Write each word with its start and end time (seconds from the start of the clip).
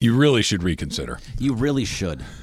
You 0.00 0.14
really 0.16 0.42
should 0.42 0.62
reconsider. 0.62 1.18
You 1.38 1.54
really 1.54 1.84
should. 1.84 2.24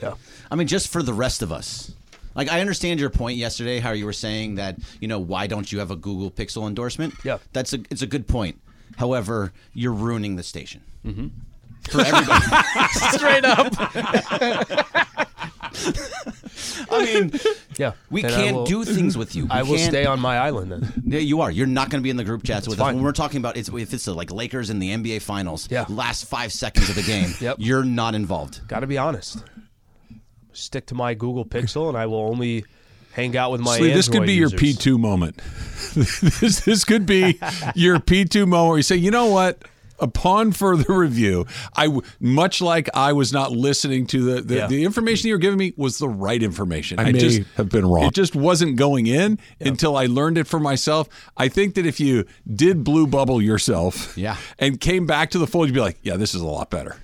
Yeah. 0.00 0.14
I 0.50 0.56
mean, 0.56 0.66
just 0.66 0.88
for 0.88 1.00
the 1.00 1.12
rest 1.14 1.42
of 1.42 1.52
us. 1.52 1.92
Like, 2.34 2.50
I 2.50 2.60
understand 2.60 2.98
your 2.98 3.08
point 3.08 3.36
yesterday, 3.38 3.78
how 3.78 3.92
you 3.92 4.04
were 4.04 4.12
saying 4.12 4.56
that, 4.56 4.76
you 5.00 5.06
know, 5.06 5.20
why 5.20 5.46
don't 5.46 5.70
you 5.70 5.78
have 5.78 5.92
a 5.92 5.96
Google 5.96 6.28
Pixel 6.28 6.66
endorsement? 6.66 7.14
Yeah. 7.22 7.38
That's 7.52 7.72
a, 7.72 7.78
it's 7.88 8.02
a 8.02 8.06
good 8.08 8.26
point. 8.26 8.60
However, 8.96 9.52
you're 9.74 9.92
ruining 9.92 10.34
the 10.34 10.42
station. 10.42 10.80
Mm-hmm. 11.06 11.28
For 11.88 12.00
everybody. 12.00 12.44
Straight 13.16 13.44
up. 13.44 13.72
I 16.90 17.04
mean, 17.04 17.32
Yeah. 17.78 17.92
we 18.10 18.22
And 18.24 18.32
I 18.32 18.36
can't 18.36 18.56
will- 18.56 18.64
do 18.66 18.84
things 18.84 19.16
with 19.16 19.34
you. 19.34 19.44
We 19.46 19.50
I 19.50 19.62
will 19.62 19.76
can't- 19.76 19.90
stay 19.90 20.04
on 20.06 20.20
my 20.20 20.38
island 20.38 20.72
then. 20.72 21.02
Yeah, 21.06 21.20
you 21.20 21.40
are. 21.40 21.50
You're 21.50 21.66
not 21.66 21.90
going 21.90 22.00
to 22.00 22.02
be 22.02 22.10
in 22.10 22.16
the 22.16 22.24
group 22.24 22.42
chats 22.44 22.66
with 22.68 22.78
us. 22.78 22.84
fine. 22.84 22.94
When 22.96 23.04
we're 23.04 23.12
talking 23.12 23.38
about 23.38 23.56
it's, 23.56 23.68
if 23.68 23.92
it's 23.94 24.04
the, 24.04 24.14
like 24.14 24.30
Lakers 24.32 24.70
in 24.70 24.78
the 24.78 24.90
NBA 24.90 25.22
Finals, 25.22 25.68
Yeah. 25.70 25.84
last 25.88 26.26
five 26.26 26.52
seconds 26.52 26.88
of 26.88 26.94
the 26.96 27.02
game, 27.02 27.32
Yep. 27.40 27.56
you're 27.58 27.84
not 27.84 28.14
involved. 28.14 28.66
Got 28.68 28.80
to 28.80 28.86
be 28.86 28.98
honest. 28.98 29.42
Stick 30.52 30.86
to 30.86 30.94
my 30.94 31.14
Google 31.14 31.44
Pixel, 31.46 31.88
and 31.88 31.96
I 31.96 32.04
will 32.06 32.18
only 32.20 32.64
hang 33.12 33.36
out 33.36 33.52
with 33.52 33.60
my. 33.62 33.78
Sleeve, 33.78 33.94
this 33.94 34.06
could 34.08 34.16
Android 34.22 34.26
be 34.26 34.34
your 34.34 34.50
users. 34.50 34.76
P2 34.78 34.98
moment. 35.00 35.36
this, 35.94 36.60
this 36.60 36.84
could 36.84 37.06
be 37.06 37.38
your 37.74 37.98
P2 37.98 38.46
moment 38.46 38.68
where 38.68 38.76
you 38.76 38.82
say, 38.82 38.96
you 38.96 39.10
know 39.10 39.26
what? 39.26 39.62
Upon 39.98 40.52
further 40.52 40.92
review, 40.98 41.46
I 41.76 41.88
much 42.20 42.60
like 42.60 42.88
I 42.94 43.12
was 43.12 43.32
not 43.32 43.52
listening 43.52 44.06
to 44.08 44.22
the 44.22 44.40
the, 44.42 44.54
Yeah. 44.56 44.66
the 44.66 44.84
information 44.84 45.28
you 45.28 45.34
were 45.34 45.38
giving 45.38 45.58
me 45.58 45.72
was 45.76 45.98
the 45.98 46.08
right 46.08 46.42
information. 46.42 46.98
I 46.98 47.12
may 47.12 47.18
just 47.18 47.42
have 47.56 47.68
been 47.68 47.86
wrong. 47.86 48.04
It 48.06 48.14
just 48.14 48.34
wasn't 48.34 48.76
going 48.76 49.06
in 49.06 49.38
until 49.60 49.96
I 49.96 50.06
learned 50.06 50.38
it 50.38 50.46
for 50.46 50.58
myself. 50.60 51.08
I 51.36 51.48
think 51.48 51.74
that 51.74 51.86
if 51.86 52.00
you 52.00 52.24
did 52.52 52.84
blue 52.84 53.06
bubble 53.06 53.40
yourself, 53.40 54.16
Yeah. 54.16 54.36
and 54.58 54.80
came 54.80 55.06
back 55.06 55.30
to 55.30 55.38
the 55.38 55.46
fold, 55.46 55.68
you'd 55.68 55.74
be 55.74 55.80
like, 55.80 55.98
yeah, 56.02 56.16
this 56.16 56.34
is 56.34 56.40
a 56.40 56.46
lot 56.46 56.70
better. 56.70 56.96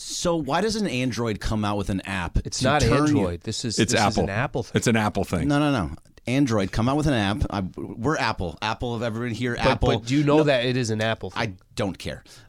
So 0.00 0.36
why 0.36 0.60
does 0.60 0.76
an 0.76 0.86
Android 0.86 1.40
come 1.40 1.64
out 1.64 1.76
with 1.76 1.90
an 1.90 2.00
app? 2.02 2.38
It's 2.44 2.62
not 2.62 2.82
turn 2.82 2.90
you- 2.90 2.96
Android. 3.18 3.40
This 3.40 3.64
is 3.64 3.80
It's 3.80 3.90
this 3.92 4.00
Apple. 4.00 4.10
Is 4.22 4.28
an 4.28 4.30
Apple 4.30 4.62
thing. 4.62 4.72
It's 4.76 4.86
an 4.86 4.94
Apple 4.96 5.24
thing. 5.24 5.48
No, 5.48 5.58
no, 5.58 5.72
no. 5.72 5.90
Android 6.28 6.70
come 6.70 6.88
out 6.88 6.96
with 6.96 7.08
an 7.08 7.14
app. 7.14 7.38
I, 7.50 7.62
we're 7.76 8.16
Apple. 8.16 8.56
Apple 8.62 8.94
of 8.94 9.02
everyone 9.02 9.34
here. 9.34 9.56
but, 9.56 9.66
Apple. 9.66 9.88
but 9.88 10.04
do 10.06 10.14
you 10.14 10.22
know 10.22 10.44
that 10.44 10.64
it 10.66 10.76
is 10.76 10.90
an 10.90 11.00
Apple 11.00 11.30
thing? 11.30 11.42
I 11.42 11.52
don't 11.74 11.98
care. 11.98 12.22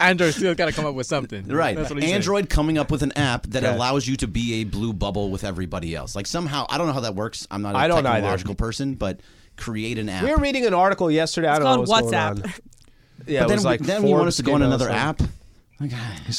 Android 0.00 0.34
still 0.34 0.54
got 0.54 0.66
to 0.66 0.72
come 0.72 0.84
up 0.84 0.94
with 0.94 1.06
something. 1.06 1.48
Right. 1.48 1.74
That's 1.74 1.88
what 1.88 2.02
he 2.02 2.08
said. 2.08 2.16
Android 2.16 2.50
coming 2.50 2.76
up 2.76 2.90
with 2.90 3.02
an 3.02 3.12
app 3.12 3.46
that 3.46 3.64
Okay. 3.64 3.74
allows 3.74 4.06
you 4.06 4.16
to 4.18 4.26
be 4.28 4.60
a 4.60 4.64
blue 4.64 4.92
bubble 4.92 5.30
with 5.30 5.42
everybody 5.42 5.94
else. 5.96 6.14
Like 6.14 6.26
somehow, 6.26 6.66
I 6.68 6.76
don't 6.76 6.86
know 6.86 6.92
how 6.92 7.00
that 7.00 7.14
works. 7.14 7.46
I'm 7.50 7.62
not 7.62 7.74
a 7.74 7.78
I 7.78 7.88
don't 7.88 8.04
either. 8.04 8.16
technological 8.16 8.54
person, 8.56 8.94
but 8.94 9.20
create 9.56 9.98
an 9.98 10.10
app. 10.10 10.24
we 10.24 10.30
were 10.30 10.36
reading 10.36 10.66
an 10.66 10.74
article 10.74 11.10
yesterday. 11.10 11.48
I 11.48 11.58
don't 11.58 11.64
know 11.64 11.76
called 11.86 11.88
what's 11.88 12.10
going 12.10 12.12
WhatsApp. 12.12 12.44
on. 12.44 12.52
Yeah, 13.26 13.40
but 13.40 13.44
it 13.44 13.48
then, 13.48 13.56
was 13.56 13.64
like 13.64 13.80
then 13.80 14.06
you 14.06 14.14
want 14.14 14.28
us 14.28 14.36
to 14.36 14.42
go 14.42 14.54
on 14.54 14.62
another 14.62 14.90
us, 14.90 14.92
um, 14.92 14.98
app? 14.98 15.22
Like, 15.80 15.92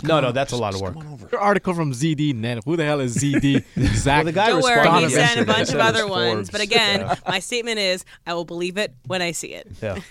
No, 0.04 0.20
no, 0.20 0.32
that's 0.32 0.52
a 0.54 0.58
lot 0.58 0.76
of 0.76 0.82
work. 0.82 0.96
Your 1.32 1.42
article 1.42 1.74
from 1.74 1.94
ZDNet. 1.94 2.62
Who 2.66 2.76
the 2.78 2.86
hell 2.86 3.00
is 3.00 3.18
ZD? 3.18 3.64
Zach. 3.96 4.18
Well, 4.22 4.26
the 4.26 4.32
guy 4.32 4.50
Don't 4.50 4.62
worry, 4.62 5.04
he 5.04 5.10
sent 5.10 5.40
a 5.40 5.46
bunch 5.46 5.70
of 5.70 5.80
other 5.80 6.08
ones. 6.08 6.50
But 6.52 6.62
again, 6.62 7.00
Yeah. 7.02 7.16
my 7.28 7.40
statement 7.40 7.80
is 7.80 8.06
I 8.28 8.34
will 8.36 8.46
believe 8.46 8.78
it 8.78 8.94
when 9.08 9.22
I 9.22 9.32
see 9.32 9.54
it. 9.54 9.68
Yeah. 9.82 10.00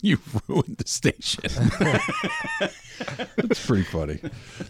You 0.02 0.18
ruined 0.48 0.78
the 0.78 0.88
station. 0.88 1.44
That's 3.36 3.66
pretty 3.66 3.82
funny. 3.84 4.20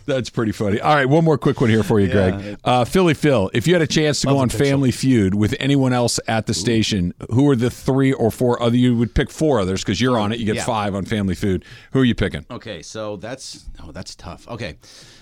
That's 0.06 0.30
pretty 0.30 0.52
funny. 0.52 0.80
All 0.80 0.94
right, 0.94 1.08
one 1.08 1.24
more 1.24 1.38
quick 1.38 1.60
one 1.60 1.70
here 1.70 1.82
for 1.82 2.00
you, 2.00 2.08
Greg. 2.08 2.58
Uh, 2.64 2.84
Philly 2.84 3.14
Phil, 3.14 3.50
if 3.54 3.66
you 3.66 3.74
had 3.74 3.82
a 3.82 3.86
chance 3.86 4.20
to 4.22 4.26
go 4.28 4.38
on. 4.38 4.48
Family 4.48 4.90
Feud 4.90 5.34
with 5.34 5.54
anyone 5.60 5.92
else 5.92 6.18
at 6.28 6.46
the 6.46 6.54
station, 6.54 7.14
who 7.30 7.48
are 7.48 7.56
the 7.56 7.70
three 7.70 8.12
or 8.12 8.30
four 8.30 8.60
other? 8.62 8.76
You 8.76 8.96
would 8.96 9.14
pick 9.14 9.30
four 9.30 9.60
others 9.60 9.82
because 9.82 10.00
you're 10.00 10.18
on 10.18 10.32
it. 10.32 10.38
You 10.40 10.46
get 10.46 10.56
Yeah. 10.56 10.64
five 10.64 10.94
on 10.94 11.04
Family 11.04 11.34
Feud. 11.34 11.64
Who 11.92 12.00
are 12.00 12.04
you 12.04 12.14
picking? 12.14 12.44
Okay, 12.50 12.82
so 12.82 13.16
that's 13.16 13.66
oh, 13.82 13.92
that's 13.92 14.14
tough. 14.16 14.46
Okay, 14.48 14.76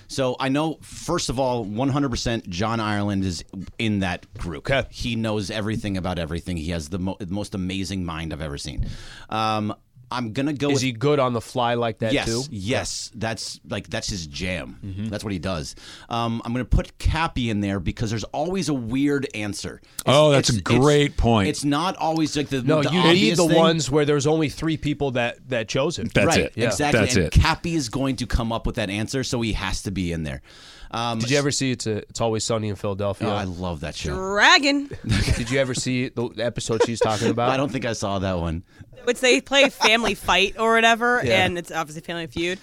so 0.09 0.37
I 0.41 0.49
know 0.49 0.79
first 0.83 1.29
of 1.29 1.39
all, 1.39 1.65
100% 1.67 2.49
John 2.49 2.81
Ireland 2.81 3.25
is 3.25 3.45
in 3.79 4.01
that 4.01 4.33
group. 4.39 4.69
Okay. 4.71 4.87
he 4.91 5.15
knows 5.17 5.51
everything 5.51 5.97
about 5.97 6.19
everything. 6.19 6.57
He 6.57 6.71
has 6.71 6.89
the 6.89 6.99
mo- 6.99 7.17
most 7.29 7.55
amazing 7.55 8.05
mind 8.05 8.33
I've 8.33 8.41
ever 8.43 8.59
seen. 8.59 8.87
Um, 9.29 9.75
I'm 10.11 10.33
gonna 10.33 10.53
go. 10.53 10.69
Is 10.71 10.75
with, 10.75 10.83
he 10.83 10.93
good 10.93 11.19
on 11.19 11.33
the 11.33 11.41
fly 11.41 11.75
like 11.75 11.99
that 11.99 12.13
yes, 12.13 12.27
too? 12.27 12.43
yes, 12.51 13.11
that's 13.15 13.61
like 13.69 13.89
that's 13.89 14.09
his 14.09 14.27
jam. 14.27 14.79
Mm-hmm. 14.85 15.09
That's 15.09 15.23
what 15.25 15.33
he 15.33 15.39
does. 15.39 15.75
Um, 16.09 16.41
I'm 16.45 16.53
gonna 16.53 16.65
put 16.65 16.97
Cappy 16.99 17.51
in 17.51 17.61
there 17.61 17.79
because 17.81 18.11
there's 18.11 18.25
always 18.25 18.69
a 18.69 18.75
weird 18.75 19.27
answer. 19.35 19.77
It's- 19.77 20.03
Oh, 20.07 20.31
that's 20.31 20.49
a 20.51 20.53
it's- 20.55 20.61
it's- 20.73 20.81
great 20.85 21.17
point. 21.17 21.49
It's 21.49 21.65
not 21.65 21.97
always 21.97 22.37
like 22.37 22.49
the 22.49 22.63
No, 22.63 22.83
the 22.83 22.91
you 22.91 23.03
need 23.03 23.37
the 23.37 23.47
thing. 23.49 23.57
ones 23.57 23.91
where 23.91 24.05
there's 24.05 24.27
only 24.27 24.49
three 24.49 24.77
people 24.77 25.11
that 25.13 25.39
that 25.49 25.69
chose 25.69 25.99
it. 25.99 26.13
That's 26.15 26.27
right, 26.27 26.39
it. 26.47 26.53
Yeah. 26.57 26.67
exactly. 26.67 27.01
That's 27.01 27.17
and 27.17 27.25
it. 27.27 27.33
Cappy 27.33 27.75
is 27.75 27.89
going 27.89 28.17
to 28.17 28.27
come 28.27 28.53
up 28.53 28.67
with 28.67 28.77
that 28.77 28.91
answer, 28.91 29.23
so 29.25 29.41
he 29.43 29.53
has 29.53 29.83
to 29.83 29.91
be 29.91 30.13
in 30.13 30.23
there. 30.23 30.43
Um, 30.91 31.19
Did 31.19 31.31
you 31.31 31.39
ever 31.39 31.51
see 31.51 31.71
it's 31.73 31.87
a, 31.87 31.99
it's 32.09 32.21
always 32.21 32.45
sunny 32.45 32.69
in 32.69 32.77
Philadelphia? 32.77 33.29
Oh, 33.29 33.33
I 33.33 33.45
love 33.45 33.81
that 33.81 33.95
show. 33.95 34.15
Dragon, 34.15 34.89
Did 35.37 35.51
you 35.51 35.59
ever 35.61 35.75
see 35.75 36.09
the 36.09 36.31
episode 36.39 36.83
she's 36.87 37.01
talking 37.01 37.29
about? 37.29 37.51
I 37.55 37.57
don't 37.57 37.71
think 37.71 37.85
I 37.85 37.93
saw 37.93 38.19
that 38.21 38.39
one. 38.39 38.63
which 39.05 39.21
they 39.21 39.41
play 39.41 39.69
Family 39.69 40.15
Fight 40.15 40.57
or 40.59 40.75
whatever, 40.75 41.21
Yeah. 41.25 41.45
and 41.45 41.59
it's 41.59 41.71
obviously 41.71 42.03
Family 42.03 42.27
Feud, 42.27 42.59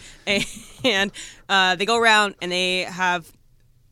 and 0.84 1.12
uh, 1.50 1.76
they 1.76 1.86
go 1.86 1.98
around 1.98 2.36
and 2.42 2.52
they 2.52 2.82
have. 2.82 3.32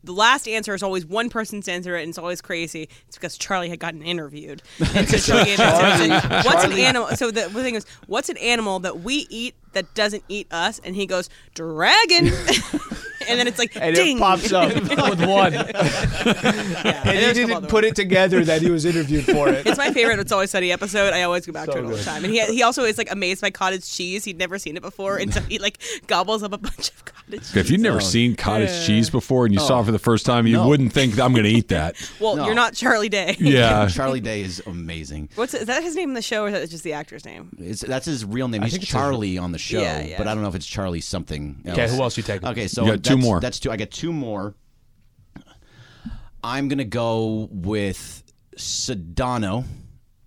The 0.02 0.12
last 0.12 0.46
answer 0.46 0.74
is 0.74 0.82
always 0.82 1.06
one 1.06 1.30
person's 1.30 1.66
answer, 1.66 1.96
and 1.96 2.10
it's 2.10 2.18
always 2.18 2.42
crazy. 2.42 2.90
It's 3.08 3.16
because 3.16 3.38
Charlie 3.38 3.70
had 3.70 3.78
gotten 3.78 4.02
interviewed, 4.02 4.62
and 4.94 5.08
so 5.08 5.16
Charlie 5.16 5.44
gave 5.46 5.60
an 5.60 6.10
answer. 6.10 6.46
What's 6.46 6.62
an 6.64 6.72
animal? 6.72 7.08
So 7.16 7.30
the, 7.30 7.48
the 7.48 7.62
thing 7.62 7.74
is, 7.74 7.86
what's 8.06 8.28
an 8.28 8.36
animal 8.36 8.80
that 8.80 9.00
we 9.00 9.26
eat 9.30 9.54
that 9.72 9.94
doesn't 9.94 10.22
eat 10.28 10.52
us? 10.52 10.78
And 10.84 10.94
he 10.94 11.06
goes, 11.06 11.30
dragon. 11.54 12.30
And 13.28 13.38
then 13.38 13.46
it's 13.46 13.58
like, 13.58 13.76
and 13.76 13.94
ding. 13.94 14.16
it 14.16 14.20
pops 14.20 14.52
up 14.52 14.74
with 14.74 15.24
one. 15.26 15.52
Yeah, 15.52 17.02
And 17.04 17.18
he 17.18 17.24
there's 17.24 17.38
a 17.38 17.42
couple 17.42 17.60
didn't 17.60 17.68
put 17.68 17.84
it 17.84 17.96
together 17.96 18.44
that 18.44 18.62
he 18.62 18.70
was 18.70 18.84
interviewed 18.84 19.24
for 19.24 19.48
it. 19.48 19.66
It's 19.66 19.78
my 19.78 19.92
favorite. 19.92 20.18
It's 20.18 20.32
always 20.32 20.50
sunny 20.50 20.72
episode. 20.72 21.12
I 21.12 21.22
always 21.22 21.46
go 21.46 21.52
back 21.52 21.66
So 21.66 21.72
to 21.72 21.78
it 21.78 21.84
all 21.84 21.90
the 21.90 22.02
time. 22.02 22.24
And 22.24 22.32
he 22.32 22.40
he 22.46 22.62
also 22.62 22.84
is 22.84 22.98
like 22.98 23.10
amazed 23.10 23.40
by 23.40 23.50
cottage 23.50 23.88
cheese. 23.90 24.24
He'd 24.24 24.38
never 24.38 24.58
seen 24.58 24.76
it 24.76 24.82
before, 24.82 25.16
and 25.18 25.32
so 25.32 25.40
he 25.42 25.58
like 25.58 25.80
gobbles 26.06 26.42
up 26.42 26.52
a 26.52 26.58
bunch 26.58 26.90
of 26.90 27.04
cottage 27.04 27.40
cheese. 27.40 27.56
If 27.56 27.70
you've 27.70 27.80
never 27.80 28.00
seen 28.00 28.36
cottage 28.36 28.86
cheese 28.86 29.10
before 29.10 29.44
and 29.46 29.54
you 29.54 29.60
saw 29.60 29.78
it 29.78 29.82
oh. 29.82 29.84
for 29.84 29.92
the 29.92 29.98
first 29.98 30.26
time, 30.26 30.46
you 30.46 30.56
No. 30.56 30.68
wouldn't 30.68 30.92
think 30.92 31.18
I'm 31.18 31.32
going 31.32 31.44
to 31.44 31.50
eat 31.50 31.68
that. 31.68 31.96
well, 32.20 32.36
No. 32.36 32.46
you're 32.46 32.54
not 32.54 32.74
Charlie 32.74 33.08
Day. 33.08 33.36
Yeah. 33.38 33.88
Charlie 33.88 34.20
Day 34.20 34.42
is 34.42 34.62
amazing. 34.66 35.28
What's 35.34 35.54
is 35.54 35.66
that 35.66 35.82
his 35.82 35.94
name 35.96 36.10
in 36.10 36.14
the 36.14 36.22
show, 36.22 36.44
or 36.44 36.48
is 36.48 36.52
that 36.54 36.68
just 36.70 36.84
the 36.84 36.92
actor's 36.92 37.24
name? 37.24 37.50
It's, 37.58 37.80
that's 37.80 38.06
his 38.06 38.24
real 38.24 38.48
name. 38.48 38.62
He's 38.62 38.72
think 38.72 38.82
it's 38.82 38.92
Charlie 38.92 39.38
on 39.38 39.52
the 39.52 39.58
show, 39.58 39.80
Yeah, 39.80 40.00
yeah. 40.02 40.18
but 40.18 40.26
I 40.28 40.34
don't 40.34 40.42
know 40.42 40.48
if 40.48 40.54
it's 40.54 40.66
Charlie 40.66 41.00
something. 41.00 41.56
Else. 41.64 41.78
Okay, 41.78 41.96
who 41.96 42.02
else 42.02 42.16
you 42.16 42.22
taking? 42.22 42.48
Okay, 42.48 42.68
so 42.68 42.84
You 42.84 42.92
got 42.92 43.02
two 43.04 43.13
that's- 43.16 43.24
more. 43.24 43.40
That's 43.40 43.58
two. 43.58 43.70
I 43.70 43.76
get 43.76 43.90
two 43.90 44.12
more. 44.12 44.54
I'm 46.42 46.68
gonna 46.68 46.84
go 46.84 47.48
with 47.50 48.22
Sedano. 48.56 49.64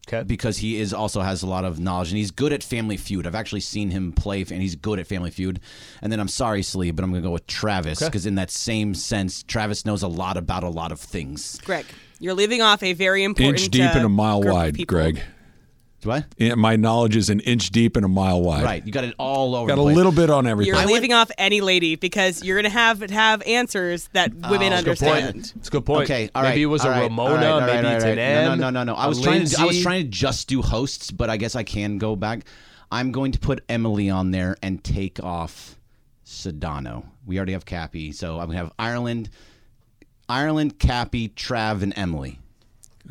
Okay. 0.10 0.24
because 0.24 0.58
he 0.58 0.80
is 0.80 0.94
also 0.94 1.20
has 1.20 1.44
a 1.44 1.48
lot 1.48 1.66
of 1.66 1.82
knowledge 1.82 2.12
and 2.12 2.18
he's 2.18 2.32
good 2.32 2.54
at 2.54 2.64
Family 2.64 2.96
Feud. 2.96 3.28
I've 3.28 3.36
actually 3.36 3.60
seen 3.60 3.92
him 3.92 4.14
play 4.14 4.40
and 4.40 4.62
he's 4.62 4.74
good 4.78 5.00
at 5.00 5.08
Family 5.08 5.32
Feud. 5.32 5.60
And 6.02 6.10
then 6.10 6.22
I'm 6.22 6.30
sorry, 6.30 6.64
Slee, 6.64 6.92
but 6.92 7.04
I'm 7.04 7.12
gonna 7.12 7.22
go 7.22 7.32
with 7.32 7.46
Travis 7.46 8.00
because 8.00 8.26
in 8.26 8.36
that 8.36 8.50
same 8.50 8.94
sense, 8.94 9.44
Travis 9.44 9.86
knows 9.86 10.04
a 10.04 10.08
lot 10.08 10.38
about 10.38 10.64
a 10.64 10.70
lot 10.70 10.94
of 10.94 11.02
things. 11.02 11.60
Greg, 11.66 11.86
you're 12.20 12.34
leaving 12.34 12.62
off 12.62 12.84
a 12.84 12.94
very 12.94 13.26
important 13.26 13.60
Inch 13.64 13.70
deep 13.70 13.84
uh, 13.84 13.98
and 13.98 14.06
a 14.06 14.10
mile 14.10 14.42
wide. 14.42 14.88
Greg. 14.88 15.22
What? 16.04 16.26
Yeah, 16.38 16.56
My 16.56 16.76
knowledge 16.76 17.16
is 17.16 17.30
an 17.30 17.40
inch 17.42 17.72
deep 17.72 17.96
and 17.96 18.06
a 18.06 18.08
mile 18.08 18.42
wide. 18.42 18.64
Right, 18.64 18.86
you 18.86 18.92
got 18.92 19.04
it 19.04 19.16
all 19.18 19.56
over. 19.56 19.68
Got 19.68 19.76
the 19.76 19.82
a 19.82 19.86
place. 19.86 19.96
little 19.96 20.12
bit 20.12 20.30
on 20.30 20.46
everything. 20.46 20.74
You're 20.74 20.86
leaving 20.86 21.12
off 21.12 21.32
any 21.38 21.60
lady 21.60 21.96
because 21.96 22.44
you're 22.44 22.56
gonna 22.58 22.70
have 22.70 23.02
have 23.10 23.42
answers 23.44 24.08
that 24.14 24.32
ah, 24.44 24.52
women 24.52 24.70
That's 24.70 24.82
a 24.84 24.86
good 24.86 25.00
point. 25.00 25.12
understand. 25.26 25.54
It's 25.58 25.68
a 25.68 25.72
good 25.72 25.86
point. 25.86 26.04
Okay, 26.04 26.30
all 26.36 26.44
right. 26.44 26.50
Maybe 26.50 26.62
it 26.64 26.68
was 26.68 26.82
all 26.86 26.90
a 26.92 26.92
right, 26.92 27.04
Ramona. 27.04 27.30
all 27.30 27.36
right, 27.36 27.46
all 27.48 27.60
right, 27.62 27.76
maybe 27.76 27.88
all 27.88 27.94
it's 27.96 28.04
right. 28.06 28.18
an 28.18 28.20
M. 28.20 28.60
No, 28.60 28.70
no, 28.70 28.70
no, 28.70 28.94
no. 28.94 28.96
I 28.96 29.06
a 29.06 29.10
was 29.10 29.22
trying 29.22 29.46
to. 29.46 29.62
I 29.62 29.66
was 29.66 29.82
trying 29.82 30.04
to 30.04 30.10
just 30.10 30.48
do 30.48 30.62
hosts, 30.62 31.10
but 31.12 31.30
I 31.30 31.38
guess 31.38 31.56
I 31.56 31.64
can 31.64 31.98
go 31.98 32.16
back. 32.16 32.46
I'm 32.92 33.12
going 33.12 33.32
to 33.34 33.40
put 33.40 33.64
Emily 33.68 34.10
on 34.10 34.32
there 34.32 34.56
and 34.62 34.84
take 34.84 35.22
off 35.24 35.78
Sedano. 36.26 37.06
We 37.26 37.38
already 37.38 37.54
have 37.54 37.66
Cappy, 37.66 38.12
so 38.12 38.40
I'm 38.40 38.48
gonna 38.48 38.60
have 38.60 38.72
Ireland, 38.78 39.30
Ireland, 40.30 40.78
Cappy, 40.80 41.30
Trav, 41.30 41.82
and 41.82 41.92
Emily. 41.98 42.40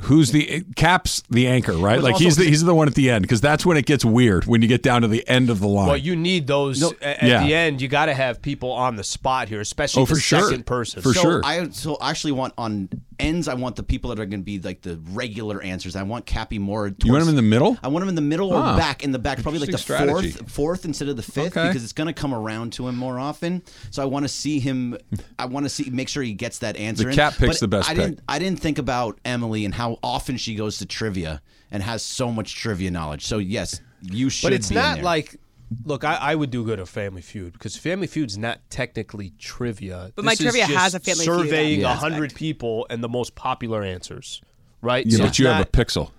Who's 0.01 0.31
the 0.33 0.63
Caps 0.77 1.23
the 1.31 1.47
anchor, 1.47 1.73
right? 1.73 2.01
Like 2.03 2.15
also- 2.15 2.25
he's 2.25 2.37
the 2.37 2.45
he's 2.45 2.63
the 2.65 2.75
one 2.75 2.87
at 2.87 2.95
the 2.95 3.11
end 3.11 3.23
because 3.23 3.41
that's 3.41 3.65
when 3.65 3.77
it 3.77 3.87
gets 3.87 4.05
weird 4.05 4.45
when 4.47 4.63
you 4.63 4.69
get 4.69 4.83
down 4.83 5.03
to 5.03 5.09
the 5.09 5.27
end 5.29 5.49
of 5.51 5.59
the 5.61 5.67
line. 5.69 5.89
Well, 5.89 5.97
you 5.97 6.15
need 6.17 6.47
those 6.47 6.81
No, 6.81 6.93
at 7.01 7.23
yeah. 7.23 7.43
the 7.45 7.55
end. 7.55 7.81
You 7.81 7.89
got 7.89 8.07
to 8.07 8.15
have 8.15 8.43
people 8.43 8.73
on 8.73 8.97
the 8.97 9.05
spot 9.05 9.49
here, 9.49 9.61
especially 9.61 10.03
Oh, 10.03 10.07
the 10.07 10.15
for 10.15 10.21
sure. 10.21 10.43
second 10.43 10.67
person. 10.67 11.03
For 11.03 11.15
so 11.15 11.21
sure. 11.23 11.41
I 11.45 11.69
so 11.71 11.97
I 11.97 12.11
actually 12.11 12.33
want 12.33 12.53
on 12.59 12.89
ends. 13.19 13.49
I 13.49 13.55
want 13.55 13.77
the 13.77 13.83
people 13.83 14.11
that 14.11 14.21
are 14.21 14.27
going 14.27 14.41
to 14.41 14.45
be 14.45 14.59
like 14.59 14.83
the 14.83 15.01
regular 15.13 15.63
answers. 15.63 15.97
I 15.97 16.03
want 16.03 16.27
Cappy 16.27 16.59
more. 16.59 16.91
Towards, 16.91 17.05
you 17.05 17.13
want 17.13 17.23
him 17.23 17.29
in 17.31 17.37
the 17.37 17.43
middle? 17.43 17.77
I 17.83 17.89
want 17.89 18.03
him 18.03 18.09
in 18.09 18.15
the 18.15 18.21
middle 18.21 18.53
or 18.53 18.57
Ah. 18.63 18.77
back 18.77 19.03
in 19.05 19.13
the 19.13 19.19
back, 19.19 19.43
probably 19.43 19.61
like 19.61 19.71
the 19.71 19.79
strategy. 19.79 20.31
fourth, 20.33 20.51
fourth 20.51 20.85
instead 20.85 21.09
of 21.09 21.17
the 21.17 21.23
fifth, 21.23 21.57
Okay. 21.57 21.69
because 21.69 21.83
it's 21.85 21.93
going 21.93 22.07
to 22.07 22.13
come 22.13 22.35
around 22.35 22.73
to 22.75 22.87
him 22.89 22.97
more 22.97 23.19
often. 23.19 23.63
So 23.91 24.03
I 24.03 24.07
want 24.07 24.25
to 24.25 24.29
see 24.29 24.59
him. 24.59 24.97
I 25.39 25.47
want 25.47 25.65
to 25.65 25.71
see 25.71 25.91
make 25.91 26.09
sure 26.09 26.23
he 26.23 26.33
gets 26.35 26.59
that 26.59 26.77
answer. 26.77 27.05
The 27.05 27.11
in. 27.11 27.17
cat 27.17 27.35
picks 27.39 27.57
But 27.57 27.61
the 27.61 27.69
best 27.69 27.89
I 27.91 27.95
pick. 27.95 28.03
didn't. 28.03 28.21
I 28.29 28.39
didn't 28.39 28.61
think 28.61 28.79
about 28.79 29.19
Emily 29.25 29.65
and 29.65 29.75
how 29.75 29.99
often 30.03 30.37
she 30.37 30.55
goes 30.55 30.79
to 30.79 30.87
trivia 30.87 31.41
and 31.71 31.83
has 31.83 32.03
so 32.03 32.31
much 32.31 32.55
trivia 32.55 32.91
knowledge. 32.91 33.25
So 33.25 33.39
yes, 33.39 33.81
you 34.03 34.29
should. 34.31 34.47
but 34.47 34.53
it's 34.53 34.69
be 34.69 34.77
in 34.77 34.83
not 34.83 34.95
there. 34.97 35.05
like 35.05 35.37
Look, 35.85 36.05
I, 36.05 36.15
I 36.15 36.35
would 36.37 36.51
do 36.51 36.65
good 36.65 36.79
at 36.79 36.87
Family 36.89 37.23
Feud 37.23 37.53
because 37.53 37.77
Family 37.77 38.07
Feud's 38.07 38.39
not 38.39 38.61
technically 38.71 39.33
trivia. 39.39 40.13
But 40.15 40.25
my 40.25 40.33
This 40.33 40.41
is 40.41 40.45
trivia 40.53 40.67
just 40.67 40.79
has 40.79 40.95
a 40.95 41.01
Family 41.01 41.25
Feud 41.25 41.41
surveying 41.41 41.83
a 41.85 41.89
aspect. 41.89 42.13
hundred 42.13 42.35
people 42.35 42.87
and 42.89 43.03
the 43.03 43.09
most 43.09 43.35
popular 43.35 43.83
answers, 43.83 44.41
right? 44.81 45.05
Yeah, 45.05 45.17
So 45.17 45.23
but 45.25 45.29
it's 45.29 45.39
you 45.41 45.47
have 45.49 45.57
a 45.57 45.59
not- 45.61 45.73
pixel. 45.73 46.11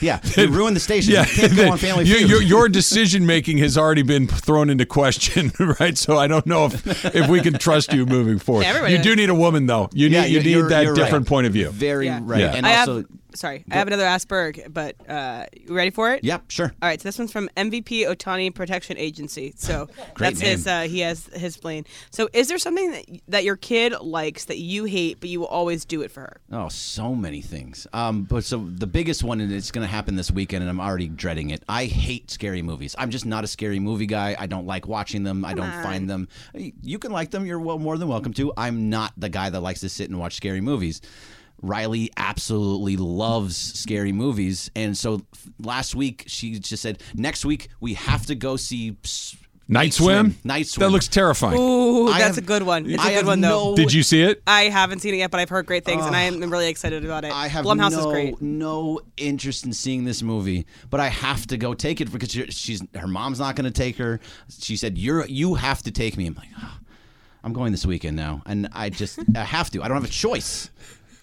Yeah, 0.00 0.20
you 0.36 0.46
ruined 0.48 0.76
the 0.76 0.80
station. 0.80 1.12
Yeah, 1.12 1.26
you 1.26 1.34
can't 1.34 1.56
go 1.56 1.70
on 1.72 1.78
Family 1.78 2.04
your, 2.04 2.18
Feud. 2.18 2.30
your, 2.30 2.42
your 2.42 2.68
decision 2.80 3.26
making 3.26 3.58
has 3.58 3.76
already 3.76 4.02
been 4.02 4.28
thrown 4.28 4.70
into 4.70 4.86
question, 4.86 5.50
right? 5.80 5.98
So 5.98 6.16
I 6.16 6.28
don't 6.28 6.46
know 6.46 6.66
if, 6.66 7.04
if 7.16 7.28
we 7.28 7.40
can 7.40 7.54
trust 7.54 7.92
you 7.92 8.06
moving 8.06 8.38
forward. 8.38 8.62
Yeah, 8.62 8.68
everybody 8.70 8.94
you 8.94 9.02
do 9.02 9.16
need 9.16 9.28
a 9.28 9.34
woman, 9.34 9.66
though. 9.66 9.88
You 9.92 10.08
need 10.08 10.14
Yeah, 10.14 10.24
you 10.26 10.30
you're- 10.34 10.44
need 10.44 10.50
you're- 10.52 10.68
that 10.68 10.84
you're 10.84 10.94
different 10.94 11.24
right. 11.24 11.28
point 11.28 11.46
of 11.48 11.52
view. 11.52 11.70
Very 11.70 12.06
Yeah. 12.06 12.20
right. 12.22 12.40
Yeah. 12.40 12.54
And 12.54 12.64
I 12.64 12.78
also, 12.78 12.96
have 12.98 13.06
sorry, 13.34 13.64
I 13.70 13.74
have 13.74 13.86
another 13.86 14.04
Ask 14.04 14.28
Berg, 14.28 14.72
but 14.72 14.96
uh, 15.08 15.46
you 15.52 15.74
ready 15.74 15.90
for 15.90 16.12
it? 16.12 16.24
yep, 16.24 16.50
sure. 16.50 16.72
All 16.82 16.88
right, 16.88 17.00
so 17.00 17.08
this 17.08 17.18
one's 17.18 17.32
from 17.32 17.48
MVP 17.56 18.06
Ohtani 18.06 18.54
Protection 18.54 18.96
Agency. 18.98 19.54
So 19.56 19.86
Great 20.14 20.34
that's 20.34 20.40
his. 20.40 20.66
Uh, 20.66 20.82
he 20.82 21.00
has 21.00 21.26
his 21.26 21.56
plane. 21.56 21.84
So 22.10 22.28
is 22.32 22.48
there 22.48 22.58
something 22.58 22.90
that 22.92 23.04
that 23.28 23.44
your 23.44 23.56
kid 23.56 23.94
likes 24.00 24.46
that 24.46 24.58
you 24.58 24.84
hate, 24.84 25.20
but 25.20 25.28
you 25.28 25.40
will 25.40 25.46
always 25.46 25.84
do 25.84 26.02
it 26.02 26.10
for 26.10 26.20
her? 26.20 26.40
Oh, 26.52 26.68
so 26.68 27.14
many 27.14 27.40
things. 27.40 27.86
Um, 27.92 28.24
but 28.24 28.44
so 28.44 28.58
the 28.58 28.86
biggest 28.86 29.22
one, 29.22 29.40
and 29.40 29.52
it's 29.52 29.70
going 29.70 29.86
to 29.86 29.90
happen 29.90 30.16
this 30.16 30.30
weekend, 30.30 30.62
and 30.62 30.70
I'm 30.70 30.80
already 30.80 31.08
dreading 31.08 31.50
it. 31.50 31.62
I 31.68 31.86
hate 31.86 32.30
scary 32.30 32.62
movies. 32.62 32.94
I'm 32.98 33.10
just 33.10 33.26
not 33.26 33.44
a 33.44 33.46
scary 33.46 33.78
movie 33.78 34.06
guy. 34.06 34.36
I 34.38 34.46
don't 34.46 34.66
like 34.66 34.86
watching 34.86 35.22
them. 35.22 35.44
I 35.44 35.54
don't 35.54 35.72
find 35.82 36.08
them. 36.08 36.28
You 36.54 36.98
can 36.98 37.12
like 37.12 37.30
them. 37.30 37.46
You're 37.46 37.60
well, 37.60 37.78
more 37.78 37.98
than 37.98 38.08
welcome 38.08 38.32
to. 38.34 38.52
I'm 38.56 38.88
not 38.90 39.12
the 39.16 39.28
guy 39.28 39.50
that 39.50 39.60
likes 39.60 39.80
to 39.80 39.88
sit 39.88 40.08
and 40.08 40.18
watch 40.18 40.36
scary 40.36 40.60
movies. 40.60 41.00
Riley 41.62 42.10
absolutely 42.16 42.96
loves 42.96 43.56
scary 43.56 44.12
movies, 44.12 44.70
and 44.76 44.96
so 44.96 45.22
last 45.60 45.94
week 45.94 46.24
she 46.26 46.58
just 46.58 46.82
said, 46.82 47.02
"Next 47.14 47.44
week 47.44 47.68
we 47.80 47.94
have 47.94 48.26
to 48.26 48.34
go 48.34 48.56
see." 48.56 48.96
Night 49.70 49.92
swim? 49.92 50.34
Night 50.44 50.66
swim. 50.66 50.86
That 50.86 50.92
looks 50.92 51.08
terrifying. 51.08 51.58
Ooh, 51.60 52.06
that's 52.08 52.22
have- 52.22 52.38
a 52.38 52.40
good 52.40 52.62
one. 52.62 52.88
It's 52.88 53.04
a 53.04 53.06
I 53.06 53.14
good 53.16 53.26
one 53.26 53.42
though. 53.42 53.70
no- 53.70 53.76
Did 53.76 53.92
you 53.92 54.02
see 54.02 54.22
it? 54.22 54.42
I 54.46 54.62
haven't 54.62 55.00
seen 55.00 55.12
it 55.12 55.18
yet, 55.18 55.30
but 55.30 55.40
I've 55.40 55.50
heard 55.50 55.66
great 55.66 55.84
things, 55.84 56.06
and 56.06 56.16
I 56.16 56.22
am 56.22 56.50
really 56.50 56.68
excited 56.70 57.04
about 57.04 57.24
it. 57.26 57.32
I 57.32 57.48
have 57.48 57.66
Blumhouse 57.66 57.90
no, 57.92 57.98
is 57.98 58.06
great. 58.06 58.40
no 58.40 59.00
interest 59.18 59.66
in 59.66 59.74
seeing 59.74 60.04
this 60.04 60.22
movie, 60.22 60.64
but 60.88 61.00
I 61.00 61.08
have 61.08 61.46
to 61.48 61.58
go 61.58 61.74
take 61.74 62.00
it 62.00 62.10
because 62.10 62.30
she's 62.54 62.82
her 62.94 63.06
mom's 63.08 63.40
not 63.40 63.56
going 63.56 63.66
to 63.66 63.70
take 63.70 63.98
her. 63.98 64.20
She 64.58 64.74
said, 64.76 64.96
"You're 64.96 65.26
you 65.26 65.54
have 65.56 65.82
to 65.82 65.90
take 65.90 66.16
me." 66.16 66.26
I'm 66.28 66.34
like, 66.34 66.48
"Ah, 66.56 66.78
I'm 67.44 67.52
going 67.52 67.70
this 67.72 67.84
weekend 67.84 68.16
now, 68.16 68.42
and 68.46 68.70
I 68.72 68.88
just 68.88 69.18
I 69.36 69.44
have 69.44 69.68
to. 69.72 69.82
I 69.82 69.88
don't 69.88 69.98
have 69.98 70.08
a 70.08 70.12
choice. 70.12 70.70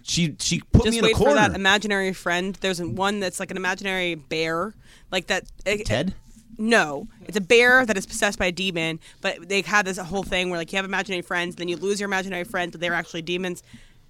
She 0.08 0.36
she 0.40 0.60
put 0.72 0.84
Just 0.84 0.92
me 0.94 1.00
in 1.00 1.04
a 1.04 1.08
wait 1.08 1.16
corner. 1.16 1.32
for 1.32 1.36
that 1.36 1.56
imaginary 1.56 2.14
friend. 2.14 2.56
There's 2.62 2.80
one 2.82 3.20
that's 3.20 3.40
like 3.40 3.50
an 3.50 3.58
imaginary 3.58 4.14
bear, 4.16 4.74
like 5.12 5.28
that. 5.28 5.46
it- 5.66 5.86
Ted. 5.86 6.14
No, 6.58 7.08
it's 7.26 7.36
a 7.36 7.42
bear 7.42 7.86
that 7.86 7.98
is 7.98 8.06
possessed 8.06 8.40
by 8.40 8.46
a 8.46 8.52
demon. 8.52 9.00
But 9.20 9.50
they 9.50 9.62
have 9.64 9.84
this 9.84 9.98
whole 9.98 10.24
thing 10.24 10.50
where 10.50 10.58
like 10.60 10.72
you 10.72 10.78
have 10.78 10.86
imaginary 10.86 11.22
friends, 11.22 11.56
then 11.56 11.68
you 11.68 11.76
lose 11.76 12.00
your 12.00 12.08
imaginary 12.08 12.46
friends, 12.46 12.72
but 12.72 12.80
they're 12.82 12.94
actually 12.94 13.24
demons. 13.24 13.62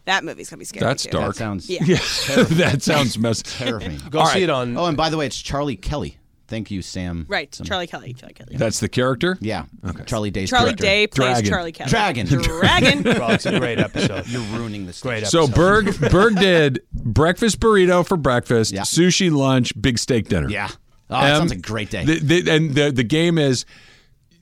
That 0.04 0.24
movie's 0.24 0.50
gonna 0.52 0.60
be 0.60 0.66
scary. 0.66 0.86
That's 0.86 1.04
too. 1.04 1.10
dark. 1.12 1.34
That 1.34 1.38
sounds 1.40 1.68
Yeah. 1.70 1.80
that 1.86 2.84
sounds 2.84 3.18
mess. 3.18 3.42
terrifying. 3.42 4.00
Go 4.12 4.20
All 4.20 4.28
see 4.28 4.34
right. 4.34 4.44
it 4.44 4.50
on. 4.52 4.78
Oh, 4.78 4.86
and 4.86 4.96
by 4.98 5.10
the 5.10 5.18
way, 5.18 5.26
it's 5.26 5.42
Charlie 5.42 5.76
Kelly. 5.78 6.18
Thank 6.48 6.70
you, 6.70 6.82
Sam. 6.84 7.26
Right, 7.28 7.54
Some- 7.56 7.66
Charlie 7.66 7.88
Kelly. 7.88 8.14
Charlie 8.14 8.34
Kelly. 8.36 8.56
That's 8.56 8.80
the 8.80 8.88
character. 8.90 9.38
Yeah. 9.42 9.66
Okay. 9.84 10.04
Charlie 10.06 10.30
Day's 10.32 10.50
Charlie 10.52 10.66
character. 10.76 10.84
Day 10.84 11.08
plays 11.08 11.28
Dragon. 11.42 11.50
Charlie 11.50 11.72
Kelly. 11.72 11.90
Dragon. 11.90 12.26
Dragon. 12.28 13.02
Bro, 13.04 13.28
it's 13.30 13.46
a 13.48 13.60
great 13.60 13.80
episode. 13.88 14.28
You're 14.28 14.42
ruining 14.58 14.86
this. 14.86 15.02
Great 15.02 15.24
episode. 15.24 15.48
So. 15.48 15.52
Berg 15.54 16.00
Berg 16.12 16.36
did 16.36 16.82
breakfast 16.94 17.60
burrito 17.60 18.08
for 18.08 18.16
breakfast, 18.18 18.72
Yeah. 18.74 18.82
sushi 18.82 19.32
lunch, 19.32 19.74
big 19.82 19.98
steak 19.98 20.28
dinner. 20.30 20.50
Yeah. 20.50 20.70
Oh, 21.10 21.22
that 21.22 21.32
Um, 21.34 21.38
sounds 21.40 21.50
like 21.52 21.60
a 21.60 21.62
great 21.62 21.90
day. 21.90 22.06
The, 22.06 22.20
the, 22.20 22.52
and 22.52 22.74
the 22.76 22.92
the 22.92 23.04
game 23.04 23.38
is 23.40 23.66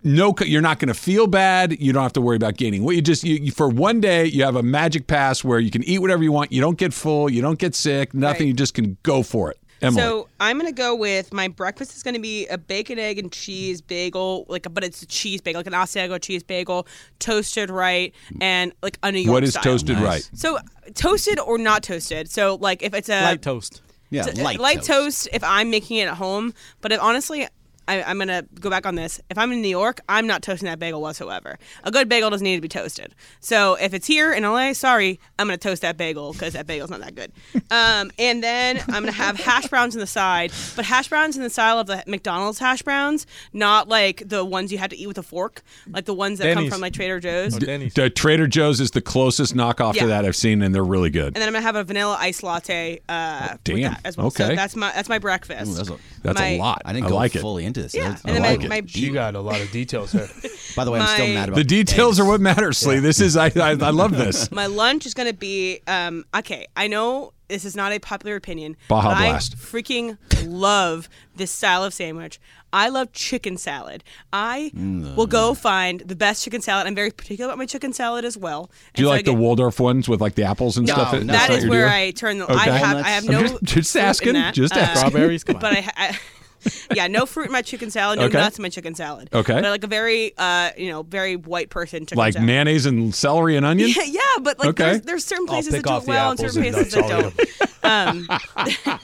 no, 0.05 0.35
you're 0.45 0.61
not 0.61 0.79
going 0.79 0.89
to 0.89 0.93
feel 0.93 1.27
bad. 1.27 1.79
You 1.79 1.93
don't 1.93 2.03
have 2.03 2.11
to 2.13 2.21
worry 2.21 2.35
about 2.35 2.57
gaining 2.57 2.83
weight. 2.83 2.95
You 2.97 3.01
just 3.01 3.23
you, 3.23 3.35
you- 3.35 3.51
for 3.53 3.69
one 3.69 4.01
day 4.01 4.25
you 4.25 4.43
have 4.43 4.57
a 4.57 4.63
magic 4.63 5.07
pass 5.07 5.43
where 5.45 5.59
you 5.59 5.71
can 5.71 5.81
eat 5.85 5.99
whatever 5.99 6.21
you 6.23 6.33
want. 6.33 6.51
You 6.51 6.59
don't 6.59 6.77
get 6.77 6.93
full. 6.93 7.29
You 7.29 7.41
don't 7.41 7.57
get 7.59 7.75
sick. 7.75 8.13
Nothing. 8.13 8.41
Right. 8.41 8.47
You 8.47 8.53
just 8.53 8.73
can 8.73 8.97
go 9.03 9.23
for 9.23 9.49
it. 9.51 9.57
Emily, 9.83 10.01
So 10.01 10.29
I'm 10.39 10.57
gonna 10.57 10.71
go 10.71 10.95
with 10.95 11.33
my 11.33 11.47
breakfast 11.47 11.95
is 11.95 12.03
gonna 12.03 12.19
be 12.19 12.47
a 12.47 12.57
bacon, 12.57 12.97
egg, 12.99 13.19
and 13.19 13.31
cheese 13.31 13.81
bagel, 13.81 14.45
like 14.47 14.65
but 14.73 14.83
it's 14.83 15.01
a 15.01 15.05
cheese 15.05 15.41
bagel, 15.41 15.59
like 15.59 15.67
an 15.67 15.73
Asiago 15.73 16.21
cheese 16.21 16.43
bagel, 16.43 16.87
toasted 17.19 17.69
right, 17.69 18.13
and 18.41 18.73
like 18.81 18.97
a 19.03 19.11
New 19.11 19.19
York. 19.19 19.33
what 19.33 19.43
is 19.43 19.51
style. 19.51 19.63
toasted 19.63 19.97
Nice. 19.97 20.03
right? 20.05 20.29
So 20.33 20.57
toasted 20.95 21.39
or 21.39 21.57
not 21.57 21.83
toasted. 21.83 22.29
So 22.29 22.55
like 22.55 22.81
if 22.83 22.93
it's 22.93 23.09
a 23.09 23.21
Light 23.23 23.41
toast. 23.41 23.81
yeah, 24.09 24.23
t- 24.23 24.41
light, 24.41 24.59
light 24.59 24.77
toast. 24.77 24.87
toast. 24.87 25.29
if 25.33 25.43
I'm 25.43 25.69
making 25.69 25.97
it 25.97 26.07
at 26.07 26.15
home, 26.15 26.53
but 26.81 26.91
if, 26.91 27.01
honestly. 27.01 27.47
I, 27.87 28.01
I'm 28.03 28.17
gonna 28.19 28.43
go 28.59 28.69
back 28.69 28.85
on 28.85 28.95
this. 28.95 29.19
If 29.29 29.37
I'm 29.37 29.51
in 29.51 29.61
New 29.61 29.67
York, 29.69 29.99
I'm 30.07 30.25
not 30.27 30.41
toasting 30.41 30.67
that 30.67 30.79
bagel 30.79 31.01
whatsoever. 31.01 31.57
A 31.83 31.91
good 31.91 32.07
bagel 32.09 32.29
doesn't 32.29 32.43
need 32.43 32.55
to 32.55 32.61
be 32.61 32.67
toasted. 32.69 33.13
So 33.39 33.75
if 33.75 33.93
it's 33.93 34.07
here 34.07 34.33
in 34.33 34.43
LA, 34.43 34.73
sorry, 34.73 35.19
I'm 35.37 35.47
gonna 35.47 35.57
toast 35.57 35.81
that 35.81 35.97
bagel 35.97 36.33
because 36.33 36.53
that 36.53 36.65
bagel's 36.67 36.89
not 36.89 37.01
that 37.01 37.15
good. 37.15 37.31
Um, 37.71 38.11
and 38.19 38.43
then 38.43 38.77
I'm 38.89 39.01
gonna 39.03 39.11
have 39.11 39.37
hash 39.39 39.67
browns 39.67 39.95
on 39.95 39.99
the 39.99 40.05
side, 40.07 40.51
but 40.75 40.85
hash 40.85 41.07
browns 41.09 41.35
in 41.37 41.41
the 41.43 41.49
style 41.49 41.79
of 41.79 41.87
the 41.87 42.03
McDonald's 42.05 42.59
hash 42.59 42.83
browns, 42.83 43.25
not 43.51 43.87
like 43.87 44.21
the 44.27 44.45
ones 44.45 44.71
you 44.71 44.77
had 44.77 44.91
to 44.91 44.97
eat 44.97 45.07
with 45.07 45.17
a 45.17 45.23
fork, 45.23 45.63
like 45.89 46.05
the 46.05 46.13
ones 46.13 46.37
that 46.39 46.53
come 46.53 46.69
from 46.69 46.81
like 46.81 46.93
Trader 46.93 47.19
Joe's. 47.19 47.55
Oh, 47.55 47.59
Denny's. 47.59 47.93
D- 47.95 48.09
Trader 48.11 48.45
Joe's 48.47 48.79
is 48.79 48.91
the 48.91 49.01
closest 49.01 49.55
knockoff 49.55 49.95
Yeah. 49.95 50.03
to 50.03 50.07
that 50.09 50.25
I've 50.25 50.35
seen, 50.35 50.61
and 50.61 50.73
they're 50.75 50.83
really 50.83 51.09
good. 51.09 51.27
and 51.27 51.35
then 51.37 51.47
I'm 51.47 51.53
gonna 51.53 51.63
have 51.65 51.75
a 51.75 51.83
vanilla 51.83 52.15
ice 52.19 52.43
latte. 52.43 52.99
Uh, 53.09 53.49
with 53.53 53.63
damn. 53.63 53.81
that 53.93 54.01
as 54.05 54.17
well. 54.17 54.29
So 54.29 54.45
Okay. 54.45 54.55
that's 54.55 54.75
my 54.75 54.91
that's 54.91 55.09
my 55.09 55.17
breakfast. 55.19 55.71
Ooh, 55.71 55.75
that's 55.75 55.89
a- 55.89 55.97
That's 56.23 56.39
my- 56.39 56.47
a 56.49 56.57
lot. 56.57 56.81
I 56.85 56.93
didn't 56.93 57.05
I 57.05 57.09
go 57.09 57.15
like 57.15 57.35
it. 57.35 57.39
fully 57.39 57.65
into 57.65 57.81
this. 57.81 57.93
Yeah, 57.93 58.03
That's- 58.03 58.21
and 58.23 58.31
I 58.31 58.33
then 58.33 58.41
like 58.59 58.69
my, 58.69 58.77
it. 58.77 58.83
my 58.83 58.87
She 58.87 59.09
got 59.09 59.35
a 59.35 59.39
lot 59.41 59.61
of 59.61 59.69
details 59.71 60.11
there. 60.13 60.27
By 60.75 60.85
the 60.85 60.91
way, 60.91 60.99
I'm 60.99 61.07
still 61.07 61.27
mad 61.27 61.49
about 61.49 61.57
The 61.57 61.63
details 61.63 62.19
eggs. 62.19 62.25
are 62.25 62.29
what 62.29 62.41
matters, 62.41 62.77
Slee. 62.79 62.99
This 62.99 63.19
is 63.21 63.37
I, 63.37 63.47
I 63.55 63.71
I 63.71 63.89
love 63.91 64.11
this. 64.11 64.51
My 64.63 64.65
lunch 64.65 65.05
is 65.05 65.13
going 65.13 65.27
to 65.29 65.35
be 65.37 65.81
um, 65.87 66.25
okay. 66.35 66.67
I 66.75 66.87
know 66.87 67.33
this 67.47 67.65
is 67.65 67.75
not 67.75 67.91
a 67.91 67.99
popular 67.99 68.35
opinion. 68.35 68.75
Baja 68.87 69.09
but 69.09 69.17
Blast. 69.19 69.53
I 69.53 69.57
freaking 69.57 70.17
love 70.47 71.09
this 71.35 71.51
style 71.51 71.83
of 71.83 71.93
sandwich. 71.93 72.39
I 72.73 72.89
love 72.89 73.13
chicken 73.13 73.55
salad. 73.57 74.03
I 74.33 74.71
Mm. 74.75 75.15
will 75.15 75.27
go 75.27 75.53
find 75.53 76.01
the 76.01 76.15
best 76.15 76.43
chicken 76.43 76.59
salad. 76.61 76.87
I'm 76.87 76.95
very 76.95 77.11
particular 77.11 77.49
about 77.51 77.59
my 77.59 77.65
chicken 77.67 77.93
salad 77.93 78.25
as 78.25 78.35
well. 78.35 78.69
Do 78.95 79.03
you 79.03 79.07
so 79.07 79.11
I 79.13 79.15
like 79.17 79.25
the 79.25 79.33
Waldorf 79.33 79.79
ones 79.79 80.09
with 80.09 80.19
like 80.19 80.35
the 80.35 80.43
apples 80.43 80.75
and 80.77 80.87
No, 80.87 80.93
stuff? 80.95 81.13
no. 81.13 81.19
That's 81.19 81.47
That 81.47 81.61
not 81.63 81.69
where 81.69 81.85
deal? 81.87 81.95
I 81.95 82.11
turn 82.11 82.39
the. 82.39 82.45
I 82.51 82.53
Okay. 82.67 82.77
have 82.79 82.97
I 82.97 83.09
have 83.09 83.25
I'm 83.29 83.31
no. 83.31 83.41
just- 83.47 83.63
just 83.63 83.91
fruit 83.93 84.01
in 84.01 84.05
asking, 84.07 84.33
that. 84.33 84.53
just 84.55 84.73
asking. 84.75 84.97
Strawberries? 85.09 85.43
Come 85.43 85.55
on. 85.57 85.61
But 85.61 85.73
I, 85.73 85.91
I 85.95 86.17
yeah, 86.95 87.07
no 87.07 87.25
fruit 87.25 87.47
in 87.47 87.51
my 87.51 87.61
chicken 87.61 87.91
salad, 87.91 88.17
no 88.19 88.25
Okay. 88.25 88.37
nuts 88.39 88.57
in 88.57 88.63
my 88.63 88.69
chicken 88.69 88.95
salad. 88.95 89.29
Okay. 89.33 89.53
But 89.53 89.65
I 89.65 89.69
like 89.69 89.83
a 89.83 89.87
very, 89.87 90.33
uh, 90.37 90.71
you 90.77 90.89
know, 90.89 91.03
very 91.03 91.35
white 91.35 91.69
person 91.69 92.05
chicken 92.05 92.17
like 92.17 92.33
salad. 92.33 92.47
mayonnaise 92.47 92.85
and 92.85 93.13
celery 93.13 93.55
and 93.57 93.65
onion. 93.65 93.89
Yeah, 93.95 94.03
yeah, 94.03 94.19
but 94.41 94.57
like 94.59 94.69
Okay. 94.69 94.83
there's, 94.83 95.01
there's 95.01 95.25
certain 95.25 95.45
places 95.45 95.73
that 95.73 95.83
do 95.83 95.95
it 95.97 96.07
well 96.07 96.31
and 96.31 96.39
certain 96.39 96.63
and 96.63 96.73
places 96.73 96.95
nuts. 96.95 97.07
that 97.07 97.21
don't. 97.21 97.72
'Em. 97.83 98.27
Um, 98.29 98.39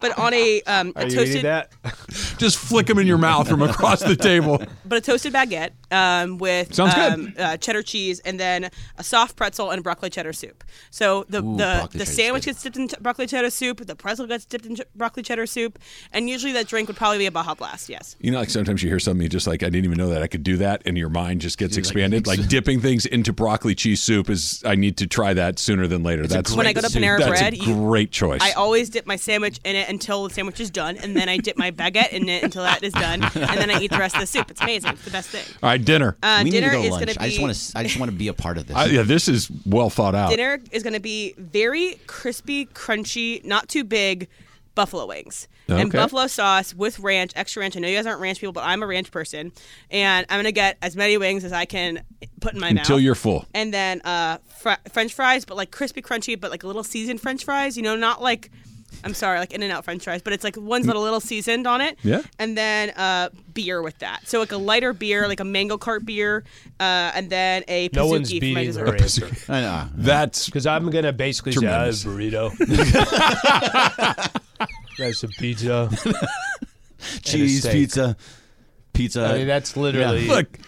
but 0.00 0.18
on 0.18 0.34
a 0.34 0.60
um, 0.62 0.92
Are 0.96 1.02
a 1.02 1.04
you 1.06 1.10
toasted, 1.10 1.28
eating 1.28 1.42
that? 1.44 1.70
Just 2.38 2.58
flick 2.58 2.86
them 2.86 2.98
in 2.98 3.06
your 3.06 3.18
mouth 3.18 3.48
from 3.48 3.62
across 3.62 4.00
the 4.02 4.16
table. 4.16 4.62
but 4.84 4.98
a 4.98 5.00
toasted 5.00 5.32
baguette 5.32 5.70
um, 5.90 6.38
with 6.38 6.74
Sounds 6.74 6.94
good. 6.94 7.12
um, 7.12 7.34
uh, 7.38 7.56
cheddar 7.56 7.82
cheese 7.82 8.20
and 8.20 8.38
then 8.38 8.70
a 8.98 9.04
soft 9.04 9.36
pretzel 9.36 9.70
and 9.70 9.82
broccoli 9.82 10.10
cheddar 10.10 10.32
soup. 10.32 10.64
So 10.90 11.24
the 11.28 11.38
Ooh, 11.42 11.52
the, 11.56 11.56
broccoli 11.56 11.98
the 11.98 12.04
cheddar's 12.04 12.16
sandwich 12.16 12.44
good. 12.44 12.50
gets 12.50 12.62
dipped 12.62 12.76
in 12.76 12.88
ch- 12.88 12.98
broccoli 13.00 13.26
cheddar 13.26 13.50
soup. 13.50 13.86
The 13.86 13.96
pretzel 13.96 14.26
gets 14.26 14.44
dipped 14.44 14.66
in 14.66 14.76
ch- 14.76 14.82
broccoli 14.94 15.22
cheddar 15.22 15.46
soup, 15.46 15.78
and 16.12 16.28
usually 16.28 16.52
that 16.52 16.66
drink 16.66 16.88
would 16.88 16.96
probably 16.96 17.18
be 17.18 17.26
a 17.26 17.30
Baja 17.30 17.54
Blast. 17.54 17.88
Yes. 17.88 18.16
You 18.20 18.30
know, 18.30 18.38
like 18.38 18.50
sometimes 18.50 18.82
you 18.82 18.88
hear 18.90 18.98
something, 19.00 19.28
just 19.28 19.46
like, 19.46 19.62
I 19.62 19.66
didn't 19.66 19.84
even 19.84 19.98
know 19.98 20.08
that 20.10 20.22
I 20.22 20.26
could 20.26 20.42
do 20.42 20.56
that, 20.58 20.82
and 20.84 20.98
your 20.98 21.08
mind 21.08 21.40
just 21.40 21.58
gets 21.58 21.76
expanded. 21.76 22.26
Like, 22.26 22.46
dipping 22.48 22.80
things 22.80 23.06
into 23.06 23.32
broccoli 23.32 23.74
cheese 23.74 24.02
soup 24.02 24.28
is, 24.30 24.62
I 24.66 24.74
need 24.74 24.96
to 24.98 25.06
try 25.06 25.32
that 25.34 25.58
sooner 25.58 25.86
than 25.86 26.02
later. 26.02 26.26
That's 26.26 26.52
When 26.54 26.66
I 26.66 26.72
go 26.72 26.80
to 26.82 26.88
Panera 26.88 27.18
that's 27.18 27.40
Bread, 27.40 27.54
a 27.54 27.56
you- 27.56 27.64
great 27.74 28.10
choice. 28.16 28.40
I 28.42 28.52
always 28.52 28.90
dip 28.90 29.06
my 29.06 29.16
sandwich 29.16 29.60
in 29.64 29.76
it 29.76 29.88
until 29.88 30.26
the 30.26 30.34
sandwich 30.34 30.58
is 30.60 30.70
done, 30.70 30.96
and 30.96 31.16
then 31.16 31.28
I 31.28 31.36
dip 31.36 31.56
my 31.56 31.70
baguette 31.70 32.12
in 32.12 32.28
it 32.28 32.42
until 32.42 32.62
that 32.62 32.82
is 32.82 32.92
done, 32.92 33.22
and 33.22 33.60
then 33.60 33.70
I 33.70 33.80
eat 33.80 33.90
the 33.90 33.98
rest 33.98 34.14
of 34.14 34.22
the 34.22 34.26
soup. 34.26 34.50
It's 34.50 34.60
amazing. 34.60 34.92
It's 34.92 35.04
the 35.04 35.10
best 35.10 35.30
thing. 35.30 35.44
All 35.62 35.68
right, 35.68 35.82
dinner. 35.82 36.16
Uh, 36.22 36.40
we 36.42 36.50
dinner 36.50 36.72
need 36.72 36.82
to 36.82 36.88
go 36.88 36.96
is 36.96 37.04
going 37.04 37.14
to 37.14 37.18
be. 37.18 37.24
I 37.24 37.28
just 37.28 37.40
want 37.40 37.54
to. 37.54 37.78
I 37.78 37.82
just 37.82 37.98
want 37.98 38.10
to 38.10 38.16
be 38.16 38.28
a 38.28 38.34
part 38.34 38.58
of 38.58 38.66
this. 38.66 38.76
I, 38.76 38.86
yeah, 38.86 39.02
this 39.02 39.28
is 39.28 39.50
well 39.64 39.90
thought 39.90 40.14
out. 40.14 40.30
dinner 40.30 40.60
is 40.72 40.82
going 40.82 40.94
to 40.94 41.00
be 41.00 41.34
very 41.38 42.00
crispy, 42.06 42.66
crunchy, 42.66 43.44
not 43.44 43.68
too 43.68 43.84
big 43.84 44.28
buffalo 44.74 45.06
wings 45.06 45.48
and 45.68 45.90
buffalo 45.92 46.26
sauce 46.26 46.74
with 46.74 46.98
ranch, 47.00 47.32
extra 47.36 47.60
ranch. 47.60 47.76
I 47.76 47.80
know 47.80 47.88
you 47.88 47.96
guys 47.96 48.06
aren't 48.06 48.20
ranch 48.20 48.38
people, 48.40 48.52
but 48.52 48.64
I'm 48.64 48.82
a 48.82 48.86
ranch 48.86 49.10
person, 49.10 49.52
and 49.90 50.26
I'm 50.30 50.36
going 50.36 50.44
to 50.44 50.52
get 50.52 50.78
as 50.82 50.96
many 50.96 51.18
wings 51.18 51.44
as 51.44 51.52
I 51.52 51.64
can 51.64 52.02
put 52.40 52.54
in 52.54 52.60
my 52.60 52.72
mouth 52.72 52.80
Until 52.82 53.00
you're 53.00 53.14
full. 53.14 53.46
and 53.54 53.72
then 53.74 54.00
uh, 54.02 54.38
fr- 54.46 54.80
French 54.92 55.12
fries, 55.14 55.44
but 55.44 55.56
like 55.56 55.70
crispy, 55.70 56.02
crunchy, 56.02 56.40
but 56.40 56.50
like 56.50 56.62
a 56.62 56.66
little 56.66 56.84
seasoned 56.84 57.20
French 57.20 57.44
fries. 57.44 57.76
You 57.76 57.82
know, 57.82 57.96
not 57.96 58.22
like 58.22 58.50
I'm 59.04 59.14
sorry, 59.14 59.38
like 59.38 59.52
In 59.52 59.62
and 59.62 59.72
Out 59.72 59.84
French 59.84 60.04
fries, 60.04 60.22
but 60.22 60.32
it's 60.32 60.42
like 60.44 60.56
ones 60.56 60.86
that 60.86 60.94
are 60.94 60.98
a 60.98 61.00
little 61.00 61.20
seasoned 61.20 61.66
on 61.66 61.80
it. 61.80 61.98
Yeah. 62.02 62.22
And 62.38 62.56
then 62.56 62.90
uh, 62.90 63.28
beer 63.54 63.82
with 63.82 63.98
that, 63.98 64.20
so 64.26 64.38
like 64.40 64.52
a 64.52 64.56
lighter 64.56 64.92
beer, 64.92 65.28
like 65.28 65.40
a 65.40 65.44
mango 65.44 65.78
cart 65.78 66.04
beer, 66.04 66.44
uh, 66.80 67.12
and 67.14 67.30
then 67.30 67.62
a 67.68 67.88
No 67.92 68.06
Pizookie 68.06 68.10
one's 68.10 68.28
for 68.30 68.34
my 68.34 68.40
beating 68.40 68.64
dessert. 68.66 68.88
her 68.88 68.96
answer. 68.96 69.30
I 69.52 69.60
know. 69.60 69.88
That's 69.94 70.46
Because 70.46 70.66
I'm 70.66 70.90
gonna 70.90 71.12
basically 71.12 71.52
say 71.52 71.60
Tremendous. 71.60 72.04
"Ah, 72.04 72.08
burrito. 72.08 72.52
That's 74.98 75.18
some 75.18 75.30
pizza. 75.38 75.90
cheese 77.22 77.60
steak. 77.60 77.72
pizza, 77.72 78.16
pizza. 78.94 79.26
I 79.26 79.38
mean, 79.38 79.46
that's 79.46 79.76
literally. 79.76 80.26
Look, 80.26 80.58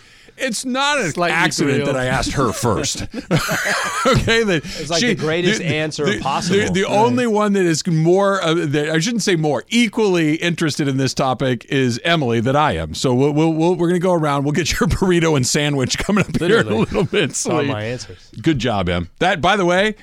it's 0.41 0.65
not 0.65 0.99
an 0.99 1.11
Slightly 1.13 1.35
accident 1.35 1.85
that 1.87 1.97
I 1.97 2.07
asked 2.07 2.33
her 2.33 2.53
first. 2.53 3.03
okay, 3.15 4.43
that 4.43 4.63
It's 4.65 4.91
like 4.91 5.01
the 5.01 5.15
greatest 5.15 5.61
answer 5.61 6.19
possible. 6.21 6.59
The, 6.59 6.71
the 6.73 6.85
only 6.85 7.27
one 7.27 7.53
that 7.55 7.65
is 7.65 7.87
more, 7.87 8.43
uh, 8.43 8.55
that, 8.55 8.91
I 8.91 8.99
shouldn't 8.99 9.23
say 9.23 9.37
more, 9.37 9.65
equally 9.69 10.37
interested 10.37 10.89
in 10.89 10.97
this 10.97 11.15
topic 11.15 11.65
is 11.67 12.01
Emily 12.05 12.41
that 12.41 12.57
I 12.57 12.73
am. 12.73 12.95
So 12.95 13.15
we'll, 13.15 13.33
we'll, 13.33 13.53
we'll, 13.53 13.75
we're 13.75 13.89
going 13.89 14.01
to 14.01 14.05
go 14.05 14.13
around. 14.13 14.45
We'll 14.45 14.53
get 14.53 14.79
your 14.79 14.89
burrito 14.89 15.37
and 15.37 15.47
sandwich 15.47 15.99
coming 15.99 16.25
up 16.25 16.37
here 16.39 16.61
in 16.61 16.69
a 16.69 16.77
little 16.77 17.05
bit. 17.05 17.47
All 17.47 17.63
my 17.63 17.85
answers. 17.85 18.31
Good 18.41 18.59
job, 18.59 18.89
Em. 18.89 19.09
That, 19.19 19.41
by 19.41 19.57
the 19.57 19.65
way, 19.65 19.97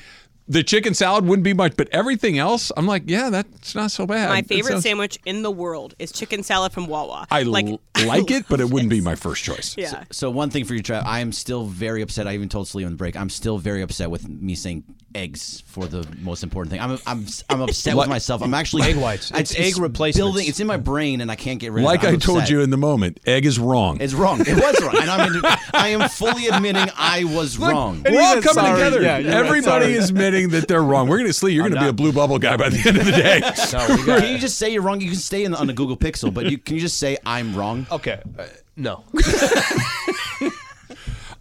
the 0.48 0.64
chicken 0.64 0.94
salad 0.94 1.26
wouldn't 1.26 1.44
be 1.44 1.54
much, 1.54 1.76
but 1.76 1.90
everything 1.92 2.38
else, 2.38 2.72
I'm 2.78 2.86
like, 2.86 3.04
yeah, 3.08 3.30
that's 3.30 3.74
not 3.74 3.92
so 3.92 4.06
bad. 4.06 4.30
My 4.30 4.42
favorite 4.44 4.74
sounds- 4.74 4.84
sandwich 4.84 5.20
in 5.26 5.42
the 5.42 5.52
world 5.52 5.96
is 5.98 6.12
chicken 6.12 6.44
salad 6.44 6.72
from 6.72 6.88
Wawa. 6.88 7.28
I 7.32 7.44
like, 7.44 7.66
like, 7.66 8.06
like 8.06 8.32
it, 8.32 8.46
but 8.48 8.60
it 8.60 8.70
wouldn't 8.70 8.90
be 8.92 9.02
my 9.02 9.16
first 9.16 9.44
choice. 9.44 9.76
Yeah. 9.78 10.04
So 10.12 10.30
one 10.30 10.50
thing 10.50 10.66
for 10.66 10.76
you, 10.76 10.84
Trav, 10.84 11.04
I 11.06 11.20
am 11.20 11.32
still 11.32 11.66
very 11.66 12.02
upset. 12.02 12.28
I 12.28 12.34
even 12.34 12.50
told 12.50 12.68
Slee 12.68 12.84
on 12.84 12.92
the 12.92 12.98
break. 12.98 13.16
I'm 13.16 13.30
still 13.30 13.58
very 13.58 13.82
upset 13.82 14.12
with 14.12 14.28
me 14.28 14.56
saying 14.56 14.84
eggs 15.16 15.64
for 15.66 15.88
the 15.88 16.06
most 16.22 16.44
important 16.44 16.72
thing. 16.72 16.82
I'm 16.82 17.00
I'm 17.08 17.26
I'm 17.50 17.62
upset 17.62 17.96
with 17.96 18.08
myself. 18.10 18.44
I'm 18.44 18.54
actually 18.54 18.84
Egg 18.84 18.98
whites. 18.98 19.32
It's 19.34 19.56
egg 19.58 19.78
replacement. 19.78 20.26
Building, 20.26 20.48
it's 20.48 20.60
in 20.60 20.68
my 20.68 20.78
brain, 20.78 21.22
and 21.22 21.32
I 21.32 21.36
can't 21.36 21.60
get 21.60 21.72
rid 21.72 21.84
Like 21.84 22.02
of 22.02 22.06
it. 22.06 22.08
I 22.08 22.14
I'm 22.14 22.20
told 22.20 22.38
upset. 22.40 22.52
you 22.52 22.62
in 22.62 22.70
the 22.70 22.78
moment, 22.78 23.20
egg 23.26 23.46
is 23.46 23.58
wrong. 23.58 24.00
it's 24.02 24.14
wrong. 24.14 24.42
It 24.42 24.56
was 24.56 24.82
wrong, 24.84 24.98
and 25.00 25.10
I'm 25.10 25.42
I 25.74 25.88
am 25.90 26.08
fully 26.10 26.48
admitting 26.48 26.88
I 26.96 27.24
was 27.24 27.58
wrong. 27.58 28.04
We're 28.08 28.22
all 28.22 28.42
coming 28.42 28.54
sorry. 28.54 28.78
together. 28.78 29.02
Yeah, 29.02 29.18
you're 29.20 29.32
right. 29.32 29.46
Everybody 29.46 29.94
is 29.94 30.10
admitting 30.10 30.50
that 30.50 30.68
they're 30.68 30.84
wrong. 30.84 31.08
We're 31.08 31.18
going 31.18 31.30
to 31.30 31.34
see. 31.34 31.50
You're 31.54 31.64
going 31.70 31.76
to 31.76 31.82
be 31.82 31.90
a 31.90 31.94
blue 31.94 32.12
bubble 32.12 32.38
guy 32.38 32.58
by 32.58 32.70
the 32.70 32.78
end 32.88 32.98
of 32.98 33.06
the 33.06 33.12
day. 33.12 33.42
No, 33.76 33.88
got 34.06 34.22
Can 34.22 34.32
you 34.32 34.38
just 34.38 34.58
say 34.58 34.72
you're 34.72 34.82
wrong? 34.82 35.02
You 35.02 35.08
can 35.10 35.18
stay 35.18 35.44
in 35.44 35.52
the, 35.52 35.58
on 35.58 35.68
the 35.68 35.74
Google 35.74 35.98
Pixel, 35.98 36.34
but 36.34 36.50
you 36.50 36.58
can 36.58 36.76
you 36.76 36.82
just 36.82 36.98
say 36.98 37.18
I'm 37.26 37.56
wrong? 37.56 37.88
Okay. 37.92 38.22
Uh, 38.38 38.46
no. 38.78 39.04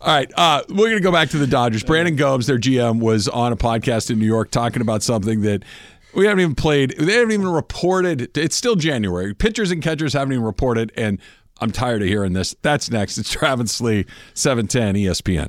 All 0.04 0.14
right, 0.14 0.30
uh, 0.37 0.62
we're 0.68 0.90
going 0.90 0.96
to 0.96 1.00
go 1.00 1.11
back 1.11 1.30
to 1.30 1.38
the 1.38 1.46
Dodgers. 1.46 1.82
Brandon 1.82 2.14
Gomes, 2.14 2.46
their 2.46 2.58
GM, 2.58 3.00
was 3.00 3.26
on 3.26 3.54
a 3.54 3.56
podcast 3.56 4.11
in 4.11 4.18
New 4.18 4.26
York 4.26 4.50
talking 4.50 4.82
about 4.82 5.02
something 5.02 5.40
that 5.40 5.64
we 6.14 6.26
haven't 6.26 6.40
even 6.40 6.54
played. 6.54 6.94
They 6.99 7.14
haven't 7.14 7.32
even 7.32 7.49
reported. 7.49 8.37
It's 8.37 8.54
still 8.54 8.76
January. 8.76 9.32
Pitchers 9.32 9.70
and 9.70 9.82
catchers 9.82 10.12
haven't 10.12 10.32
even 10.34 10.44
reported, 10.44 10.92
and 10.94 11.18
I'm 11.58 11.70
tired 11.70 12.02
of 12.02 12.08
hearing 12.08 12.34
this. 12.34 12.54
That's 12.61 12.90
next. 12.90 13.16
It's 13.16 13.32
Travis 13.32 13.80
Lee, 13.80 14.04
710 14.34 14.94
ESPN. 14.96 15.49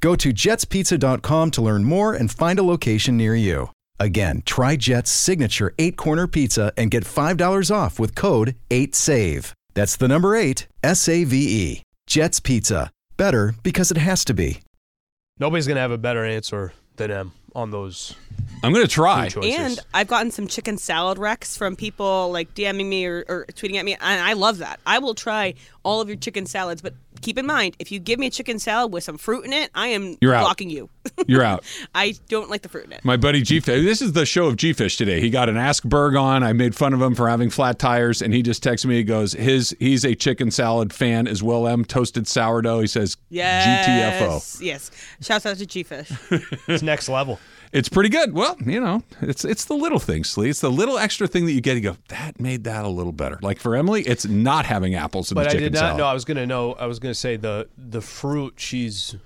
Go 0.00 0.14
to 0.16 0.32
jetspizza.com 0.32 1.50
to 1.52 1.62
learn 1.62 1.84
more 1.84 2.14
and 2.14 2.30
find 2.30 2.58
a 2.58 2.62
location 2.62 3.16
near 3.16 3.34
you. 3.34 3.70
Again, 4.00 4.42
try 4.46 4.76
Jet's 4.76 5.10
signature 5.10 5.74
eight 5.78 5.96
corner 5.96 6.26
pizza 6.26 6.72
and 6.76 6.90
get 6.90 7.04
$5 7.04 7.74
off 7.74 7.98
with 7.98 8.14
code 8.14 8.54
8SAVE. 8.70 9.52
That's 9.74 9.96
the 9.96 10.08
number 10.08 10.36
eight, 10.36 10.66
S 10.82 11.08
A 11.08 11.24
V 11.24 11.36
E. 11.36 11.82
Jet's 12.06 12.40
Pizza. 12.40 12.90
Better 13.16 13.54
because 13.62 13.90
it 13.90 13.96
has 13.96 14.24
to 14.26 14.34
be. 14.34 14.60
Nobody's 15.38 15.66
going 15.66 15.76
to 15.76 15.80
have 15.80 15.90
a 15.90 15.98
better 15.98 16.24
answer 16.24 16.72
than 16.96 17.10
M 17.10 17.32
on 17.54 17.70
those 17.70 18.14
I'm 18.62 18.72
going 18.72 18.84
to 18.84 18.92
try. 18.92 19.28
And 19.42 19.78
I've 19.94 20.08
gotten 20.08 20.30
some 20.30 20.48
chicken 20.48 20.78
salad 20.78 21.18
recs 21.18 21.56
from 21.56 21.76
people 21.76 22.30
like 22.32 22.54
DMing 22.54 22.86
me 22.86 23.06
or, 23.06 23.24
or 23.28 23.46
tweeting 23.52 23.76
at 23.76 23.84
me, 23.84 23.94
and 23.94 24.20
I 24.20 24.32
love 24.32 24.58
that. 24.58 24.80
I 24.84 24.98
will 24.98 25.14
try 25.14 25.54
all 25.84 26.00
of 26.00 26.08
your 26.08 26.16
chicken 26.16 26.46
salads, 26.46 26.82
but 26.82 26.94
keep 27.20 27.38
in 27.38 27.46
mind, 27.46 27.76
if 27.78 27.90
you 27.92 27.98
give 27.98 28.18
me 28.18 28.26
a 28.26 28.30
chicken 28.30 28.58
salad 28.58 28.92
with 28.92 29.04
some 29.04 29.18
fruit 29.18 29.44
in 29.44 29.52
it, 29.52 29.70
I 29.74 29.88
am 29.88 30.16
You're 30.20 30.34
out. 30.34 30.42
blocking 30.42 30.70
you. 30.70 30.88
You're 31.26 31.42
out. 31.42 31.64
I 31.94 32.14
don't 32.28 32.50
like 32.50 32.62
the 32.62 32.68
fruit 32.68 32.84
in 32.86 32.92
it. 32.92 33.04
My 33.04 33.16
buddy 33.16 33.42
G 33.42 33.60
Fish. 33.60 33.84
This 33.84 34.00
is 34.02 34.12
the 34.12 34.26
show 34.26 34.46
of 34.46 34.56
G 34.56 34.72
Fish 34.72 34.96
today. 34.96 35.20
He 35.20 35.30
got 35.30 35.48
an 35.48 35.56
Ask 35.56 35.84
Berg 35.84 36.14
on. 36.16 36.42
I 36.42 36.52
made 36.52 36.74
fun 36.74 36.92
of 36.92 37.00
him 37.02 37.14
for 37.14 37.28
having 37.28 37.50
flat 37.50 37.78
tires, 37.78 38.22
and 38.22 38.32
he 38.32 38.42
just 38.42 38.62
texts 38.62 38.84
me. 38.86 38.96
He 38.96 39.04
goes, 39.04 39.32
"His 39.32 39.74
he's 39.78 40.04
a 40.04 40.14
chicken 40.14 40.50
salad 40.50 40.92
fan 40.92 41.26
as 41.26 41.42
well. 41.42 41.66
M 41.66 41.84
toasted 41.84 42.26
sourdough." 42.28 42.80
He 42.80 42.86
says, 42.86 43.16
Yes. 43.30 43.86
"GTFO." 44.20 44.60
Yes. 44.62 44.90
Shouts 45.20 45.46
out 45.46 45.56
to 45.56 45.66
G 45.66 45.82
Fish. 45.82 46.10
it's 46.68 46.82
next 46.82 47.08
level. 47.08 47.38
It's 47.72 47.88
pretty 47.88 48.08
good. 48.08 48.32
Well, 48.32 48.56
you 48.64 48.80
know, 48.80 49.02
it's 49.20 49.44
it's 49.44 49.66
the 49.66 49.74
little 49.74 49.98
things, 49.98 50.30
Slee. 50.30 50.48
It's 50.48 50.60
the 50.60 50.70
little 50.70 50.96
extra 50.98 51.26
thing 51.28 51.44
that 51.46 51.52
you 51.52 51.60
get. 51.60 51.74
You 51.76 51.82
go, 51.82 51.96
that 52.08 52.40
made 52.40 52.64
that 52.64 52.84
a 52.84 52.88
little 52.88 53.12
better. 53.12 53.38
Like 53.42 53.58
for 53.58 53.76
Emily, 53.76 54.02
it's 54.02 54.24
not 54.26 54.64
having 54.66 54.94
apples 54.94 55.30
in 55.30 55.34
But 55.34 55.42
the 55.44 55.48
I 55.48 55.52
chicken 55.52 55.64
did 55.64 55.72
not 55.74 55.78
salad. 55.80 55.96
know. 55.98 56.06
I 56.06 56.14
was 56.14 56.24
going 56.24 56.36
to 56.38 56.46
know. 56.46 56.72
I 56.72 56.86
was 56.86 56.98
going 56.98 57.10
to 57.12 57.18
say 57.18 57.36
the 57.36 57.68
the 57.76 58.00
fruit. 58.00 58.54
She's 58.56 59.16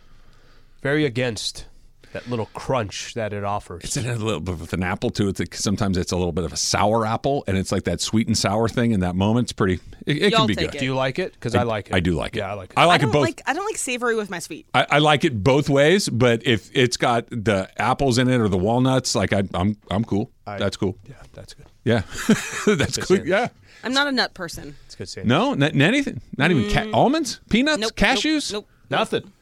very 0.82 1.04
against 1.04 1.66
that 2.12 2.28
little 2.28 2.46
crunch 2.54 3.14
that 3.14 3.32
it 3.32 3.44
offers. 3.44 3.84
It's 3.84 3.96
a 3.96 4.02
little 4.02 4.40
bit 4.40 4.58
with 4.58 4.72
an 4.72 4.82
apple 4.82 5.10
too. 5.10 5.28
It's 5.28 5.40
like, 5.40 5.54
sometimes 5.54 5.96
it's 5.96 6.12
a 6.12 6.16
little 6.16 6.32
bit 6.32 6.44
of 6.44 6.52
a 6.52 6.56
sour 6.56 7.06
apple, 7.06 7.44
and 7.46 7.56
it's 7.56 7.72
like 7.72 7.84
that 7.84 8.00
sweet 8.00 8.26
and 8.26 8.36
sour 8.36 8.68
thing. 8.68 8.92
In 8.92 9.00
that 9.00 9.14
moment, 9.16 9.46
it's 9.46 9.52
pretty. 9.52 9.80
It, 10.06 10.22
it 10.22 10.34
can 10.34 10.46
be 10.46 10.54
good. 10.54 10.74
it. 10.74 10.78
do 10.78 10.84
you 10.84 10.94
like 10.94 11.18
it? 11.18 11.32
Because 11.32 11.54
I, 11.54 11.62
like 11.62 11.88
it. 11.88 11.94
I 11.94 12.00
do 12.00 12.14
like 12.14 12.36
it. 12.36 12.40
Yeah, 12.40 12.50
I 12.50 12.54
like 12.54 12.70
it. 12.70 12.78
I 12.78 12.84
like 12.84 13.02
I 13.02 13.08
it 13.08 13.12
both. 13.12 13.22
like 13.22 13.42
I 13.46 13.52
don't 13.54 13.64
like 13.64 13.76
savory 13.78 14.14
with 14.14 14.30
my 14.30 14.38
sweet. 14.38 14.66
I, 14.74 14.86
I 14.90 14.98
like 14.98 15.24
it 15.24 15.42
both 15.42 15.68
ways, 15.68 16.08
but 16.08 16.46
if 16.46 16.70
it's 16.74 16.96
got 16.96 17.28
the 17.30 17.68
apples 17.80 18.18
in 18.18 18.28
it 18.28 18.40
or 18.40 18.48
the 18.48 18.58
walnuts, 18.58 19.14
like 19.14 19.32
I, 19.32 19.42
I'm, 19.54 19.76
I'm 19.90 20.04
cool. 20.04 20.30
That's 20.44 20.76
cool. 20.76 20.98
yeah, 21.08 21.14
that's 21.32 21.54
good. 21.54 21.66
Yeah, 21.84 22.02
that's 22.66 22.98
cool. 22.98 23.26
Yeah. 23.26 23.48
I'm 23.84 23.92
not 23.92 24.06
a 24.06 24.12
nut 24.12 24.34
person. 24.34 24.76
It's 24.86 24.94
good 24.94 25.08
saying. 25.08 25.26
No, 25.26 25.54
not, 25.54 25.74
not 25.74 25.88
anything. 25.88 26.20
Not 26.36 26.52
even 26.52 26.70
ca- 26.70 26.90
almonds, 26.96 27.40
peanuts, 27.50 27.78
Mm. 27.78 27.80
Nope. 27.80 27.96
cashews. 27.96 28.52
Nope. 28.52 28.66
nope. 28.90 28.98
nothing. 29.00 29.32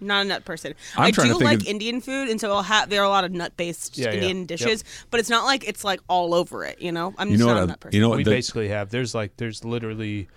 Not 0.00 0.24
a 0.24 0.28
nut 0.28 0.44
person. 0.44 0.74
I'm 0.96 1.04
I 1.04 1.10
do 1.10 1.22
to 1.22 1.36
like 1.38 1.60
of- 1.60 1.66
Indian 1.66 2.00
food, 2.00 2.28
and 2.28 2.40
so 2.40 2.52
I'll 2.52 2.62
have 2.62 2.88
there 2.90 3.02
are 3.02 3.04
a 3.06 3.08
lot 3.10 3.24
of 3.24 3.32
nut 3.32 3.56
based 3.56 3.98
Yeah, 3.98 4.06
yeah. 4.08 4.14
Indian 4.14 4.38
Yep. 4.40 4.46
dishes, 4.48 4.84
but 5.10 5.20
it's 5.20 5.28
not 5.30 5.44
like 5.44 5.66
it's 5.68 5.84
like 5.84 6.00
all 6.08 6.34
over 6.34 6.64
it. 6.64 6.80
You 6.80 6.92
know, 6.92 7.14
I'm 7.18 7.28
You 7.30 7.36
just 7.36 7.46
know 7.46 7.54
not 7.54 7.54
what? 7.54 7.60
a 7.60 7.62
I- 7.62 7.66
nut 7.66 7.80
person. 7.80 7.94
you 7.96 8.00
know 8.02 8.08
what? 8.08 8.18
we 8.18 8.24
the- 8.24 8.30
basically 8.30 8.68
have. 8.68 8.90
There's 8.90 9.14
like 9.14 9.36
there's 9.36 9.64
literally 9.64 10.28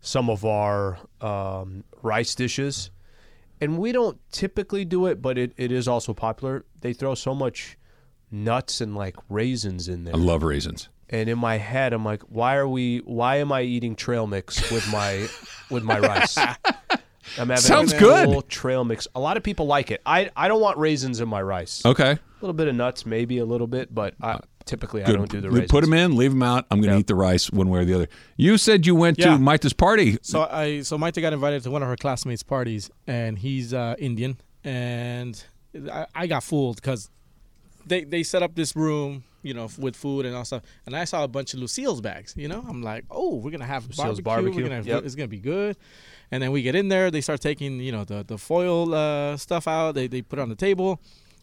some 0.00 0.28
of 0.30 0.44
our 0.44 0.98
um, 1.20 1.84
rice 2.02 2.34
dishes, 2.34 2.90
and 3.60 3.78
we 3.78 3.92
don't 3.92 4.18
typically 4.32 4.84
do 4.84 5.06
it, 5.06 5.20
but 5.22 5.38
it, 5.38 5.52
it 5.56 5.70
is 5.70 5.86
also 5.86 6.12
popular. 6.14 6.64
They 6.80 6.92
throw 6.92 7.14
so 7.14 7.34
much 7.34 7.76
nuts 8.30 8.80
and 8.80 8.96
like 8.96 9.16
raisins 9.28 9.88
in 9.88 10.04
there. 10.04 10.14
I 10.14 10.18
love 10.18 10.42
raisins. 10.42 10.88
and 11.10 11.28
in 11.28 11.38
my 11.38 11.58
head 11.58 11.92
I'm 11.92 12.04
like, 12.04 12.22
why 12.22 12.56
are 12.56 12.66
we? 12.66 12.98
Why 13.00 13.36
am 13.36 13.52
I 13.52 13.62
eating 13.62 13.94
trail 13.94 14.26
mix 14.26 14.70
with 14.72 14.90
my 14.90 15.28
with 15.70 15.82
my 15.84 15.98
rice? 16.00 16.36
I'm 17.38 17.48
having 17.48 17.56
Sounds 17.62 17.92
a 17.92 17.98
good. 17.98 18.48
trail 18.48 18.84
mix. 18.84 19.06
A 19.14 19.20
lot 19.20 19.36
of 19.36 19.42
people 19.42 19.66
like 19.66 19.90
it. 19.90 20.00
I 20.06 20.30
I 20.36 20.48
don't 20.48 20.60
want 20.60 20.78
raisins 20.78 21.20
in 21.20 21.28
my 21.28 21.40
rice. 21.42 21.82
Okay. 21.84 22.12
A 22.12 22.18
little 22.40 22.54
bit 22.54 22.68
of 22.68 22.74
nuts, 22.74 23.06
maybe 23.06 23.38
a 23.38 23.44
little 23.44 23.66
bit, 23.68 23.94
but 23.94 24.14
I, 24.20 24.40
typically 24.64 25.02
I 25.02 25.06
Good. 25.06 25.16
don't 25.16 25.30
do 25.30 25.40
the 25.40 25.46
Le- 25.46 25.52
raisins. 25.54 25.70
Put 25.70 25.82
them 25.82 25.92
in, 25.92 26.16
leave 26.16 26.32
them 26.32 26.42
out. 26.42 26.66
I'm 26.70 26.78
going 26.80 26.88
to 26.90 26.94
Yep. 26.96 27.00
eat 27.00 27.06
the 27.06 27.14
rice 27.14 27.50
one 27.52 27.68
way 27.68 27.80
or 27.80 27.84
the 27.84 27.94
other. 27.94 28.08
You 28.36 28.58
said 28.58 28.84
you 28.86 28.94
went 28.96 29.18
Yeah. 29.18 29.26
to 29.36 29.38
Maita's 29.38 29.72
party. 29.72 30.18
So 30.22 30.42
I 30.50 30.82
so 30.82 30.98
Maita 30.98 31.20
got 31.20 31.32
invited 31.32 31.62
to 31.64 31.70
one 31.70 31.82
of 31.82 31.88
her 31.88 31.96
classmates' 31.96 32.42
parties, 32.42 32.90
and 33.06 33.38
he's 33.38 33.72
uh, 33.72 33.94
Indian, 33.98 34.38
and 34.64 35.42
I, 35.92 36.06
I 36.14 36.26
got 36.26 36.42
fooled 36.42 36.76
because 36.76 37.10
they 37.86 38.04
they 38.04 38.22
set 38.24 38.42
up 38.42 38.54
this 38.56 38.74
room, 38.76 39.24
you 39.42 39.54
know, 39.54 39.68
with 39.78 39.96
food 39.96 40.26
and 40.26 40.34
all 40.34 40.44
stuff, 40.44 40.62
and 40.86 40.96
I 40.96 41.04
saw 41.04 41.24
a 41.24 41.28
bunch 41.28 41.54
of 41.54 41.60
Lucille's 41.60 42.00
bags. 42.00 42.34
You 42.36 42.48
know, 42.48 42.64
I'm 42.68 42.82
like, 42.82 43.04
oh, 43.10 43.36
we're 43.36 43.50
gonna 43.52 43.66
have 43.66 43.86
Lucille's 43.86 44.20
barbecue. 44.20 44.22
barbecue, 44.22 44.62
We're 44.64 44.68
gonna 44.82 44.82
yep. 44.96 45.04
it's 45.04 45.14
gonna 45.14 45.28
be 45.28 45.38
good. 45.40 45.76
And 46.32 46.42
then 46.42 46.50
we 46.50 46.62
get 46.62 46.74
in 46.74 46.88
there, 46.88 47.10
they 47.10 47.20
start 47.20 47.40
taking 47.40 47.78
you 47.78 47.92
know 47.92 48.04
the 48.04 48.24
the 48.26 48.38
foil 48.38 48.92
uh, 48.94 49.36
stuff 49.36 49.68
out. 49.68 49.92
They 49.94 50.08
they 50.08 50.22
put 50.22 50.38
it 50.38 50.42
on 50.42 50.48
the 50.48 50.56
table, 50.56 50.98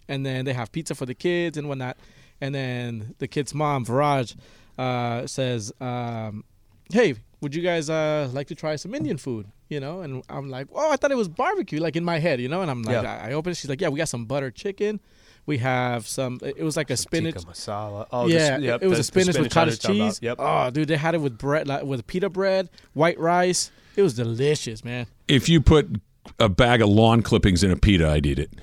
and 0.09 0.25
then 0.25 0.43
they 0.45 0.53
have 0.53 0.71
pizza 0.71 0.95
for 0.95 1.05
the 1.05 1.13
kids 1.15 1.57
and 1.57 1.69
whatnot. 1.69 1.95
And 2.41 2.53
then 2.55 3.13
the 3.19 3.27
kid's 3.27 3.53
mom, 3.53 3.85
Viraj, 3.85 4.35
uh, 4.77 5.27
says, 5.27 5.71
um, 5.79 6.43
"Hey, 6.91 7.15
would 7.41 7.53
you 7.55 7.61
guys 7.61 7.89
uh, 7.89 8.29
like 8.33 8.47
to 8.47 8.55
try 8.55 8.75
some 8.75 8.93
Indian 8.95 9.17
food? 9.17 9.45
You 9.69 9.79
know, 9.79 10.01
and 10.01 10.23
I'm 10.29 10.49
like, 10.49 10.67
oh, 10.73 10.91
I 10.91 10.95
thought 10.95 11.11
it 11.11 11.17
was 11.17 11.27
barbecue, 11.29 11.79
like 11.79 11.95
in 11.95 12.03
my 12.03 12.17
head, 12.17 12.41
you 12.41 12.49
know. 12.49 12.61
And 12.63 12.71
I'm 12.71 12.81
like, 12.81 13.03
Yeah. 13.03 13.21
I, 13.23 13.29
I 13.29 13.33
open 13.33 13.51
it. 13.51 13.55
She's 13.57 13.69
like, 13.69 13.79
yeah, 13.79 13.89
we 13.89 13.99
got 13.99 14.09
some 14.09 14.25
butter 14.25 14.49
chicken. 14.49 14.99
We 15.45 15.59
have 15.59 16.07
some. 16.07 16.39
It 16.41 16.63
was 16.63 16.75
like 16.75 16.89
a 16.89 16.97
spinach. 16.97 17.35
Masala. 17.35 18.07
Oh, 18.11 18.25
yeah, 18.27 18.57
yep, 18.57 18.81
it 18.81 18.87
was 18.87 18.97
the- 18.97 19.01
a 19.01 19.03
spinach, 19.03 19.35
the 19.35 19.43
with 19.43 19.51
cottage 19.51 19.75
what 19.83 19.83
you're 19.83 19.93
talking 19.97 20.09
cheese. 20.09 20.19
Yep. 20.23 20.37
Oh, 20.39 20.69
dude, 20.71 20.87
they 20.87 20.97
had 20.97 21.13
it 21.13 21.19
with 21.21 21.37
bread, 21.37 21.67
like, 21.67 21.83
with 21.83 22.07
pita 22.07 22.29
bread, 22.29 22.69
white 22.93 23.19
rice. 23.19 23.69
It 23.99 24.03
was 24.03 24.13
delicious, 24.13 24.85
man. 24.85 25.07
If 25.27 25.49
you 25.49 25.59
put 25.59 25.99
a 26.39 26.47
bag 26.47 26.81
of 26.81 26.87
lawn 26.89 27.21
clippings 27.21 27.63
in 27.63 27.71
a 27.71 27.75
pita, 27.75 28.07
I'd 28.09 28.25
eat 28.25 28.39
it. 28.39 28.51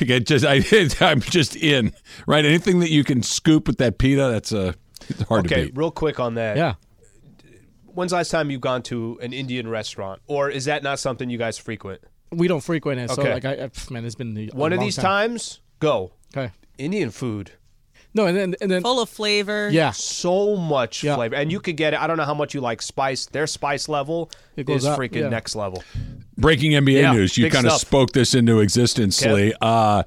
Like, 0.00 0.10
it 0.10 0.26
just, 0.26 0.44
I, 0.44 0.62
I'm 1.00 1.20
just 1.20 1.54
in. 1.56 1.92
Right, 2.26 2.44
anything 2.44 2.80
that 2.80 2.90
you 2.90 3.04
can 3.04 3.22
scoop 3.22 3.66
with 3.68 3.78
that 3.78 3.98
pita, 3.98 4.28
that's 4.30 4.52
uh, 4.52 4.72
it's 5.08 5.22
hard 5.22 5.48
to 5.48 5.54
Okay, 5.54 5.64
beat. 5.66 5.76
real 5.76 5.90
quick 5.92 6.18
on 6.20 6.34
that. 6.34 6.56
Yeah. 6.56 6.74
When's 7.86 8.10
the 8.10 8.16
last 8.16 8.30
time 8.30 8.50
you've 8.50 8.60
gone 8.60 8.82
to 8.84 9.18
an 9.22 9.32
Indian 9.32 9.68
restaurant, 9.68 10.20
or 10.26 10.50
is 10.50 10.66
that 10.66 10.82
not 10.82 10.98
something 10.98 11.30
you 11.30 11.38
guys 11.38 11.58
frequent? 11.58 12.00
We 12.30 12.46
don't 12.48 12.60
frequent 12.62 13.00
it, 13.00 13.10
so 13.10 13.22
Okay. 13.22 13.34
like, 13.34 13.44
I, 13.44 13.52
I 13.64 13.70
man, 13.90 14.04
it's 14.04 14.14
been 14.14 14.36
a 14.36 14.46
One 14.56 14.72
of 14.72 14.80
these 14.80 14.96
time. 14.96 15.30
times, 15.30 15.60
go 15.80 16.12
Okay. 16.36 16.52
Indian 16.76 17.10
food. 17.10 17.52
No, 18.14 18.26
and 18.26 18.36
then 18.36 18.54
and 18.60 18.70
then 18.70 18.82
Full 18.82 19.00
of 19.00 19.08
flavor. 19.08 19.68
yeah, 19.70 19.90
So 19.92 20.56
much 20.56 21.04
Yeah. 21.04 21.14
flavor, 21.16 21.36
and 21.36 21.52
you 21.52 21.60
could 21.60 21.76
get 21.76 21.92
it. 21.92 22.00
I 22.00 22.06
don't 22.06 22.16
know 22.16 22.24
how 22.24 22.34
much 22.34 22.54
you 22.54 22.60
like 22.60 22.80
spice. 22.82 23.26
Their 23.26 23.46
spice 23.46 23.88
level 23.88 24.30
It 24.56 24.64
goes 24.66 24.78
is 24.82 24.86
up, 24.86 24.98
freaking 24.98 25.22
yeah. 25.22 25.28
next 25.28 25.54
level. 25.54 25.82
Breaking 26.36 26.72
NBA 26.72 27.02
Yeah, 27.02 27.12
news. 27.12 27.36
You 27.36 27.50
kind 27.50 27.66
of 27.66 27.72
spoke 27.74 28.12
this 28.12 28.34
into 28.34 28.60
existence, 28.60 29.22
Okay. 29.22 29.32
Lee. 29.32 29.54
Uh, 29.60 30.02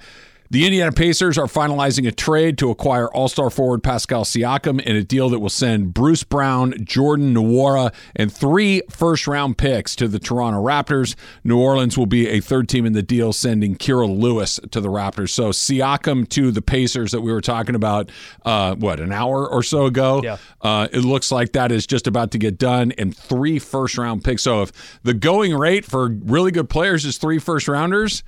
the 0.52 0.66
Indiana 0.66 0.92
Pacers 0.92 1.38
are 1.38 1.46
finalizing 1.46 2.06
a 2.06 2.12
trade 2.12 2.58
to 2.58 2.70
acquire 2.70 3.08
All 3.14 3.30
Star 3.30 3.50
forward 3.50 3.84
Pascal 3.84 4.26
Siakam 4.26 4.82
in 4.82 4.98
a 4.98 5.04
deal 5.04 5.30
that 5.30 5.40
will 5.40 5.50
send 5.50 5.94
Bruce 5.94 6.26
Brown, 6.26 6.74
Jordan 6.84 7.34
Nwora, 7.34 7.94
and 8.18 8.32
three 8.32 8.82
first 8.90 9.28
round 9.28 9.58
picks 9.58 9.96
to 9.96 10.10
the 10.10 10.20
Toronto 10.20 10.62
Raptors. 10.62 11.16
New 11.46 11.58
Orleans 11.58 11.98
will 11.98 12.06
be 12.06 12.28
a 12.28 12.42
third 12.42 12.68
team 12.68 12.86
in 12.86 12.92
the 12.92 13.02
deal, 13.02 13.32
sending 13.32 13.78
Kira 13.78 14.14
Lewis 14.14 14.60
to 14.72 14.82
the 14.82 14.90
Raptors. 14.90 15.30
So 15.30 15.52
Siakam 15.52 16.28
to 16.30 16.52
the 16.52 16.62
Pacers 16.62 17.14
that 17.14 17.22
we 17.22 17.32
were 17.32 17.40
talking 17.40 17.76
about, 17.76 18.12
uh, 18.44 18.76
what, 18.76 19.00
an 19.00 19.14
hour 19.14 19.48
or 19.48 19.64
so 19.64 19.86
ago? 19.86 20.20
Yeah. 20.22 20.36
Uh, 20.60 20.90
it 20.92 21.06
looks 21.06 21.32
like 21.32 21.54
that 21.54 21.72
is 21.72 21.88
just 21.88 22.08
about 22.08 22.32
to 22.32 22.38
get 22.38 22.58
done, 22.58 22.92
and 22.98 23.16
three 23.16 23.58
first 23.58 23.98
round 23.98 24.26
picks. 24.26 24.42
So 24.42 24.64
if 24.64 25.00
the 25.04 25.14
going 25.14 25.56
rate 25.56 25.86
for 25.86 26.10
really 26.10 26.52
good 26.52 26.70
players 26.70 27.06
is 27.06 27.18
three 27.18 27.40
first 27.40 27.70
rounders, 27.70 28.22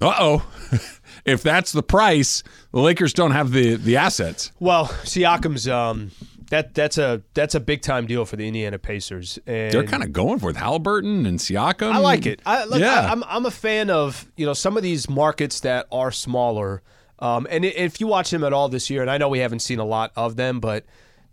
uh 0.00 0.14
oh. 0.18 0.46
if 1.28 1.42
that's 1.42 1.72
the 1.72 1.82
price, 1.82 2.42
the 2.72 2.80
Lakers 2.80 3.12
don't 3.12 3.32
have 3.32 3.52
the 3.52 3.76
the 3.76 3.96
assets. 3.96 4.52
Well, 4.60 4.86
Siakam's 5.04 5.68
um, 5.68 6.10
that 6.50 6.74
that's 6.74 6.98
a 6.98 7.22
that's 7.34 7.54
a 7.54 7.60
big 7.60 7.82
time 7.82 8.06
deal 8.06 8.24
for 8.24 8.36
the 8.36 8.46
Indiana 8.46 8.78
Pacers. 8.78 9.38
And 9.46 9.72
They're 9.72 9.84
kind 9.84 10.02
of 10.02 10.12
going 10.12 10.38
for 10.38 10.50
it. 10.50 10.56
Halliburton 10.56 11.26
and 11.26 11.38
Siakam. 11.38 11.92
I 11.92 11.98
like 11.98 12.26
it. 12.26 12.40
I, 12.46 12.64
look, 12.64 12.80
Yeah. 12.80 13.00
I, 13.00 13.10
I'm 13.10 13.24
I'm 13.24 13.46
a 13.46 13.50
fan 13.50 13.90
of 13.90 14.30
you 14.36 14.46
know 14.46 14.54
some 14.54 14.76
of 14.76 14.82
these 14.82 15.08
markets 15.08 15.60
that 15.60 15.86
are 15.92 16.10
smaller. 16.10 16.82
Um, 17.20 17.48
and 17.50 17.64
if 17.64 18.00
you 18.00 18.06
watch 18.06 18.30
them 18.30 18.44
at 18.44 18.52
all 18.52 18.68
this 18.68 18.90
year, 18.90 19.02
and 19.02 19.10
I 19.10 19.18
know 19.18 19.28
we 19.28 19.40
haven't 19.40 19.58
seen 19.58 19.80
a 19.80 19.84
lot 19.84 20.12
of 20.14 20.36
them, 20.36 20.60
but 20.60 20.84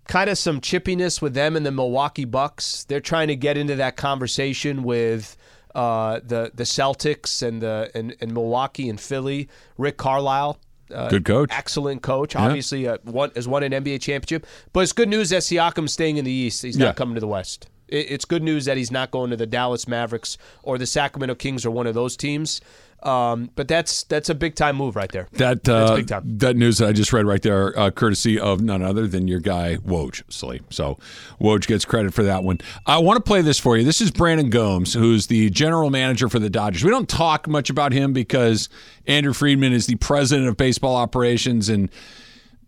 kind 0.08 0.30
of 0.30 0.38
some 0.38 0.60
chippiness 0.60 1.22
with 1.22 1.34
them 1.34 1.56
and 1.56 1.66
the 1.66 1.72
Milwaukee 1.72 2.26
Bucks. 2.26 2.84
They're 2.86 3.00
trying 3.00 3.28
to 3.28 3.36
get 3.36 3.58
into 3.58 3.76
that 3.76 3.96
conversation 3.96 4.84
with 4.84 5.38
uh, 5.76 6.20
the 6.26 6.52
the 6.56 6.64
Celtics 6.64 7.44
and 7.46 7.62
the 7.62 7.92
and, 7.94 8.16
and 8.22 8.34
Milwaukee 8.34 8.90
and 8.90 9.00
Philly. 9.00 9.48
Rick 9.78 9.98
Carlisle. 9.98 10.58
Uh, 10.94 11.10
Good 11.10 11.26
coach. 11.26 11.50
excellent 11.52 12.04
coach. 12.04 12.36
Obviously, 12.36 12.88
uh, 12.88 12.98
one 13.04 13.32
has 13.36 13.48
won 13.48 13.64
an 13.64 13.72
NBA 13.72 14.00
championship. 14.02 14.46
But 14.72 14.82
it's 14.82 14.94
good 14.94 15.10
news 15.10 15.32
that 15.32 15.42
Siakam's 15.42 15.92
staying 15.94 16.18
in 16.18 16.26
the 16.26 16.32
East. 16.32 16.62
He's 16.62 16.78
Yeah. 16.78 16.86
not 16.88 16.96
coming 16.96 17.16
to 17.16 17.20
the 17.22 17.28
West. 17.28 17.68
It, 17.88 18.12
it's 18.12 18.24
good 18.26 18.44
news 18.44 18.66
that 18.66 18.78
he's 18.78 18.92
not 18.92 19.10
going 19.10 19.32
to 19.32 19.36
the 19.36 19.48
Dallas 19.48 19.88
Mavericks 19.88 20.38
or 20.62 20.78
the 20.78 20.86
Sacramento 20.86 21.34
Kings 21.36 21.66
or 21.66 21.72
one 21.72 21.88
of 21.88 21.96
those 21.96 22.16
teams. 22.16 22.62
Um, 23.06 23.52
but 23.56 23.68
that's 23.68 24.04
that's 24.04 24.30
a 24.30 24.36
big 24.36 24.56
time 24.56 24.78
move 24.78 24.96
right 24.96 25.12
there. 25.12 25.28
That 25.34 25.70
uh, 25.70 25.86
That's 25.86 25.92
big 25.98 26.08
time. 26.08 26.38
that 26.40 26.56
news 26.56 26.80
that 26.80 26.90
I 26.90 26.92
just 26.92 27.14
read 27.14 27.26
right 27.26 27.42
there, 27.42 27.78
uh, 27.78 27.92
courtesy 27.92 28.40
of 28.40 28.62
none 28.62 28.82
other 28.82 29.06
than 29.06 29.28
your 29.28 29.40
guy 29.40 29.78
Woj 29.78 30.24
Slee. 30.28 30.62
So 30.72 30.98
Woj 31.40 31.68
gets 31.68 31.86
credit 31.86 32.14
for 32.14 32.24
that 32.24 32.44
one. 32.44 32.60
I 32.88 32.98
want 32.98 33.18
to 33.18 33.24
play 33.24 33.42
this 33.44 33.60
for 33.60 33.78
you. 33.78 33.84
This 33.84 34.02
is 34.02 34.10
Brandon 34.10 34.50
Gomes, 34.50 34.94
who's 34.96 35.28
the 35.28 35.52
general 35.52 35.92
manager 35.92 36.30
for 36.30 36.40
the 36.40 36.50
Dodgers. 36.50 36.84
We 36.84 36.90
don't 36.90 37.08
talk 37.08 37.48
much 37.48 37.70
about 37.70 37.94
him 37.94 38.12
because 38.12 38.70
Andrew 39.06 39.34
Friedman 39.34 39.72
is 39.72 39.86
the 39.86 39.96
president 39.98 40.48
of 40.48 40.58
baseball 40.58 40.96
operations, 40.96 41.70
and 41.70 41.90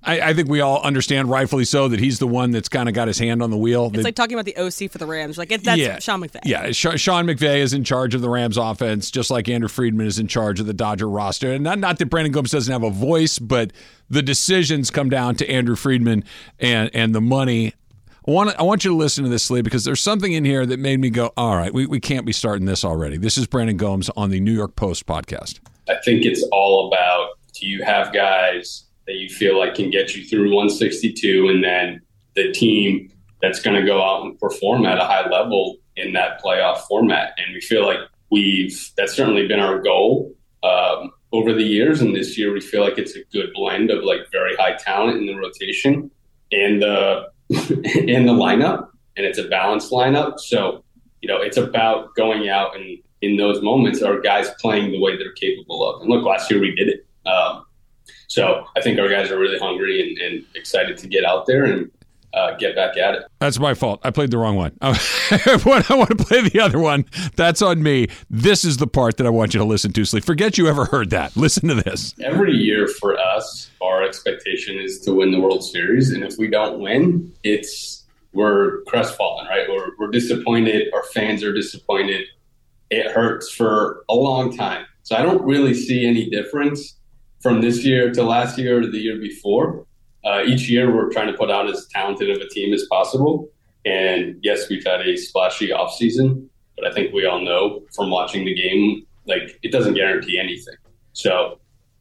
I, 0.03 0.21
I 0.29 0.33
think 0.33 0.47
we 0.47 0.61
all 0.61 0.81
understand, 0.83 1.29
rightfully 1.29 1.65
so, 1.65 1.87
that 1.89 1.99
he's 1.99 2.19
the 2.19 2.27
one 2.27 2.51
that's 2.51 2.69
kind 2.69 2.87
of 2.87 2.95
got 2.95 3.07
his 3.07 3.17
hand 3.19 3.41
on 3.41 3.49
the 3.49 3.57
wheel. 3.57 3.87
It's 3.87 3.95
That- 3.97 4.03
like 4.05 4.15
talking 4.15 4.35
about 4.39 4.45
the 4.45 4.55
OC 4.57 4.89
for 4.91 4.99
the 4.99 5.05
Rams. 5.05 5.37
Like 5.37 5.51
it, 5.51 5.63
that's 5.63 6.03
Sean 6.03 6.21
McVay. 6.21 6.39
yeah, 6.45 6.71
Sha- 6.71 6.95
Sean 6.95 7.25
McVay 7.25 7.57
is 7.57 7.73
in 7.73 7.83
charge 7.83 8.13
of 8.15 8.21
the 8.21 8.29
Rams 8.29 8.57
offense, 8.57 9.11
just 9.11 9.29
like 9.31 9.49
Andrew 9.49 9.67
Friedman 9.67 10.07
is 10.07 10.19
in 10.19 10.27
charge 10.27 10.59
of 10.59 10.65
the 10.65 10.73
Dodger 10.73 11.09
roster. 11.09 11.51
And 11.51 11.63
not, 11.63 11.79
not 11.79 11.97
that 11.99 12.05
Brandon 12.05 12.31
Gomes 12.31 12.51
doesn't 12.51 12.71
have 12.71 12.83
a 12.83 12.89
voice, 12.91 13.39
but 13.39 13.73
the 14.09 14.21
decisions 14.21 14.91
come 14.91 15.09
down 15.09 15.35
to 15.35 15.49
Andrew 15.49 15.75
Friedman 15.75 16.23
and 16.59 16.89
and 16.93 17.13
the 17.13 17.21
money. 17.21 17.73
I 18.27 18.31
want 18.31 18.55
I 18.59 18.63
want 18.63 18.83
you 18.85 18.91
to 18.91 18.97
listen 18.97 19.23
to 19.23 19.29
this, 19.29 19.49
Lee, 19.49 19.61
because 19.61 19.83
there's 19.83 20.01
something 20.01 20.31
in 20.33 20.45
here 20.45 20.65
that 20.65 20.79
made 20.79 20.99
me 20.99 21.09
go, 21.09 21.31
all 21.37 21.55
right, 21.55 21.73
we, 21.73 21.85
we 21.85 21.99
can't 21.99 22.25
be 22.25 22.33
starting 22.33 22.65
this 22.65 22.83
already. 22.85 23.17
This 23.17 23.37
is 23.37 23.47
Brandon 23.47 23.77
Gomes 23.77 24.09
on 24.17 24.29
the 24.29 24.39
New 24.39 24.51
York 24.53 24.75
Post 24.75 25.05
podcast. 25.05 25.59
I 25.89 25.95
think 26.03 26.25
it's 26.25 26.43
all 26.51 26.87
about 26.87 27.29
do 27.53 27.65
you 27.65 27.83
have 27.83 28.13
guys 28.13 28.83
that 29.07 29.15
you 29.15 29.29
feel 29.29 29.57
like 29.57 29.75
can 29.75 29.89
get 29.89 30.15
you 30.15 30.25
through 30.25 30.53
162 30.53 31.47
and 31.47 31.63
then 31.63 32.01
the 32.35 32.51
team 32.51 33.11
that's 33.41 33.61
going 33.61 33.79
to 33.79 33.85
go 33.85 34.03
out 34.03 34.25
and 34.25 34.39
perform 34.39 34.85
at 34.85 34.97
a 34.97 35.05
high 35.05 35.27
level 35.29 35.77
in 35.95 36.13
that 36.13 36.41
playoff 36.41 36.79
format. 36.81 37.33
And 37.37 37.53
we 37.53 37.61
feel 37.61 37.85
like 37.85 37.99
we've, 38.31 38.91
that's 38.97 39.13
certainly 39.13 39.47
been 39.47 39.59
our 39.59 39.79
goal 39.81 40.33
um, 40.63 41.11
over 41.31 41.53
the 41.53 41.63
years. 41.63 42.01
And 42.01 42.15
this 42.15 42.37
year 42.37 42.51
we 42.51 42.61
feel 42.61 42.81
like 42.81 42.97
it's 42.97 43.15
a 43.15 43.23
good 43.31 43.51
blend 43.53 43.91
of 43.91 44.03
like 44.03 44.31
very 44.31 44.55
high 44.55 44.73
talent 44.73 45.17
in 45.17 45.25
the 45.25 45.35
rotation 45.35 46.11
and 46.51 46.81
the, 46.81 47.27
in 47.49 48.25
the 48.25 48.33
lineup. 48.33 48.89
And 49.15 49.25
it's 49.25 49.39
a 49.39 49.47
balanced 49.47 49.91
lineup. 49.91 50.39
So, 50.39 50.83
you 51.21 51.27
know, 51.27 51.41
it's 51.41 51.57
about 51.57 52.13
going 52.15 52.49
out 52.49 52.75
and 52.75 52.99
in 53.21 53.37
those 53.37 53.61
moments 53.61 54.01
are 54.01 54.19
guys 54.19 54.49
playing 54.59 54.91
the 54.91 54.99
way 54.99 55.17
they're 55.17 55.33
capable 55.33 55.87
of. 55.87 56.01
And 56.01 56.09
look, 56.09 56.23
last 56.23 56.51
year 56.51 56.59
we 56.59 56.75
did 56.75 56.89
it. 56.89 57.07
Um, 57.27 57.65
so 58.27 58.65
I 58.75 58.81
think 58.81 58.99
our 58.99 59.09
guys 59.09 59.31
are 59.31 59.39
really 59.39 59.57
hungry 59.57 60.01
and, 60.01 60.17
and 60.19 60.45
excited 60.55 60.97
to 60.97 61.07
get 61.07 61.23
out 61.25 61.45
there 61.45 61.63
and 61.63 61.89
uh, 62.33 62.55
get 62.57 62.75
back 62.75 62.97
at 62.97 63.15
it. 63.15 63.23
That's 63.39 63.57
my 63.57 63.73
fault. 63.73 63.99
I 64.03 64.11
played 64.11 64.31
the 64.31 64.37
wrong 64.37 64.55
one. 64.55 64.77
I 64.81 65.59
want 65.63 66.09
to 66.09 66.23
play 66.23 66.47
the 66.47 66.59
other 66.61 66.79
one, 66.79 67.05
that's 67.35 67.61
on 67.61 67.81
me. 67.81 68.07
This 68.29 68.63
is 68.63 68.77
the 68.77 68.87
part 68.87 69.17
that 69.17 69.25
I 69.25 69.29
want 69.29 69.53
you 69.53 69.59
to 69.59 69.65
listen 69.65 69.93
to, 69.93 70.05
Slee. 70.05 70.19
Forget 70.19 70.57
you 70.57 70.67
ever 70.67 70.85
heard 70.85 71.09
that. 71.11 71.35
Listen 71.35 71.69
to 71.69 71.75
this. 71.75 72.13
Every 72.21 72.53
year 72.53 72.87
for 72.87 73.17
us, 73.17 73.71
our 73.81 74.03
expectation 74.03 74.77
is 74.77 74.99
to 75.01 75.13
win 75.13 75.31
the 75.31 75.39
World 75.39 75.63
Series, 75.63 76.11
and 76.11 76.23
if 76.23 76.37
we 76.37 76.47
don't 76.47 76.79
win, 76.79 77.33
it's 77.43 78.05
we're 78.33 78.83
crestfallen, 78.83 79.47
right? 79.47 79.67
We're, 79.67 79.91
we're 79.97 80.11
disappointed. 80.11 80.93
Our 80.93 81.03
fans 81.03 81.43
are 81.43 81.53
disappointed. 81.53 82.25
It 82.91 83.11
hurts 83.11 83.49
for 83.49 84.03
a 84.09 84.13
long 84.13 84.55
time. 84.55 84.85
So 85.01 85.15
I 85.15 85.23
don't 85.23 85.41
really 85.43 85.73
see 85.73 86.05
any 86.05 86.29
difference 86.29 86.96
from 87.41 87.61
this 87.61 87.85
year 87.85 88.11
to 88.11 88.23
last 88.23 88.57
year 88.57 88.81
or 88.81 88.87
the 88.87 88.97
year 88.97 89.17
before. 89.19 89.85
Uh, 90.25 90.43
each 90.45 90.69
year, 90.69 90.93
we're 90.93 91.11
trying 91.11 91.27
to 91.27 91.37
put 91.37 91.49
out 91.49 91.69
as 91.69 91.87
talented 91.87 92.29
of 92.29 92.37
a 92.41 92.49
team 92.49 92.73
as 92.73 92.85
possible. 92.89 93.49
And 93.85 94.37
yes, 94.41 94.67
we've 94.69 94.83
had 94.83 95.01
a 95.01 95.15
splashy 95.15 95.69
offseason, 95.69 96.47
but 96.75 96.85
I 96.85 96.93
think 96.93 97.13
we 97.13 97.25
all 97.25 97.39
know 97.39 97.83
from 97.95 98.09
watching 98.09 98.43
the 98.43 98.53
game, 98.53 99.05
like 99.25 99.59
it 99.63 99.71
doesn't 99.71 99.93
guarantee 99.93 100.37
anything. 100.37 100.75
So 101.13 101.59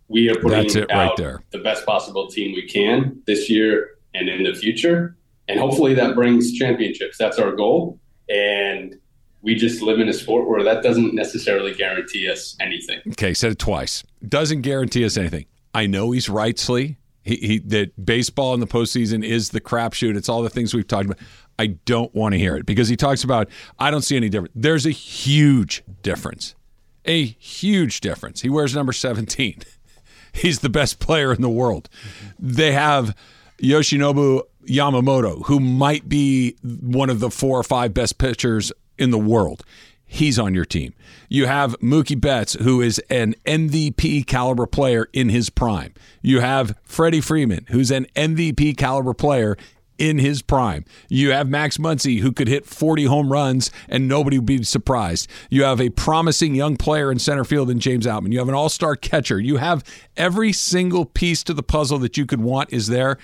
we 0.08 0.28
are 0.30 0.34
putting 0.34 0.66
it 0.66 0.88
right 0.90 1.10
out 1.10 1.16
there. 1.16 1.42
the 1.50 1.58
best 1.58 1.86
possible 1.86 2.28
team 2.28 2.54
we 2.54 2.66
can 2.66 3.22
this 3.26 3.48
year 3.48 3.90
and 4.14 4.28
in 4.28 4.42
the 4.42 4.54
future. 4.54 5.16
And 5.48 5.60
hopefully 5.60 5.94
that 5.94 6.14
brings 6.14 6.52
championships. 6.52 7.18
That's 7.18 7.38
our 7.38 7.52
goal. 7.52 8.00
And 8.28 8.98
we 9.46 9.54
just 9.54 9.80
live 9.80 10.00
in 10.00 10.08
a 10.08 10.12
sport 10.12 10.48
where 10.48 10.64
that 10.64 10.82
doesn't 10.82 11.14
necessarily 11.14 11.72
guarantee 11.72 12.28
us 12.28 12.56
anything. 12.60 13.00
Okay, 13.12 13.32
said 13.32 13.52
it 13.52 13.60
twice. 13.60 14.02
Doesn't 14.28 14.62
guarantee 14.62 15.04
us 15.04 15.16
anything. 15.16 15.46
I 15.72 15.86
know 15.86 16.10
he's 16.10 16.28
right. 16.28 16.60
He, 16.66 16.90
he 17.22 17.58
that 17.60 18.04
baseball 18.04 18.54
in 18.54 18.60
the 18.60 18.66
postseason 18.66 19.24
is 19.24 19.50
the 19.50 19.60
crapshoot. 19.60 20.16
It's 20.16 20.28
all 20.28 20.42
the 20.42 20.50
things 20.50 20.74
we've 20.74 20.86
talked 20.86 21.06
about. 21.06 21.18
I 21.60 21.68
don't 21.68 22.12
want 22.12 22.32
to 22.32 22.40
hear 22.40 22.56
it 22.56 22.66
because 22.66 22.88
he 22.88 22.96
talks 22.96 23.22
about 23.22 23.48
I 23.78 23.92
don't 23.92 24.02
see 24.02 24.16
any 24.16 24.28
difference. 24.28 24.52
There's 24.56 24.84
a 24.84 24.90
huge 24.90 25.84
difference. 26.02 26.56
A 27.04 27.24
huge 27.24 28.00
difference. 28.00 28.40
He 28.42 28.50
wears 28.50 28.74
number 28.74 28.92
17. 28.92 29.62
He's 30.32 30.58
the 30.58 30.68
best 30.68 30.98
player 30.98 31.32
in 31.32 31.40
the 31.40 31.48
world. 31.48 31.88
They 32.36 32.72
have 32.72 33.14
Yoshinobu 33.62 34.42
Yamamoto, 34.66 35.46
who 35.46 35.60
might 35.60 36.08
be 36.08 36.56
one 36.64 37.10
of 37.10 37.20
the 37.20 37.30
four 37.30 37.60
or 37.60 37.62
five 37.62 37.94
best 37.94 38.18
pitchers 38.18 38.72
in 38.98 39.10
the 39.10 39.18
world. 39.18 39.64
He's 40.08 40.38
on 40.38 40.54
your 40.54 40.64
team. 40.64 40.94
You 41.28 41.46
have 41.46 41.78
Mookie 41.80 42.20
Betts, 42.20 42.54
who 42.54 42.80
is 42.80 43.00
an 43.10 43.34
MVP 43.44 44.26
caliber 44.26 44.66
player 44.66 45.08
in 45.12 45.28
his 45.28 45.50
prime. 45.50 45.92
You 46.22 46.40
have 46.40 46.78
Freddie 46.84 47.20
Freeman, 47.20 47.66
who's 47.70 47.90
an 47.90 48.06
MVP 48.14 48.76
caliber 48.76 49.14
player 49.14 49.56
in 49.98 50.18
his 50.18 50.42
prime. 50.42 50.84
You 51.08 51.32
have 51.32 51.48
Max 51.48 51.78
Muncy 51.78 52.20
who 52.20 52.32
could 52.32 52.48
hit 52.48 52.66
40 52.66 53.04
home 53.04 53.32
runs 53.32 53.70
and 53.88 54.06
nobody 54.06 54.38
would 54.38 54.46
be 54.46 54.62
surprised. 54.62 55.28
You 55.50 55.64
have 55.64 55.80
a 55.80 55.90
promising 55.90 56.54
young 56.54 56.76
player 56.76 57.10
in 57.10 57.18
center 57.18 57.44
field 57.44 57.70
in 57.70 57.80
James 57.80 58.06
Outman. 58.06 58.32
You 58.32 58.38
have 58.38 58.48
an 58.48 58.54
all-star 58.54 58.96
catcher. 58.96 59.40
You 59.40 59.56
have 59.56 59.82
every 60.16 60.52
single 60.52 61.04
piece 61.04 61.42
to 61.44 61.54
the 61.54 61.62
puzzle 61.62 61.98
that 62.00 62.16
you 62.16 62.26
could 62.26 62.40
want 62.40 62.72
is 62.72 62.88
there. 62.88 63.18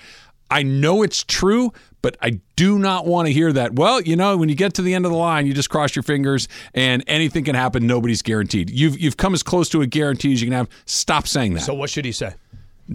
I 0.53 0.63
know 0.63 1.01
it's 1.03 1.23
true, 1.23 1.73
but 2.01 2.15
I 2.21 2.39
do 2.55 2.77
not 2.77 3.05
want 3.05 3.27
to 3.27 3.33
hear 3.33 3.51
that. 3.53 3.73
Well, 3.73 4.01
you 4.01 4.15
know, 4.15 4.37
when 4.37 4.49
you 4.49 4.55
get 4.55 4.75
to 4.75 4.81
the 4.81 4.93
end 4.93 5.05
of 5.05 5.11
the 5.11 5.17
line, 5.17 5.47
you 5.47 5.53
just 5.53 5.69
cross 5.69 5.95
your 5.95 6.03
fingers 6.03 6.47
and 6.73 7.03
anything 7.07 7.43
can 7.43 7.55
happen. 7.55 7.87
Nobody's 7.87 8.21
guaranteed. 8.21 8.69
You've 8.69 8.99
you've 8.99 9.17
come 9.17 9.33
as 9.33 9.41
close 9.41 9.67
to 9.69 9.81
a 9.81 9.87
guarantee 9.87 10.33
as 10.33 10.41
you 10.41 10.47
can 10.47 10.53
have. 10.53 10.69
Stop 10.85 11.27
saying 11.27 11.55
that. 11.55 11.61
So 11.61 11.73
what 11.73 11.89
should 11.89 12.05
he 12.05 12.11
say? 12.11 12.33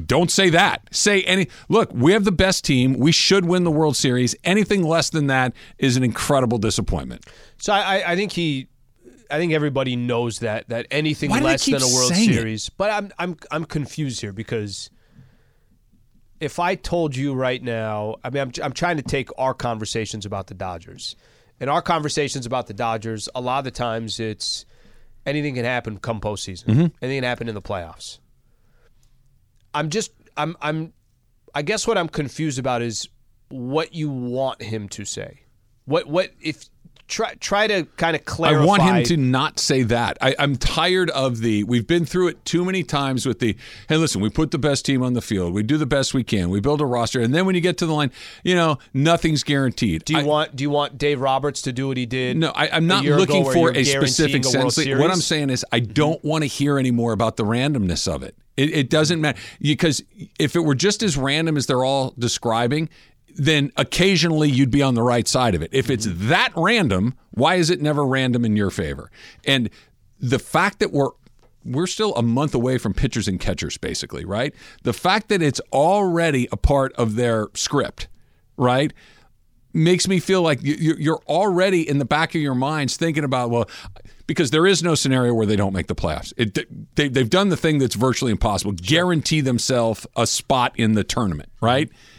Don't 0.07 0.31
say 0.31 0.51
that. 0.51 0.83
Say 0.93 1.23
any. 1.23 1.49
Look, 1.69 1.91
we 1.93 2.13
have 2.13 2.25
the 2.25 2.33
best 2.33 2.65
team. 2.65 2.95
We 2.99 3.11
should 3.11 3.47
win 3.47 3.65
the 3.65 3.71
World 3.71 3.97
Series. 3.97 4.37
Anything 4.45 4.83
less 4.85 5.09
than 5.11 5.29
that 5.29 5.55
is 5.79 5.97
an 5.97 6.05
incredible 6.05 6.59
disappointment. 6.59 7.25
So 7.57 7.73
I, 7.73 8.13
I- 8.13 8.15
think 8.17 8.33
he, 8.33 8.69
I 9.31 9.39
think 9.39 9.53
everybody 9.53 9.97
knows 9.97 10.41
that 10.41 10.69
that 10.69 10.87
anything 10.91 11.31
less 11.31 11.65
than 11.65 11.83
a 11.83 11.87
World 11.87 12.13
saying 12.13 12.31
it? 12.31 12.35
Series. 12.35 12.69
But 12.69 12.91
I'm 12.93 13.11
I'm 13.19 13.37
I'm 13.51 13.65
confused 13.65 14.21
here 14.21 14.33
because 14.35 14.91
if 16.41 16.59
I 16.59 16.75
told 16.75 17.17
you 17.17 17.35
right 17.35 17.63
now, 17.63 18.17
I 18.23 18.31
mean, 18.31 18.43
I'm 18.43 18.53
I'm 18.63 18.73
trying 18.73 18.97
to 18.97 19.03
take 19.03 19.29
our 19.39 19.55
conversations 19.55 20.27
about 20.27 20.47
the 20.47 20.55
Dodgers, 20.55 21.17
and 21.61 21.69
our 21.69 21.83
conversations 21.83 22.47
about 22.47 22.67
the 22.67 22.75
Dodgers. 22.75 23.29
A 23.35 23.41
lot 23.41 23.59
of 23.59 23.65
the 23.65 23.71
times, 23.71 24.21
it's 24.21 24.65
anything 25.27 25.55
can 25.55 25.65
happen 25.65 25.99
come 25.99 26.21
postseason. 26.21 26.65
Mm-hmm. 26.65 26.87
Anything 27.03 27.19
can 27.19 27.25
happen 27.25 27.49
in 27.49 27.55
the 27.55 27.63
playoffs. 27.63 28.19
I'm 29.75 29.91
just 29.91 30.13
I'm 30.37 30.57
I'm 30.61 30.93
I 31.55 31.63
guess 31.63 31.87
what 31.87 31.99
I'm 31.99 32.09
confused 32.09 32.59
about 32.59 32.83
is 32.83 33.09
what 33.49 33.95
you 33.95 34.11
want 34.11 34.63
him 34.63 34.89
to 34.91 35.05
say. 35.05 35.41
What 35.85 36.07
what 36.07 36.31
if 36.41 36.69
try 37.09 37.35
try 37.35 37.67
to 37.67 37.85
kind 37.97 38.15
of 38.15 38.25
clarify 38.25 38.63
I 38.63 38.67
want 38.67 38.83
him 38.83 39.03
to 39.05 39.17
not 39.17 39.59
say 39.59 39.83
that. 39.85 40.19
I, 40.21 40.37
I'm 40.39 40.57
tired 40.57 41.11
of 41.11 41.41
the. 41.41 41.65
We've 41.65 41.87
been 41.87 42.05
through 42.05 42.29
it 42.29 42.45
too 42.45 42.65
many 42.65 42.85
times 42.85 43.27
with 43.27 43.41
the. 43.41 43.57
Hey, 43.89 43.97
listen, 43.97 44.21
we 44.21 44.31
put 44.31 44.51
the 44.51 44.59
best 44.59 44.85
team 44.87 45.03
on 45.03 45.15
the 45.15 45.23
field. 45.23 45.53
We 45.53 45.63
do 45.63 45.77
the 45.77 45.87
best 45.87 46.15
we 46.15 46.23
can. 46.23 46.51
We 46.51 46.61
build 46.61 46.81
a 46.81 46.87
roster, 46.87 47.21
and 47.21 47.35
then 47.35 47.47
when 47.47 47.55
you 47.55 47.61
get 47.61 47.79
to 47.79 47.87
the 47.87 47.93
line, 47.93 48.13
you 48.45 48.55
know, 48.55 48.79
nothing's 48.95 49.43
guaranteed. 49.43 50.05
Do 50.05 50.13
you 50.13 50.21
I- 50.21 50.25
want 50.25 50.55
do 50.55 50.63
you 50.63 50.71
want 50.71 50.99
Dave 50.99 51.21
Roberts 51.21 51.63
to 51.63 51.73
do 51.73 51.89
what 51.89 51.97
he 51.97 52.07
did? 52.07 52.37
No, 52.37 52.53
I, 52.55 52.69
I'm 52.71 52.87
not 52.87 53.05
looking 53.05 53.45
for 53.45 53.73
a 53.75 53.83
specific 53.83 54.45
a 54.45 54.49
sense. 54.49 54.77
What 54.77 55.11
I'm 55.11 55.17
saying 55.17 55.51
is, 55.51 55.65
I 55.73 55.81
don't 55.81 56.23
want 56.23 56.43
to 56.45 56.49
hear 56.49 56.79
anymore 56.79 57.13
about 57.13 57.37
the 57.37 57.45
randomness 57.45 58.13
of 58.13 58.23
it. 58.23 58.37
It, 58.57 58.75
it 58.75 58.91
doesn't 58.91 59.21
matter 59.21 59.39
because 59.61 60.03
if 60.39 60.57
it 60.57 60.61
were 60.61 60.75
just 60.75 61.03
as 61.03 61.17
random 61.17 61.57
as 61.57 61.67
they're 61.67 61.85
all 61.85 62.13
describing, 62.19 62.89
then 63.39 63.73
occasionally 63.77 64.51
you'd 64.51 64.71
be 64.71 64.83
on 64.83 64.95
the 64.95 65.03
right 65.03 65.27
side 65.27 65.55
of 65.55 65.63
it. 65.63 65.71
If 65.73 65.89
it's 65.89 66.07
mm-hmm. 66.07 66.29
that 66.29 66.53
random, 66.57 67.15
why 67.31 67.55
is 67.55 67.71
it 67.71 67.81
never 67.81 68.05
random 68.05 68.45
in 68.45 68.57
your 68.57 68.71
favor? 68.71 69.11
And 69.47 69.71
the 70.21 70.39
fact 70.39 70.81
that 70.81 70.93
we're 70.93 71.11
we're 71.65 71.87
still 71.87 72.15
a 72.15 72.23
month 72.23 72.55
away 72.55 72.79
from 72.79 72.95
pitchers 72.95 73.29
and 73.29 73.39
catchers, 73.39 73.77
basically, 73.77 74.25
right? 74.25 74.55
The 74.85 74.93
fact 74.93 75.29
that 75.29 75.43
it's 75.43 75.61
already 75.73 76.49
a 76.51 76.57
part 76.57 76.93
of 76.95 77.17
their 77.17 77.49
script, 77.55 78.09
right? 78.57 78.93
makes 79.75 80.09
me 80.09 80.19
feel 80.19 80.41
like 80.41 80.63
you- 80.63 80.77
you- 80.79 80.97
you're 80.99 81.21
already 81.29 81.87
in 81.87 81.99
the 81.99 82.05
back 82.05 82.35
of 82.35 82.41
your 82.41 82.55
minds 82.55 82.97
thinking 82.97 83.23
about 83.23 83.51
well 83.51 83.69
because 84.27 84.51
there 84.51 84.67
is 84.67 84.83
no 84.83 84.95
scenario 84.95 85.33
where 85.35 85.47
they 85.47 85.57
don't 85.57 85.75
make 85.75 85.89
the 85.89 85.95
playoffs 85.95 86.33
it, 86.39 86.55
they, 86.97 87.09
they've 87.09 87.31
done 87.31 87.51
the 87.51 87.57
thing 87.57 87.79
that's 87.79 87.95
virtually 87.95 88.31
impossible 88.33 88.73
guarantee 88.73 89.43
themselves 89.43 90.07
a 90.17 90.27
spot 90.27 90.73
in 90.77 90.95
the 90.95 91.05
tournament 91.05 91.51
right 91.61 91.91
mm-hmm. 91.91 92.18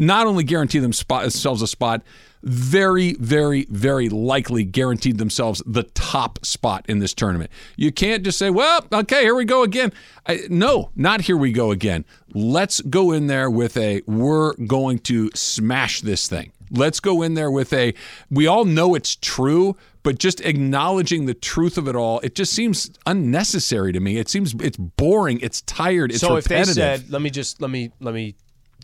Not 0.00 0.26
only 0.26 0.42
guarantee 0.42 0.78
themselves 0.80 1.62
a 1.62 1.66
spot 1.66 2.02
very 2.42 3.12
very 3.14 3.66
very 3.66 4.08
likely 4.08 4.64
guaranteed 4.64 5.18
themselves 5.18 5.62
the 5.66 5.82
top 5.82 6.44
spot 6.44 6.84
in 6.88 6.98
this 6.98 7.12
tournament. 7.12 7.50
You 7.76 7.92
can't 7.92 8.24
just 8.24 8.38
say 8.38 8.50
well 8.50 8.84
okay 8.92 9.22
here 9.22 9.34
we 9.34 9.44
go 9.44 9.62
again. 9.62 9.92
I, 10.26 10.40
no 10.48 10.90
not 10.96 11.22
here 11.22 11.36
we 11.36 11.52
go 11.52 11.70
again. 11.70 12.04
Let's 12.32 12.80
go 12.80 13.12
in 13.12 13.26
there 13.26 13.50
with 13.50 13.76
a 13.76 14.02
we're 14.06 14.54
going 14.54 15.00
to 15.00 15.30
smash 15.34 16.00
this 16.00 16.28
thing. 16.28 16.52
Let's 16.70 17.00
go 17.00 17.20
in 17.20 17.34
there 17.34 17.50
with 17.50 17.72
a 17.74 17.92
we 18.30 18.46
all 18.46 18.64
know 18.64 18.94
it's 18.94 19.16
true 19.16 19.76
but 20.02 20.18
just 20.18 20.40
acknowledging 20.40 21.26
the 21.26 21.34
truth 21.34 21.76
of 21.76 21.86
it 21.88 21.94
all 21.94 22.20
it 22.20 22.34
just 22.34 22.54
seems 22.54 22.90
unnecessary 23.04 23.92
to 23.92 24.00
me. 24.00 24.16
It 24.16 24.30
seems 24.30 24.54
it's 24.62 24.78
boring 24.78 25.40
it's 25.40 25.60
tired 25.62 26.10
it's 26.10 26.20
so 26.20 26.36
if 26.36 26.46
repetitive. 26.46 26.74
they 26.76 26.80
said, 26.80 27.10
let 27.10 27.20
me 27.20 27.28
just 27.28 27.60
let 27.60 27.70
me 27.70 27.92
let 28.00 28.14
me 28.14 28.34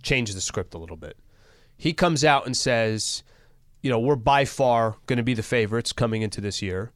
change 0.07 0.33
the 0.33 0.41
script 0.41 0.73
a 0.75 0.79
little 0.79 0.97
bit. 0.97 1.17
He 1.77 1.93
comes 1.93 2.25
out 2.25 2.47
and 2.47 2.57
says, 2.57 3.23
you 3.83 3.91
know, 3.91 3.99
we're 3.99 4.17
by 4.17 4.45
far 4.45 4.97
going 5.07 5.19
to 5.19 5.23
be 5.23 5.35
the 5.35 5.43
favorites 5.43 5.93
coming 5.93 6.23
into 6.23 6.41
this 6.41 6.63
year. 6.63 6.93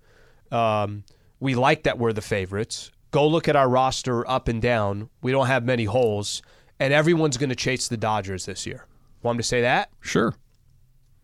Um, 0.50 1.04
we 1.40 1.54
like 1.54 1.82
that 1.82 1.98
we're 1.98 2.12
the 2.12 2.22
favorites. 2.22 2.90
Go 3.10 3.26
look 3.26 3.48
at 3.48 3.56
our 3.56 3.68
roster 3.68 4.28
up 4.28 4.48
and 4.48 4.62
down. 4.62 5.10
We 5.20 5.32
don't 5.32 5.48
have 5.48 5.64
many 5.64 5.84
holes, 5.84 6.42
and 6.78 6.92
everyone's 6.94 7.36
going 7.36 7.50
to 7.50 7.56
chase 7.56 7.88
the 7.88 7.96
Dodgers 7.96 8.46
this 8.46 8.66
year. 8.66 8.86
Want 9.22 9.36
me 9.36 9.42
to 9.42 9.48
say 9.48 9.62
that? 9.62 9.90
sure 10.00 10.34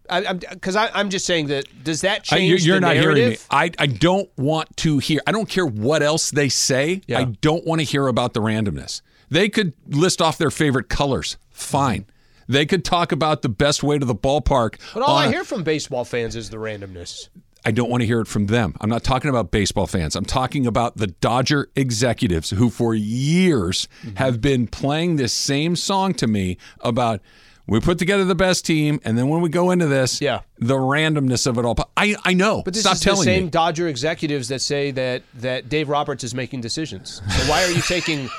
I, 0.09 0.25
I'm 0.27 0.39
because 0.39 0.77
I'm 0.77 1.11
just 1.11 1.27
saying 1.27 1.49
that. 1.49 1.65
Does 1.85 2.03
that 2.03 2.19
I- 2.19 2.37
change? 2.37 2.49
you're 2.49 2.59
you're 2.59 2.77
the 2.77 2.87
not 2.87 2.97
hearing 2.97 3.31
me. 3.31 3.37
I, 3.51 3.71
I 3.79 3.87
don't 3.87 4.29
want 4.37 4.77
to 4.79 4.99
hear. 4.99 5.21
I 5.27 5.33
don't 5.33 5.49
care 5.49 5.67
what 5.67 6.03
else 6.03 6.31
they 6.31 6.49
say. 6.49 7.03
Yeah. 7.07 7.21
I 7.21 7.25
don't 7.25 7.67
want 7.67 7.81
to 7.81 7.85
hear 7.85 8.07
about 8.07 8.33
the 8.35 8.41
randomness. 8.41 9.03
They 9.31 9.49
could 9.49 9.73
list 9.89 10.21
off 10.23 10.39
their 10.39 10.51
favorite 10.51 10.89
colors. 10.89 11.37
Fine. 11.51 12.07
They 12.49 12.65
could 12.67 12.85
talk 12.85 13.11
about 13.13 13.43
the 13.43 13.49
best 13.49 13.83
way 13.83 13.99
to 13.99 14.07
the 14.07 14.15
ballpark. 14.15 14.79
But 14.95 15.03
all 15.03 15.17
I 15.17 15.29
hear 15.29 15.43
from 15.45 15.65
baseball 15.65 16.05
fans 16.05 16.37
is 16.37 16.51
the 16.51 16.59
randomness. 16.59 17.29
I 17.65 17.73
don't 17.73 17.91
want 17.91 18.03
to 18.03 18.07
hear 18.07 18.21
it 18.21 18.29
from 18.29 18.47
them. 18.47 18.77
I'm 18.81 18.89
not 18.89 19.03
talking 19.03 19.29
about 19.29 19.51
baseball 19.51 19.89
fans. 19.89 20.15
I'm 20.15 20.25
talking 20.25 20.65
about 20.69 20.97
the 20.99 21.09
Dodger 21.09 21.69
executives 21.75 22.51
who, 22.51 22.71
for 22.71 22.95
years, 22.95 23.89
Mm-hmm. 24.05 24.17
have 24.17 24.41
been 24.41 24.69
playing 24.69 25.17
this 25.17 25.33
same 25.33 25.75
song 25.75 26.15
to 26.15 26.29
me 26.29 26.59
about 26.81 27.21
we 27.67 27.81
put 27.81 27.99
together 27.99 28.25
the 28.25 28.37
best 28.37 28.65
team, 28.65 29.01
and 29.05 29.19
then 29.19 29.27
when 29.29 29.41
we 29.41 29.49
go 29.49 29.73
into 29.73 29.87
this, 29.89 30.21
Yeah. 30.21 30.43
the 30.61 30.77
randomness 30.77 31.49
of 31.49 31.59
it 31.59 31.65
all. 31.65 31.75
I 31.97 32.15
I 32.25 32.33
know. 32.35 32.63
But 32.63 32.75
this 32.75 32.85
Stop 32.85 32.95
is 32.95 33.01
the 33.01 33.17
same 33.17 33.45
me. 33.47 33.51
Dodger 33.51 33.89
executives 33.89 34.47
that 34.49 34.61
say 34.61 34.93
that 34.93 35.23
that 35.35 35.69
Dave 35.69 35.89
Roberts 35.89 36.23
is 36.23 36.33
making 36.33 36.61
decisions. 36.61 37.21
So 37.29 37.51
why 37.51 37.65
are 37.65 37.71
you 37.73 37.83
taking? 37.83 38.31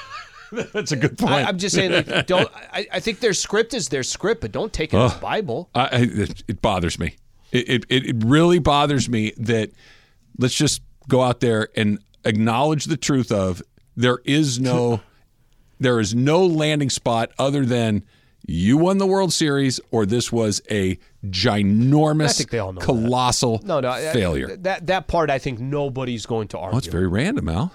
That's 0.73 0.91
a 0.91 0.95
good 0.95 1.17
point. 1.17 1.31
I, 1.33 1.43
I'm 1.43 1.57
just 1.57 1.75
saying, 1.75 1.91
like, 1.91 2.27
don't. 2.27 2.49
I, 2.71 2.87
I 2.93 2.99
think 2.99 3.19
their 3.19 3.33
script 3.33 3.73
is 3.73 3.89
their 3.89 4.03
script, 4.03 4.41
but 4.41 4.51
don't 4.51 4.71
take 4.71 4.93
it 4.93 4.97
as 4.97 5.13
Bible. 5.15 5.69
I, 5.75 5.81
I, 5.81 5.89
it, 5.93 6.61
bothers 6.61 6.99
me. 6.99 7.15
It, 7.51 7.85
it 7.89 8.05
it 8.05 8.23
really 8.25 8.59
bothers 8.59 9.07
me 9.09 9.33
that 9.37 9.71
let's 10.37 10.53
just 10.55 10.81
go 11.07 11.21
out 11.21 11.39
there 11.39 11.69
and 11.75 11.99
acknowledge 12.25 12.85
the 12.85 12.97
truth 12.97 13.31
of 13.31 13.61
there 13.95 14.19
is 14.25 14.59
no 14.59 15.01
there 15.79 15.99
is 15.99 16.13
no 16.13 16.45
landing 16.45 16.89
spot 16.89 17.31
other 17.39 17.65
than 17.65 18.03
you 18.45 18.77
won 18.77 18.97
the 18.97 19.07
World 19.07 19.33
Series 19.33 19.79
or 19.91 20.05
this 20.05 20.31
was 20.31 20.61
a 20.71 20.97
ginormous, 21.25 22.29
I 22.29 22.33
think 22.33 22.49
they 22.51 22.59
all 22.59 22.71
know 22.71 22.79
that. 22.79 22.85
colossal 22.85 23.61
No, 23.63 23.79
no, 23.79 23.93
failure. 24.13 24.55
that 24.57 24.87
that 24.87 25.07
part, 25.07 25.29
I 25.29 25.39
think 25.39 25.59
nobody's 25.59 26.25
going 26.25 26.47
to 26.49 26.57
argue. 26.57 26.75
Oh, 26.75 26.77
it's 26.77 26.87
very 26.87 27.07
random, 27.07 27.49
Al. 27.49 27.73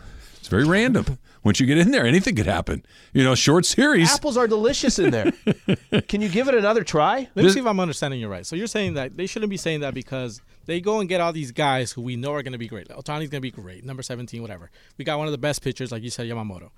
It's 0.53 0.67
very 0.69 0.83
random. 0.83 1.19
Once 1.45 1.61
you 1.61 1.67
get 1.67 1.79
in 1.79 1.93
there, 1.93 2.05
anything 2.05 2.37
could 2.37 2.45
happen. 2.47 2.85
You 3.15 3.25
know, 3.25 3.35
short 3.35 3.65
series. 3.65 4.13
Apples 4.13 4.37
are 4.37 4.47
delicious 4.47 4.99
in 4.99 5.11
there. 5.11 5.33
Can 6.09 6.21
you 6.21 6.29
give 6.29 6.47
it 6.47 6.55
another 6.55 6.85
try? 6.85 7.27
Let 7.35 7.45
me 7.47 7.51
see 7.51 7.61
if 7.61 7.67
I'm 7.67 7.81
understanding 7.81 8.21
you 8.21 8.29
right. 8.29 8.45
So 8.45 8.55
you're 8.55 8.67
saying 8.67 8.95
that 8.95 9.17
they 9.17 9.25
shouldn't 9.27 9.49
be 9.49 9.57
saying 9.57 9.81
that 9.81 9.95
because 9.95 10.43
they 10.67 10.83
go 10.83 11.01
and 11.01 11.09
get 11.09 11.23
all 11.23 11.33
these 11.33 11.53
guys 11.53 11.91
who 11.93 12.03
we 12.03 12.17
know 12.17 12.33
are 12.35 12.43
going 12.43 12.53
to 12.53 12.59
be 12.59 12.69
great. 12.69 12.89
Ohtani's 12.91 13.31
going 13.31 13.31
to 13.31 13.41
be 13.41 13.51
great, 13.51 13.83
number 13.83 14.03
17, 14.03 14.43
whatever. 14.43 14.71
We 14.99 15.07
got 15.07 15.17
one 15.17 15.27
of 15.27 15.33
the 15.33 15.39
best 15.39 15.63
pitchers, 15.63 15.91
like 15.91 16.03
you 16.03 16.11
said, 16.11 16.27
Yamamoto. 16.29 16.69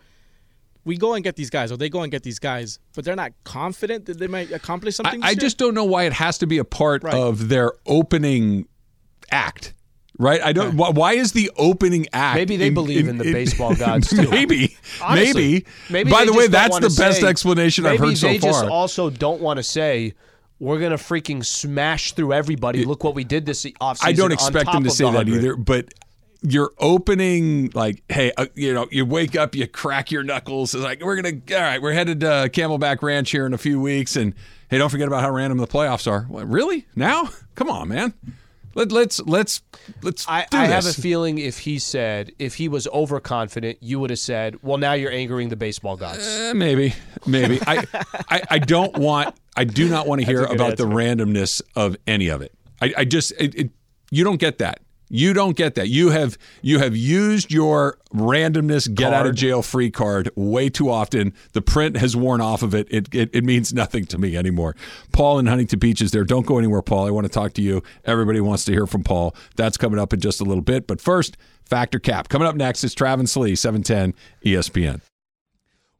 We 0.84 0.96
go 0.96 1.14
and 1.14 1.24
get 1.24 1.34
these 1.34 1.50
guys, 1.50 1.72
or 1.72 1.76
they 1.76 1.88
go 1.88 2.02
and 2.02 2.12
get 2.12 2.22
these 2.22 2.38
guys, 2.38 2.78
but 2.94 3.04
they're 3.04 3.16
not 3.16 3.32
confident 3.42 4.06
that 4.06 4.18
they 4.20 4.28
might 4.28 4.52
accomplish 4.52 4.94
I, 4.94 5.02
something. 5.02 5.20
this 5.20 5.26
I 5.26 5.30
year? 5.32 5.40
just 5.40 5.58
don't 5.58 5.74
know 5.74 5.84
why 5.84 6.04
it 6.04 6.12
has 6.12 6.38
to 6.38 6.46
be 6.46 6.58
a 6.58 6.64
part 6.64 7.02
Right. 7.02 7.14
of 7.14 7.48
their 7.48 7.72
opening 7.86 8.68
act. 9.30 9.74
Right? 10.18 10.40
I 10.40 10.52
don't. 10.52 10.76
Why, 10.76 10.90
why 10.90 11.12
is 11.14 11.32
the 11.32 11.50
opening 11.56 12.06
act? 12.12 12.36
Maybe 12.36 12.56
they 12.56 12.70
believe 12.70 13.08
in 13.08 13.18
the 13.18 13.32
baseball 13.32 13.74
gods, 13.76 14.10
too. 14.10 14.28
maybe. 14.30 14.76
Honestly, 15.02 15.42
maybe. 15.42 15.66
Maybe 15.90 16.10
By 16.10 16.24
the 16.24 16.32
way, 16.32 16.46
that's 16.46 16.78
the 16.78 16.94
best 16.96 17.20
say- 17.20 17.26
explanation 17.26 17.84
I've 17.84 17.98
heard 17.98 18.16
so 18.16 18.28
they 18.28 18.38
just 18.38 18.60
far. 18.60 18.70
also 18.70 19.10
don't 19.10 19.40
want 19.40 19.56
to 19.56 19.62
say 19.64 20.14
we're 20.60 20.78
gonna 20.78 20.94
freaking 20.96 21.44
smash 21.44 22.12
through 22.12 22.32
everybody. 22.32 22.84
Look 22.84 23.02
what 23.02 23.16
we 23.16 23.24
did 23.24 23.44
this 23.44 23.64
offseason. 23.64 23.98
I 24.04 24.12
don't 24.12 24.32
expect 24.32 24.70
them 24.70 24.84
to 24.84 24.90
say 24.90 25.04
the 25.04 25.10
that 25.10 25.28
either, 25.28 25.56
but 25.56 25.92
your 26.42 26.72
opening, 26.78 27.70
like, 27.74 28.02
hey, 28.08 28.30
uh, 28.36 28.46
you 28.54 28.72
know, 28.72 28.86
you 28.90 29.04
wake 29.06 29.34
up, 29.34 29.54
you 29.54 29.66
crack 29.66 30.10
your 30.12 30.22
knuckles. 30.22 30.74
It's 30.74 30.84
like, 30.84 31.02
we're 31.02 31.20
going 31.20 31.40
to, 31.40 31.56
all 31.56 31.62
right, 31.62 31.80
we're 31.80 31.94
headed 31.94 32.20
to 32.20 32.50
Camelback 32.52 33.00
Ranch 33.02 33.30
here 33.30 33.46
in 33.46 33.54
a 33.54 33.58
few 33.58 33.80
weeks. 33.80 34.14
And 34.14 34.34
hey, 34.68 34.76
don't 34.76 34.90
forget 34.90 35.08
about 35.08 35.22
how 35.22 35.30
random 35.30 35.56
the 35.56 35.66
playoffs 35.66 36.06
are. 36.10 36.24
What, 36.24 36.46
really? 36.46 36.86
Now? 36.94 37.30
Come 37.54 37.70
on, 37.70 37.88
man. 37.88 38.12
Let, 38.74 38.92
let's, 38.92 39.20
let's, 39.20 39.62
let's 40.02 40.28
I, 40.28 40.46
I 40.52 40.66
have 40.66 40.86
a 40.86 40.92
feeling 40.92 41.38
if 41.38 41.58
he 41.58 41.78
said 41.78 42.32
if 42.38 42.54
he 42.54 42.68
was 42.68 42.88
overconfident, 42.88 43.78
you 43.80 44.00
would 44.00 44.10
have 44.10 44.18
said, 44.18 44.58
"Well, 44.62 44.78
now 44.78 44.92
you're 44.92 45.12
angering 45.12 45.48
the 45.48 45.56
baseball 45.56 45.96
gods." 45.96 46.26
Eh, 46.26 46.52
maybe, 46.52 46.94
maybe. 47.26 47.60
I, 47.66 47.84
I, 48.28 48.42
I 48.50 48.58
don't 48.58 48.96
want. 48.98 49.34
I 49.56 49.64
do 49.64 49.88
not 49.88 50.06
want 50.06 50.20
to 50.20 50.26
hear 50.26 50.44
about 50.44 50.76
the 50.76 50.84
randomness 50.84 51.62
of 51.76 51.96
any 52.06 52.28
of 52.28 52.42
it. 52.42 52.52
I, 52.80 52.94
I 52.98 53.04
just 53.04 53.32
it, 53.38 53.54
it, 53.54 53.70
you 54.10 54.24
don't 54.24 54.38
get 54.38 54.58
that. 54.58 54.80
You 55.08 55.32
don't 55.34 55.56
get 55.56 55.74
that. 55.74 55.88
You 55.88 56.10
have 56.10 56.38
you 56.62 56.78
have 56.78 56.96
used 56.96 57.52
your 57.52 57.98
randomness 58.12 58.92
get 58.92 59.12
out 59.12 59.26
of 59.26 59.34
jail 59.34 59.62
free 59.62 59.90
card 59.90 60.30
way 60.34 60.68
too 60.68 60.90
often. 60.90 61.34
The 61.52 61.62
print 61.62 61.96
has 61.96 62.16
worn 62.16 62.40
off 62.40 62.62
of 62.62 62.74
it. 62.74 62.88
It, 62.90 63.14
it. 63.14 63.30
it 63.32 63.44
means 63.44 63.72
nothing 63.72 64.06
to 64.06 64.18
me 64.18 64.36
anymore. 64.36 64.74
Paul 65.12 65.38
in 65.38 65.46
Huntington 65.46 65.78
Beach 65.78 66.00
is 66.00 66.10
there. 66.10 66.24
Don't 66.24 66.46
go 66.46 66.58
anywhere, 66.58 66.82
Paul. 66.82 67.06
I 67.06 67.10
want 67.10 67.26
to 67.26 67.32
talk 67.32 67.52
to 67.54 67.62
you. 67.62 67.82
Everybody 68.04 68.40
wants 68.40 68.64
to 68.64 68.72
hear 68.72 68.86
from 68.86 69.04
Paul. 69.04 69.36
That's 69.56 69.76
coming 69.76 69.98
up 69.98 70.12
in 70.12 70.20
just 70.20 70.40
a 70.40 70.44
little 70.44 70.62
bit. 70.62 70.86
But 70.86 71.00
first, 71.00 71.36
Fact 71.64 71.94
or 71.94 71.98
Cap. 71.98 72.28
Coming 72.28 72.48
up 72.48 72.56
next 72.56 72.84
is 72.84 72.94
Travis 72.94 73.36
Lee, 73.36 73.52
E 73.52 73.54
710 73.54 74.14
ESPN. 74.44 75.00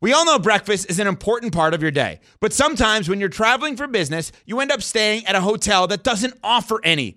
We 0.01 0.13
all 0.13 0.27
know 0.27 0.39
breakfast 0.39 0.91
is 0.91 0.99
an 0.99 1.07
important 1.07 1.55
part 1.55 1.73
of 1.73 1.81
your 1.81 1.91
day, 1.91 2.21
but 2.39 2.53
sometimes 2.53 3.09
when 3.09 3.21
you're 3.21 3.31
traveling 3.31 3.75
for 3.75 3.87
business, 3.87 4.33
you 4.45 4.61
end 4.61 4.71
up 4.71 4.83
staying 4.83 5.25
at 5.25 5.35
a 5.35 5.41
hotel 5.41 5.87
that 5.87 6.03
doesn't 6.03 6.35
offer 6.43 6.79
any. 6.85 7.17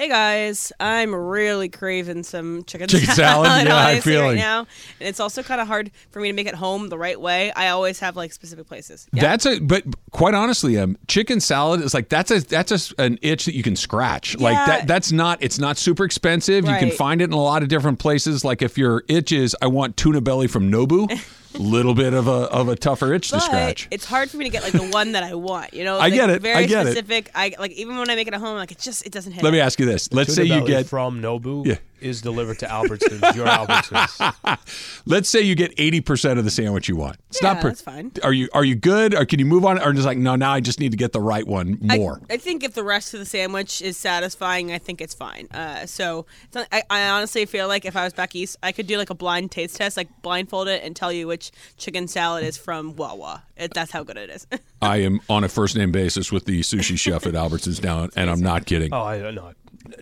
Hey 0.00 0.08
guys, 0.08 0.72
I'm 0.80 1.14
really 1.14 1.68
craving 1.68 2.22
some 2.22 2.64
chicken, 2.64 2.88
Chicken 2.88 3.14
salad? 3.14 3.48
Yeah, 3.50 3.76
I'm 3.76 3.88
honestly, 3.88 4.12
feeling. 4.12 4.28
right 4.28 4.38
now, 4.38 4.60
and 4.98 5.08
it's 5.10 5.20
also 5.20 5.42
kind 5.42 5.60
of 5.60 5.66
hard 5.66 5.90
for 6.10 6.20
me 6.20 6.28
to 6.28 6.32
make 6.32 6.46
it 6.46 6.54
home 6.54 6.88
the 6.88 6.96
right 6.96 7.20
way. 7.20 7.52
I 7.52 7.68
always 7.68 8.00
have 8.00 8.16
like 8.16 8.32
specific 8.32 8.66
places. 8.66 9.06
Yeah. 9.12 9.20
That's 9.20 9.44
a 9.44 9.58
but 9.58 9.84
quite 10.10 10.32
honestly, 10.32 10.78
um, 10.78 10.96
chicken 11.06 11.38
salad 11.38 11.82
is 11.82 11.92
like 11.92 12.08
that's 12.08 12.30
a 12.30 12.40
that's 12.40 12.92
a, 12.92 13.02
an 13.02 13.18
itch 13.20 13.44
that 13.44 13.54
you 13.54 13.62
can 13.62 13.76
scratch. 13.76 14.38
Like 14.38 14.56
that 14.56 14.86
that's 14.86 15.12
not 15.12 15.42
it's 15.42 15.58
not 15.58 15.76
super 15.76 16.06
expensive. 16.06 16.64
You 16.64 16.76
can 16.76 16.92
find 16.92 17.20
it 17.20 17.24
in 17.24 17.34
a 17.34 17.42
lot 17.42 17.62
of 17.62 17.68
different 17.68 17.98
places. 17.98 18.42
Like 18.42 18.62
if 18.62 18.78
your 18.78 19.04
itch 19.06 19.32
is 19.32 19.54
I 19.60 19.66
want 19.66 19.98
tuna 19.98 20.22
belly 20.22 20.46
from 20.46 20.72
Nobu, 20.72 21.10
little 21.58 21.94
bit 21.94 22.14
of 22.14 22.28
a 22.28 22.30
of 22.30 22.68
a 22.68 22.76
tougher 22.76 23.12
itch 23.14 23.28
to 23.28 23.36
but 23.36 23.40
scratch. 23.42 23.88
it's 23.90 24.04
hard 24.04 24.30
for 24.30 24.36
me 24.36 24.44
to 24.44 24.50
get 24.50 24.62
like 24.62 24.72
the 24.72 24.88
one 24.88 25.12
that 25.12 25.22
I 25.22 25.34
want. 25.34 25.74
You 25.74 25.84
know, 25.84 25.96
I 25.96 26.00
like, 26.00 26.14
get 26.14 26.30
it. 26.30 26.42
Very 26.42 26.54
I 26.56 26.66
get 26.66 26.86
it. 26.86 26.92
specific. 26.92 27.30
I 27.34 27.54
like 27.58 27.72
even 27.72 27.96
when 27.98 28.08
I 28.10 28.14
make 28.14 28.28
it 28.28 28.34
at 28.34 28.40
home, 28.40 28.56
like 28.56 28.72
it 28.72 28.78
just 28.78 29.04
it 29.06 29.12
doesn't 29.12 29.32
hit. 29.32 29.42
Let 29.42 29.52
me 29.52 29.60
ask 29.60 29.78
you 29.80 29.86
this. 29.86 30.12
Let's 30.12 30.34
say 30.34 30.46
Tuna 30.46 30.60
you 30.60 30.66
get 30.66 30.86
from 30.86 31.20
Nobu 31.20 31.66
Yeah. 31.66 31.76
Is 32.02 32.20
delivered 32.20 32.58
to 32.60 32.66
Albertsons, 32.66 33.34
your 33.34 33.46
Albertsons. 33.46 34.58
let's 35.06 35.28
say 35.28 35.40
you 35.40 35.54
get 35.54 35.72
eighty 35.78 36.00
percent 36.00 36.38
of 36.38 36.44
the 36.44 36.50
sandwich 36.50 36.88
you 36.88 36.96
want. 36.96 37.16
It's 37.28 37.42
Yeah, 37.42 37.52
not 37.54 37.62
per- 37.62 37.68
that's 37.68 37.82
fine. 37.82 38.12
Are 38.22 38.32
you 38.32 38.48
are 38.52 38.64
you 38.64 38.74
good 38.74 39.14
or 39.14 39.24
can 39.24 39.38
you 39.38 39.46
move 39.46 39.64
on 39.64 39.80
or 39.80 39.92
just 39.92 40.06
like 40.06 40.18
no 40.18 40.36
now 40.36 40.52
I 40.52 40.60
just 40.60 40.80
need 40.80 40.90
to 40.92 40.96
get 40.96 41.12
the 41.12 41.20
right 41.20 41.46
one 41.46 41.78
more. 41.80 42.20
I, 42.30 42.36
think 42.36 42.64
if 42.64 42.74
the 42.74 42.84
rest 42.84 43.14
of 43.14 43.20
the 43.20 43.26
sandwich 43.26 43.82
is 43.82 43.96
satisfying, 43.96 44.72
I 44.72 44.78
think 44.78 45.00
it's 45.00 45.14
fine. 45.14 45.48
Uh, 45.52 45.86
so 45.86 46.26
it's 46.44 46.54
not, 46.54 46.68
I, 46.72 46.82
I 46.90 47.08
honestly 47.08 47.44
feel 47.46 47.68
like 47.68 47.84
if 47.84 47.96
I 47.96 48.04
was 48.04 48.12
back 48.12 48.34
east, 48.34 48.56
I 48.62 48.72
could 48.72 48.86
do 48.86 48.96
like 48.96 49.10
a 49.10 49.14
blind 49.14 49.50
taste 49.50 49.76
test, 49.76 49.96
like 49.96 50.08
blindfold 50.22 50.68
it 50.68 50.82
and 50.84 50.94
tell 50.94 51.12
you 51.12 51.26
which 51.26 51.50
chicken 51.76 52.08
salad 52.08 52.44
is 52.44 52.56
from 52.56 52.96
Wawa. 52.96 53.42
It, 53.56 53.74
that's 53.74 53.90
how 53.90 54.02
good 54.02 54.16
it 54.16 54.30
is. 54.30 54.46
I 54.82 54.98
am 54.98 55.20
on 55.28 55.44
a 55.44 55.48
first 55.48 55.76
name 55.76 55.92
basis 55.92 56.32
with 56.32 56.46
the 56.46 56.60
sushi 56.60 56.98
chef 56.98 57.26
at 57.26 57.34
Albertsons 57.34 57.82
now 57.82 58.08
and 58.16 58.30
I'm 58.30 58.40
not 58.40 58.66
kidding. 58.66 58.92
Oh, 58.92 59.02
I 59.02 59.18
don't 59.18 59.34
know. 59.34 59.52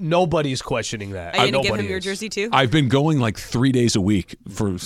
Nobody's 0.01 0.63
questioning 0.63 1.11
that. 1.11 1.37
Are 1.37 1.47
you 1.47 1.53
gonna 1.53 1.63
give 1.63 1.71
Nobody 1.71 1.85
him 1.85 1.91
your 1.91 2.01
jersey 2.01 2.29
too? 2.29 2.49
I've 2.53 2.71
been 2.71 2.89
going 2.89 3.19
like 3.21 3.39
three 3.39 3.73
days 3.73 3.97
a 3.97 4.01
week 4.01 4.37
for 4.49 4.77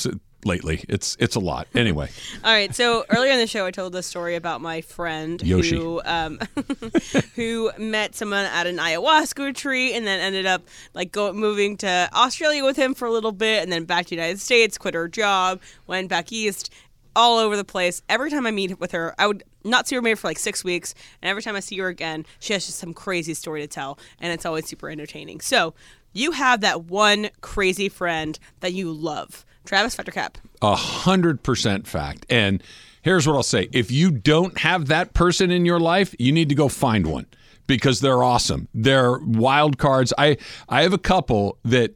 lately. 0.44 0.84
It's 0.88 1.16
it's 1.18 1.36
a 1.36 1.40
lot. 1.40 1.68
Anyway, 1.74 2.10
All 2.44 2.52
right. 2.52 2.74
So 2.74 3.04
earlier 3.08 3.32
in 3.32 3.38
the 3.38 3.46
show, 3.46 3.66
I 3.66 3.70
told 3.70 3.92
the 3.92 4.02
story 4.02 4.36
about 4.36 4.60
my 4.60 4.80
friend 4.80 5.40
Yoshi. 5.42 5.76
who 5.76 6.02
um, 6.04 6.38
who 7.36 7.70
met 7.78 8.14
someone 8.14 8.44
at 8.46 8.66
an 8.66 8.78
ayahuasca 8.78 9.44
retreat 9.44 9.94
and 9.94 10.06
then 10.06 10.20
ended 10.20 10.46
up 10.46 10.62
like 10.94 11.12
go 11.12 11.32
moving 11.32 11.76
to 11.78 12.08
Australia 12.12 12.64
with 12.64 12.76
him 12.76 12.94
for 12.94 13.06
a 13.06 13.10
little 13.12 13.32
bit 13.32 13.62
and 13.62 13.72
then 13.72 13.84
back 13.84 14.06
to 14.06 14.10
the 14.10 14.16
United 14.16 14.40
States, 14.40 14.78
quit 14.78 14.94
her 14.94 15.08
job, 15.08 15.60
went 15.86 16.08
back 16.08 16.32
east, 16.32 16.72
all 17.14 17.38
over 17.38 17.56
the 17.56 17.64
place. 17.64 18.02
Every 18.08 18.30
time 18.30 18.46
I 18.46 18.50
meet 18.50 18.78
with 18.80 18.92
her, 18.92 19.14
I 19.18 19.26
would 19.26 19.44
not 19.64 19.88
see 19.88 19.96
her 19.96 20.02
maybe 20.02 20.16
for 20.16 20.28
like 20.28 20.38
six 20.38 20.64
weeks, 20.64 20.94
and 21.20 21.28
every 21.28 21.42
time 21.42 21.56
I 21.56 21.60
see 21.60 21.78
her 21.78 21.88
again, 21.88 22.26
she 22.38 22.52
has 22.52 22.66
just 22.66 22.78
some 22.78 22.94
crazy 22.94 23.34
story 23.34 23.60
to 23.60 23.66
tell, 23.66 23.98
and 24.20 24.32
it's 24.32 24.46
always 24.46 24.66
super 24.66 24.90
entertaining. 24.90 25.40
So. 25.40 25.74
You 26.14 26.32
have 26.32 26.60
that 26.60 26.84
one 26.84 27.30
crazy 27.40 27.88
friend 27.88 28.38
that 28.60 28.74
you 28.74 28.92
love. 28.92 29.46
Travis 29.64 29.94
Fact 29.94 30.10
or 30.10 30.12
Cap. 30.12 30.36
a 30.60 30.74
hundred 30.74 31.42
percent 31.42 31.86
fact. 31.86 32.26
And 32.28 32.62
here's 33.00 33.26
what 33.26 33.34
I'll 33.34 33.42
say: 33.42 33.70
if 33.72 33.90
you 33.90 34.10
don't 34.10 34.58
have 34.58 34.88
that 34.88 35.14
person 35.14 35.50
in 35.50 35.64
your 35.64 35.80
life, 35.80 36.14
you 36.18 36.30
need 36.30 36.50
to 36.50 36.54
go 36.54 36.68
find 36.68 37.06
one 37.06 37.24
because 37.66 38.00
they're 38.00 38.22
awesome. 38.22 38.68
They're 38.74 39.18
wild 39.20 39.78
cards. 39.78 40.12
I 40.18 40.36
I 40.68 40.82
have 40.82 40.92
a 40.92 40.98
couple 40.98 41.56
that 41.64 41.94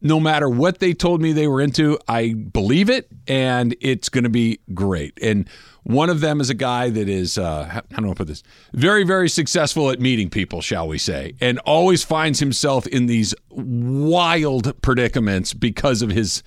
no 0.00 0.18
matter 0.18 0.48
what 0.48 0.80
they 0.80 0.92
told 0.92 1.22
me 1.22 1.32
they 1.32 1.46
were 1.46 1.60
into, 1.60 1.98
I 2.08 2.34
believe 2.34 2.90
it, 2.90 3.06
and 3.28 3.76
it's 3.80 4.08
going 4.08 4.24
to 4.24 4.30
be 4.30 4.58
great. 4.74 5.16
And 5.22 5.48
one 5.84 6.10
of 6.10 6.20
them 6.20 6.40
is 6.40 6.48
a 6.48 6.54
guy 6.54 6.90
that 6.90 7.08
is, 7.08 7.38
uh, 7.38 7.64
how 7.90 8.02
do 8.02 8.10
I 8.10 8.14
put 8.14 8.28
this? 8.28 8.42
Very, 8.72 9.04
very 9.04 9.28
successful 9.28 9.90
at 9.90 10.00
meeting 10.00 10.30
people, 10.30 10.60
shall 10.60 10.86
we 10.86 10.98
say, 10.98 11.34
and 11.40 11.58
always 11.60 12.04
finds 12.04 12.38
himself 12.38 12.86
in 12.86 13.06
these 13.06 13.34
wild 13.50 14.80
predicaments 14.82 15.52
because 15.54 16.02
of 16.02 16.10
his. 16.10 16.42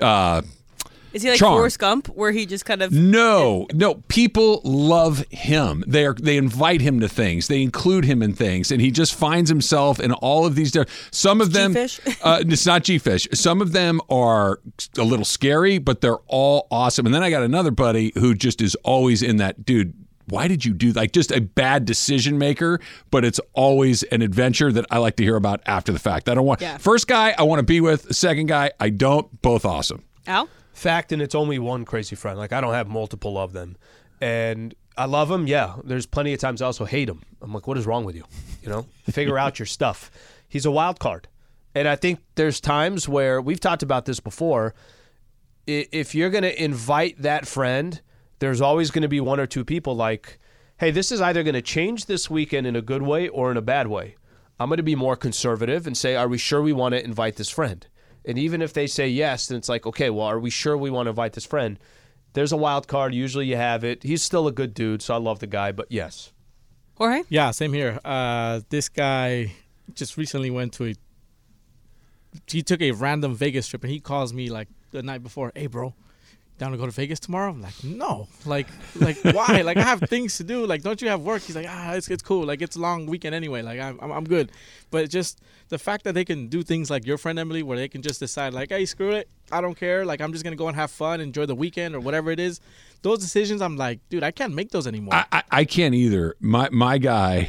Uh, 0.00 0.42
Is 1.12 1.22
he 1.22 1.30
like 1.30 1.38
Charm. 1.38 1.54
Forrest 1.54 1.78
Gump, 1.78 2.06
where 2.08 2.30
he 2.30 2.46
just 2.46 2.64
kind 2.64 2.82
of 2.82 2.92
no, 2.92 3.66
no. 3.72 3.94
People 4.08 4.60
love 4.64 5.24
him. 5.30 5.82
They 5.86 6.06
are. 6.06 6.14
They 6.14 6.36
invite 6.36 6.80
him 6.80 7.00
to 7.00 7.08
things. 7.08 7.48
They 7.48 7.62
include 7.62 8.04
him 8.04 8.22
in 8.22 8.32
things, 8.32 8.70
and 8.70 8.80
he 8.80 8.90
just 8.90 9.14
finds 9.14 9.50
himself 9.50 9.98
in 9.98 10.12
all 10.12 10.46
of 10.46 10.54
these. 10.54 10.70
different 10.70 10.90
Some 11.10 11.40
of 11.40 11.52
them, 11.52 11.76
uh, 12.22 12.42
it's 12.46 12.66
not 12.66 12.84
G-fish. 12.84 13.26
Some 13.32 13.60
of 13.60 13.72
them 13.72 14.00
are 14.08 14.60
a 14.98 15.02
little 15.02 15.24
scary, 15.24 15.78
but 15.78 16.00
they're 16.00 16.18
all 16.28 16.68
awesome. 16.70 17.06
And 17.06 17.14
then 17.14 17.22
I 17.24 17.30
got 17.30 17.42
another 17.42 17.70
buddy 17.72 18.12
who 18.16 18.34
just 18.34 18.60
is 18.60 18.74
always 18.76 19.22
in 19.22 19.38
that 19.38 19.64
dude. 19.66 19.94
Why 20.28 20.46
did 20.46 20.64
you 20.64 20.72
do 20.74 20.92
like 20.92 21.10
just 21.10 21.32
a 21.32 21.40
bad 21.40 21.84
decision 21.86 22.38
maker? 22.38 22.78
But 23.10 23.24
it's 23.24 23.40
always 23.52 24.04
an 24.04 24.22
adventure 24.22 24.70
that 24.70 24.86
I 24.88 24.98
like 24.98 25.16
to 25.16 25.24
hear 25.24 25.34
about 25.34 25.60
after 25.66 25.90
the 25.90 25.98
fact. 25.98 26.28
I 26.28 26.34
don't 26.34 26.46
want 26.46 26.60
Yeah. 26.60 26.78
first 26.78 27.08
guy 27.08 27.34
I 27.36 27.42
want 27.42 27.58
to 27.58 27.64
be 27.64 27.80
with. 27.80 28.14
Second 28.14 28.46
guy 28.46 28.70
I 28.78 28.90
don't. 28.90 29.42
Both 29.42 29.64
awesome. 29.64 30.04
Al. 30.28 30.48
Fact, 30.80 31.12
and 31.12 31.20
it's 31.20 31.34
only 31.34 31.58
one 31.58 31.84
crazy 31.84 32.16
friend. 32.16 32.38
Like 32.38 32.54
I 32.54 32.60
don't 32.62 32.72
have 32.72 32.88
multiple 32.88 33.36
of 33.36 33.52
them, 33.52 33.76
and 34.18 34.74
I 34.96 35.04
love 35.04 35.28
them. 35.28 35.46
Yeah, 35.46 35.76
there's 35.84 36.06
plenty 36.06 36.32
of 36.32 36.40
times 36.40 36.62
I 36.62 36.66
also 36.66 36.86
hate 36.86 37.06
him. 37.06 37.20
I'm 37.42 37.52
like, 37.52 37.66
what 37.66 37.76
is 37.76 37.84
wrong 37.84 38.06
with 38.06 38.16
you? 38.16 38.24
You 38.62 38.70
know, 38.70 38.86
figure 39.10 39.38
out 39.38 39.58
your 39.58 39.66
stuff. 39.66 40.10
He's 40.48 40.64
a 40.64 40.70
wild 40.70 40.98
card, 40.98 41.28
and 41.74 41.86
I 41.86 41.96
think 41.96 42.20
there's 42.34 42.62
times 42.62 43.06
where 43.06 43.42
we've 43.42 43.60
talked 43.60 43.82
about 43.82 44.06
this 44.06 44.20
before. 44.20 44.74
If 45.66 46.14
you're 46.14 46.30
going 46.30 46.44
to 46.44 46.64
invite 46.64 47.20
that 47.20 47.46
friend, 47.46 48.00
there's 48.38 48.62
always 48.62 48.90
going 48.90 49.02
to 49.02 49.08
be 49.08 49.20
one 49.20 49.38
or 49.38 49.46
two 49.46 49.66
people 49.66 49.94
like, 49.94 50.38
hey, 50.78 50.90
this 50.90 51.12
is 51.12 51.20
either 51.20 51.42
going 51.42 51.54
to 51.54 51.62
change 51.62 52.06
this 52.06 52.30
weekend 52.30 52.66
in 52.66 52.74
a 52.74 52.80
good 52.80 53.02
way 53.02 53.28
or 53.28 53.50
in 53.50 53.58
a 53.58 53.62
bad 53.62 53.86
way. 53.86 54.16
I'm 54.58 54.70
going 54.70 54.78
to 54.78 54.82
be 54.82 54.96
more 54.96 55.14
conservative 55.14 55.86
and 55.86 55.94
say, 55.94 56.16
are 56.16 56.26
we 56.26 56.38
sure 56.38 56.62
we 56.62 56.72
want 56.72 56.94
to 56.94 57.04
invite 57.04 57.36
this 57.36 57.50
friend? 57.50 57.86
And 58.24 58.38
even 58.38 58.62
if 58.62 58.72
they 58.72 58.86
say 58.86 59.08
yes, 59.08 59.48
then 59.48 59.58
it's 59.58 59.68
like, 59.68 59.86
okay, 59.86 60.10
well, 60.10 60.26
are 60.26 60.38
we 60.38 60.50
sure 60.50 60.76
we 60.76 60.90
want 60.90 61.06
to 61.06 61.10
invite 61.10 61.32
this 61.32 61.46
friend? 61.46 61.78
There's 62.32 62.52
a 62.52 62.56
wild 62.56 62.86
card. 62.86 63.14
Usually 63.14 63.46
you 63.46 63.56
have 63.56 63.82
it. 63.82 64.02
He's 64.02 64.22
still 64.22 64.46
a 64.46 64.52
good 64.52 64.74
dude, 64.74 65.02
so 65.02 65.14
I 65.14 65.18
love 65.18 65.40
the 65.40 65.46
guy, 65.46 65.72
but 65.72 65.86
yes. 65.90 66.32
Jorge. 66.96 67.22
Yeah, 67.28 67.50
same 67.50 67.72
here. 67.72 67.98
Uh, 68.04 68.60
this 68.68 68.88
guy 68.88 69.52
just 69.94 70.16
recently 70.16 70.50
went 70.50 70.74
to 70.74 70.86
a. 70.86 70.94
He 72.46 72.62
took 72.62 72.80
a 72.80 72.92
random 72.92 73.34
Vegas 73.34 73.66
trip, 73.66 73.82
and 73.82 73.90
he 73.90 74.00
calls 74.00 74.32
me 74.32 74.50
like 74.50 74.68
the 74.90 75.02
night 75.02 75.22
before. 75.22 75.50
Hey, 75.54 75.66
bro, 75.66 75.94
down 76.60 76.72
to 76.72 76.78
go 76.78 76.84
to 76.84 76.92
Vegas 76.92 77.18
tomorrow? 77.18 77.50
I'm 77.50 77.60
like, 77.60 77.82
no. 77.82 78.28
Like, 78.44 78.68
like 78.94 79.16
why? 79.24 79.62
like 79.62 79.78
I 79.78 79.82
have 79.82 80.00
things 80.02 80.36
to 80.36 80.44
do. 80.44 80.66
Like, 80.66 80.82
don't 80.82 81.00
you 81.02 81.08
have 81.08 81.22
work? 81.22 81.42
He's 81.42 81.56
like, 81.56 81.66
ah, 81.68 81.94
it's 81.94 82.08
it's 82.08 82.22
cool. 82.22 82.44
Like 82.44 82.62
it's 82.62 82.76
a 82.76 82.80
long 82.80 83.06
weekend 83.06 83.34
anyway. 83.34 83.62
Like 83.62 83.80
I'm 83.80 83.98
I'm, 84.00 84.24
good. 84.24 84.52
But 84.90 85.08
just 85.10 85.40
the 85.70 85.78
fact 85.78 86.04
that 86.04 86.12
they 86.14 86.24
can 86.24 86.48
do 86.48 86.62
things 86.62 86.90
like 86.90 87.06
your 87.06 87.18
friend 87.18 87.38
Emily, 87.38 87.62
where 87.62 87.78
they 87.78 87.88
can 87.88 88.02
just 88.02 88.20
decide 88.20 88.52
like, 88.52 88.68
hey, 88.68 88.84
screw 88.84 89.10
it, 89.10 89.28
I 89.50 89.60
don't 89.60 89.74
care. 89.74 90.04
Like 90.04 90.20
I'm 90.20 90.32
just 90.32 90.44
gonna 90.44 90.54
go 90.54 90.68
and 90.68 90.76
have 90.76 90.90
fun, 90.90 91.20
enjoy 91.20 91.46
the 91.46 91.56
weekend 91.56 91.96
or 91.96 92.00
whatever 92.00 92.30
it 92.30 92.38
is. 92.38 92.60
Those 93.02 93.18
decisions, 93.18 93.62
I'm 93.62 93.78
like, 93.78 94.00
dude, 94.10 94.22
I 94.22 94.30
can't 94.30 94.54
make 94.54 94.70
those 94.70 94.86
anymore. 94.86 95.14
I, 95.14 95.24
I, 95.32 95.42
I 95.50 95.64
can't 95.64 95.94
either. 95.94 96.36
My 96.38 96.68
my 96.70 96.98
guy 96.98 97.48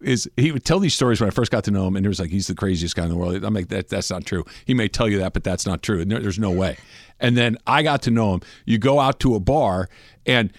is 0.00 0.30
he 0.36 0.52
would 0.52 0.64
tell 0.64 0.78
these 0.78 0.94
stories 0.94 1.20
when 1.20 1.28
I 1.28 1.30
first 1.30 1.50
got 1.50 1.64
to 1.64 1.70
know 1.70 1.86
him, 1.86 1.96
and 1.96 2.04
it 2.04 2.08
was 2.08 2.20
like 2.20 2.30
he's 2.30 2.46
the 2.46 2.54
craziest 2.54 2.94
guy 2.94 3.04
in 3.04 3.08
the 3.08 3.16
world. 3.16 3.42
I'm 3.44 3.54
like 3.54 3.68
that 3.68 3.88
that's 3.88 4.10
not 4.10 4.24
true. 4.24 4.44
He 4.64 4.74
may 4.74 4.88
tell 4.88 5.08
you 5.08 5.18
that, 5.18 5.32
but 5.32 5.44
that's 5.44 5.66
not 5.66 5.82
true. 5.82 6.04
There's 6.04 6.38
no 6.38 6.50
way. 6.50 6.76
And 7.20 7.36
then 7.36 7.56
I 7.66 7.82
got 7.82 8.02
to 8.02 8.10
know 8.10 8.34
him. 8.34 8.42
You 8.64 8.78
go 8.78 9.00
out 9.00 9.20
to 9.20 9.34
a 9.34 9.40
bar, 9.40 9.88
and 10.26 10.52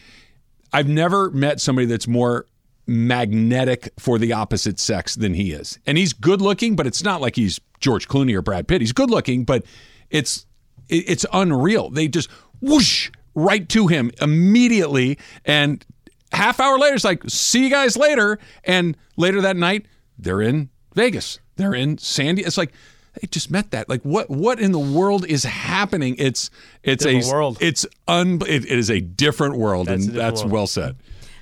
I've 0.74 0.90
never 0.90 1.32
met 1.32 1.62
somebody 1.62 1.88
that's 1.88 2.08
more 2.08 2.46
magnetic 2.86 3.94
for 4.00 4.18
the 4.18 4.34
opposite 4.34 4.80
sex 4.80 5.16
than 5.16 5.34
he 5.36 5.52
is. 5.52 5.80
And 5.86 5.98
he's 5.98 6.12
good 6.12 6.42
looking, 6.42 6.76
but 6.76 6.88
it's 6.88 7.04
not 7.04 7.22
like 7.22 7.36
he's 7.36 7.60
George 7.80 8.08
Clooney 8.08 8.36
or 8.36 8.42
Brad 8.42 8.68
Pitt. 8.68 8.82
He's 8.82 8.92
good 8.92 9.10
looking, 9.10 9.46
but 9.46 9.64
it's 10.10 10.46
it's 10.90 11.26
unreal. 11.32 11.90
They 11.92 12.08
just 12.08 12.30
whoosh 12.62 13.12
right 13.36 13.70
to 13.70 13.88
him 13.88 14.12
immediately, 14.22 15.18
and 15.46 15.86
half 16.32 16.60
hour 16.60 16.78
later, 16.78 16.96
it's 16.96 17.04
like, 17.04 17.24
see 17.28 17.64
you 17.64 17.70
guys 17.70 17.98
later. 17.98 18.40
And 18.64 18.96
later 19.18 19.42
that 19.42 19.56
night, 19.58 19.86
they're 20.18 20.42
in 20.42 20.70
Vegas. 20.96 21.40
They're 21.56 21.74
in 21.74 21.98
Sandy. 21.98 22.44
It's 22.44 22.58
like 22.58 22.72
they 23.20 23.28
just 23.28 23.52
met 23.52 23.72
that. 23.72 23.90
Like 23.90 24.02
what 24.04 24.30
what 24.30 24.60
in 24.60 24.72
the 24.72 24.80
world 24.80 25.26
is 25.26 25.44
happening? 25.44 26.16
It's 26.18 26.50
it's 26.84 27.04
Different 27.04 27.26
a 27.26 27.30
world. 27.34 27.58
It's 27.60 27.86
un 28.08 28.40
it, 28.48 28.66
it 28.66 28.78
is 28.78 28.90
a 28.90 29.02
different 29.02 29.58
world, 29.58 29.88
That's 29.88 30.06
and 30.06 30.14
different 30.14 30.32
that's 30.32 30.42
world. 30.42 30.52
well 30.52 30.68
said. 30.68 30.96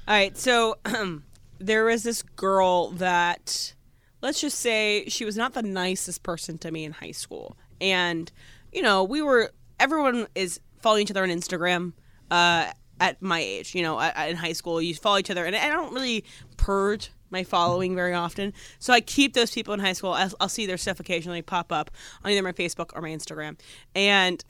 All 0.08 0.16
right, 0.16 0.38
so 0.38 0.78
there 1.60 1.84
was 1.86 2.04
this 2.04 2.24
girl 2.24 2.92
that, 2.92 3.74
let's 4.22 4.40
just 4.40 4.60
say, 4.60 5.04
she 5.10 5.26
was 5.26 5.36
not 5.36 5.54
the 5.54 5.62
nicest 5.62 6.24
person 6.24 6.58
to 6.60 6.72
me 6.72 6.86
in 6.86 6.94
high 6.94 7.12
school, 7.12 7.58
and 7.82 8.32
you 8.72 8.82
know, 8.82 9.04
we 9.04 9.22
were 9.22 9.52
everyone 9.80 10.28
is 10.34 10.60
following 10.82 11.04
each 11.04 11.12
other 11.12 11.24
on 11.24 11.30
Instagram. 11.30 11.94
Uh, 12.32 12.72
at 13.00 13.22
my 13.22 13.40
age, 13.40 13.76
you 13.76 13.82
know, 13.82 14.00
at, 14.00 14.30
in 14.30 14.36
high 14.36 14.54
school, 14.54 14.82
you 14.82 14.94
follow 14.96 15.18
each 15.18 15.30
other, 15.30 15.46
and 15.46 15.56
I 15.56 15.70
don't 15.70 15.94
really 15.94 16.24
purge 16.58 17.12
my 17.30 17.44
following 17.44 17.96
very 17.96 18.14
often. 18.14 18.54
So 18.80 18.94
I 18.94 19.02
keep 19.02 19.34
those 19.34 19.52
people 19.52 19.74
in 19.74 19.80
high 19.80 19.94
school. 19.94 20.14
I'll, 20.14 20.32
I'll 20.40 20.50
see 20.50 20.66
their 20.66 20.78
stuff 20.78 21.00
occasionally 21.00 21.42
pop 21.42 21.72
up 21.72 21.92
on 22.24 22.32
either 22.32 22.42
my 22.42 22.52
Facebook 22.52 22.92
or 22.96 23.02
my 23.02 23.10
Instagram, 23.10 23.60
and 23.96 24.44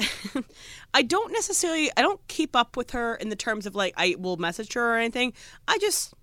I 0.93 1.01
don't 1.01 1.31
necessarily 1.31 1.91
I 1.97 2.01
don't 2.01 2.25
keep 2.27 2.55
up 2.55 2.77
with 2.77 2.91
her 2.91 3.15
in 3.15 3.29
the 3.29 3.36
terms 3.36 3.65
of 3.65 3.75
like 3.75 3.93
I 3.97 4.15
will 4.19 4.38
message 4.38 4.73
her 4.73 4.95
or 4.95 4.97
anything. 4.97 5.33
I 5.67 5.77
just 5.79 6.13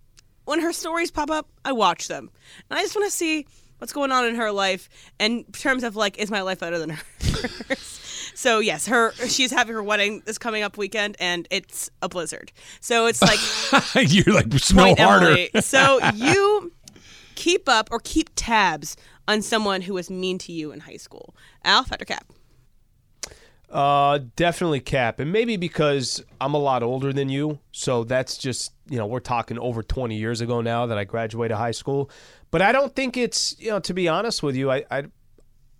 when 0.44 0.60
her 0.60 0.72
stories 0.72 1.10
pop 1.10 1.30
up, 1.30 1.48
I 1.64 1.72
watch 1.72 2.08
them, 2.08 2.30
and 2.70 2.78
I 2.78 2.82
just 2.82 2.94
want 2.94 3.10
to 3.10 3.16
see 3.16 3.46
what's 3.84 3.92
going 3.92 4.10
on 4.10 4.24
in 4.24 4.34
her 4.36 4.50
life 4.50 4.88
in 5.20 5.44
terms 5.52 5.84
of 5.84 5.94
like 5.94 6.16
is 6.16 6.30
my 6.30 6.40
life 6.40 6.60
better 6.60 6.78
than 6.78 6.88
hers. 7.20 8.00
So 8.34 8.58
yes, 8.60 8.86
her 8.86 9.12
she's 9.28 9.50
having 9.50 9.74
her 9.74 9.82
wedding 9.82 10.22
this 10.24 10.38
coming 10.38 10.62
up 10.62 10.78
weekend, 10.78 11.16
and 11.20 11.46
it's 11.50 11.90
a 12.00 12.08
blizzard. 12.08 12.50
So 12.80 13.04
it's 13.04 13.20
like 13.20 13.38
You're 14.10 14.34
like 14.34 14.50
smell 14.54 14.86
point 14.86 14.98
harder. 14.98 15.26
Emily. 15.26 15.50
So 15.60 16.00
you 16.14 16.72
keep 17.34 17.68
up 17.68 17.90
or 17.92 18.00
keep 18.02 18.30
tabs 18.36 18.96
on 19.28 19.42
someone 19.42 19.82
who 19.82 19.92
was 19.92 20.08
mean 20.08 20.38
to 20.38 20.52
you 20.52 20.72
in 20.72 20.80
high 20.80 20.96
school. 20.96 21.34
Al, 21.62 21.84
Fact 21.84 22.00
or 22.00 22.06
Cap. 22.06 22.24
Uh, 23.68 24.20
definitely 24.36 24.80
Cap, 24.80 25.20
and 25.20 25.30
maybe 25.30 25.58
because 25.58 26.24
I'm 26.40 26.54
a 26.54 26.58
lot 26.58 26.82
older 26.82 27.12
than 27.12 27.28
you, 27.28 27.58
so 27.70 28.04
that's 28.04 28.38
just 28.38 28.72
you 28.88 28.96
know 28.96 29.04
we're 29.04 29.20
talking 29.20 29.58
over 29.58 29.82
20 29.82 30.16
years 30.16 30.40
ago 30.40 30.62
now 30.62 30.86
that 30.86 30.96
I 30.96 31.04
graduated 31.04 31.58
high 31.58 31.72
school. 31.72 32.10
But 32.54 32.62
I 32.62 32.70
don't 32.70 32.94
think 32.94 33.16
it's 33.16 33.56
you 33.58 33.70
know 33.70 33.80
to 33.80 33.92
be 33.92 34.06
honest 34.06 34.40
with 34.40 34.54
you, 34.54 34.70
I 34.70 34.84
I, 34.88 35.02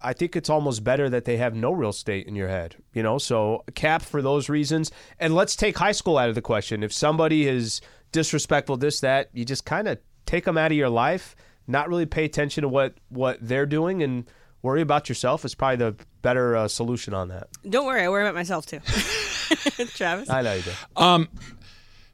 I 0.01 0.13
think 0.13 0.35
it's 0.35 0.51
almost 0.51 0.83
better 0.83 1.09
that 1.09 1.25
they 1.25 1.37
have 1.37 1.55
no 1.55 1.71
real 1.71 1.91
estate 1.91 2.27
in 2.27 2.35
your 2.35 2.49
head, 2.49 2.75
you 2.93 3.01
know. 3.01 3.17
So 3.19 3.63
Cap 3.77 4.03
for 4.03 4.21
those 4.21 4.49
reasons, 4.49 4.91
and 5.21 5.37
let's 5.37 5.55
take 5.55 5.79
high 5.79 5.93
school 5.93 6.19
out 6.19 6.29
of 6.29 6.35
the 6.35 6.43
question. 6.43 6.83
If 6.83 6.93
somebody 6.93 7.47
is 7.47 7.81
disrespectful, 8.11 8.77
this 8.77 8.99
that, 9.03 9.31
you 9.33 9.45
just 9.45 9.65
kind 9.65 9.87
of 9.87 9.99
take 10.27 10.47
them 10.47 10.59
out 10.59 10.73
of 10.73 10.77
your 10.77 10.89
life, 10.89 11.37
not 11.69 11.89
really 11.89 12.07
pay 12.07 12.25
attention 12.25 12.63
to 12.63 12.69
what 12.69 12.95
what 13.09 13.39
they're 13.41 13.67
doing, 13.67 14.03
and 14.03 14.29
worry 14.61 14.81
about 14.81 15.09
yourself 15.09 15.45
is 15.45 15.55
probably 15.55 15.77
the 15.77 15.95
better 16.23 16.57
uh, 16.57 16.67
solution 16.67 17.15
on 17.15 17.29
that. 17.29 17.51
Don't 17.71 17.87
worry, 17.87 18.03
I 18.03 18.09
worry 18.09 18.25
about 18.25 18.35
myself 18.35 18.67
too. 18.67 18.81
Travis. 19.95 20.29
I 20.29 20.43
know 20.43 20.55
you 20.55 20.63
do. 20.63 20.73
Um, 20.97 21.29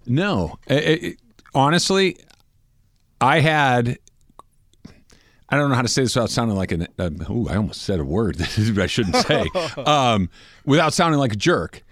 No, 0.04 0.58
It- 0.66 1.02
it- 1.04 1.20
honestly, 1.54 2.18
I 3.22 3.40
had. 3.40 3.96
I 5.50 5.56
don't 5.56 5.68
know 5.68 5.76
how 5.76 5.82
to 5.82 5.88
say 5.88 6.02
this 6.02 6.14
without 6.14 6.30
sounding 6.30 6.56
like 6.56 6.72
an. 6.72 6.86
Uh, 6.98 7.10
ooh, 7.30 7.48
I 7.48 7.56
almost 7.56 7.82
said 7.82 8.00
a 8.00 8.04
word 8.04 8.34
that 8.38 8.78
I 8.78 8.86
shouldn't 8.86 9.16
say. 9.16 9.46
um, 9.84 10.30
without 10.64 10.92
sounding 10.94 11.18
like 11.18 11.32
a 11.32 11.36
jerk. 11.36 11.82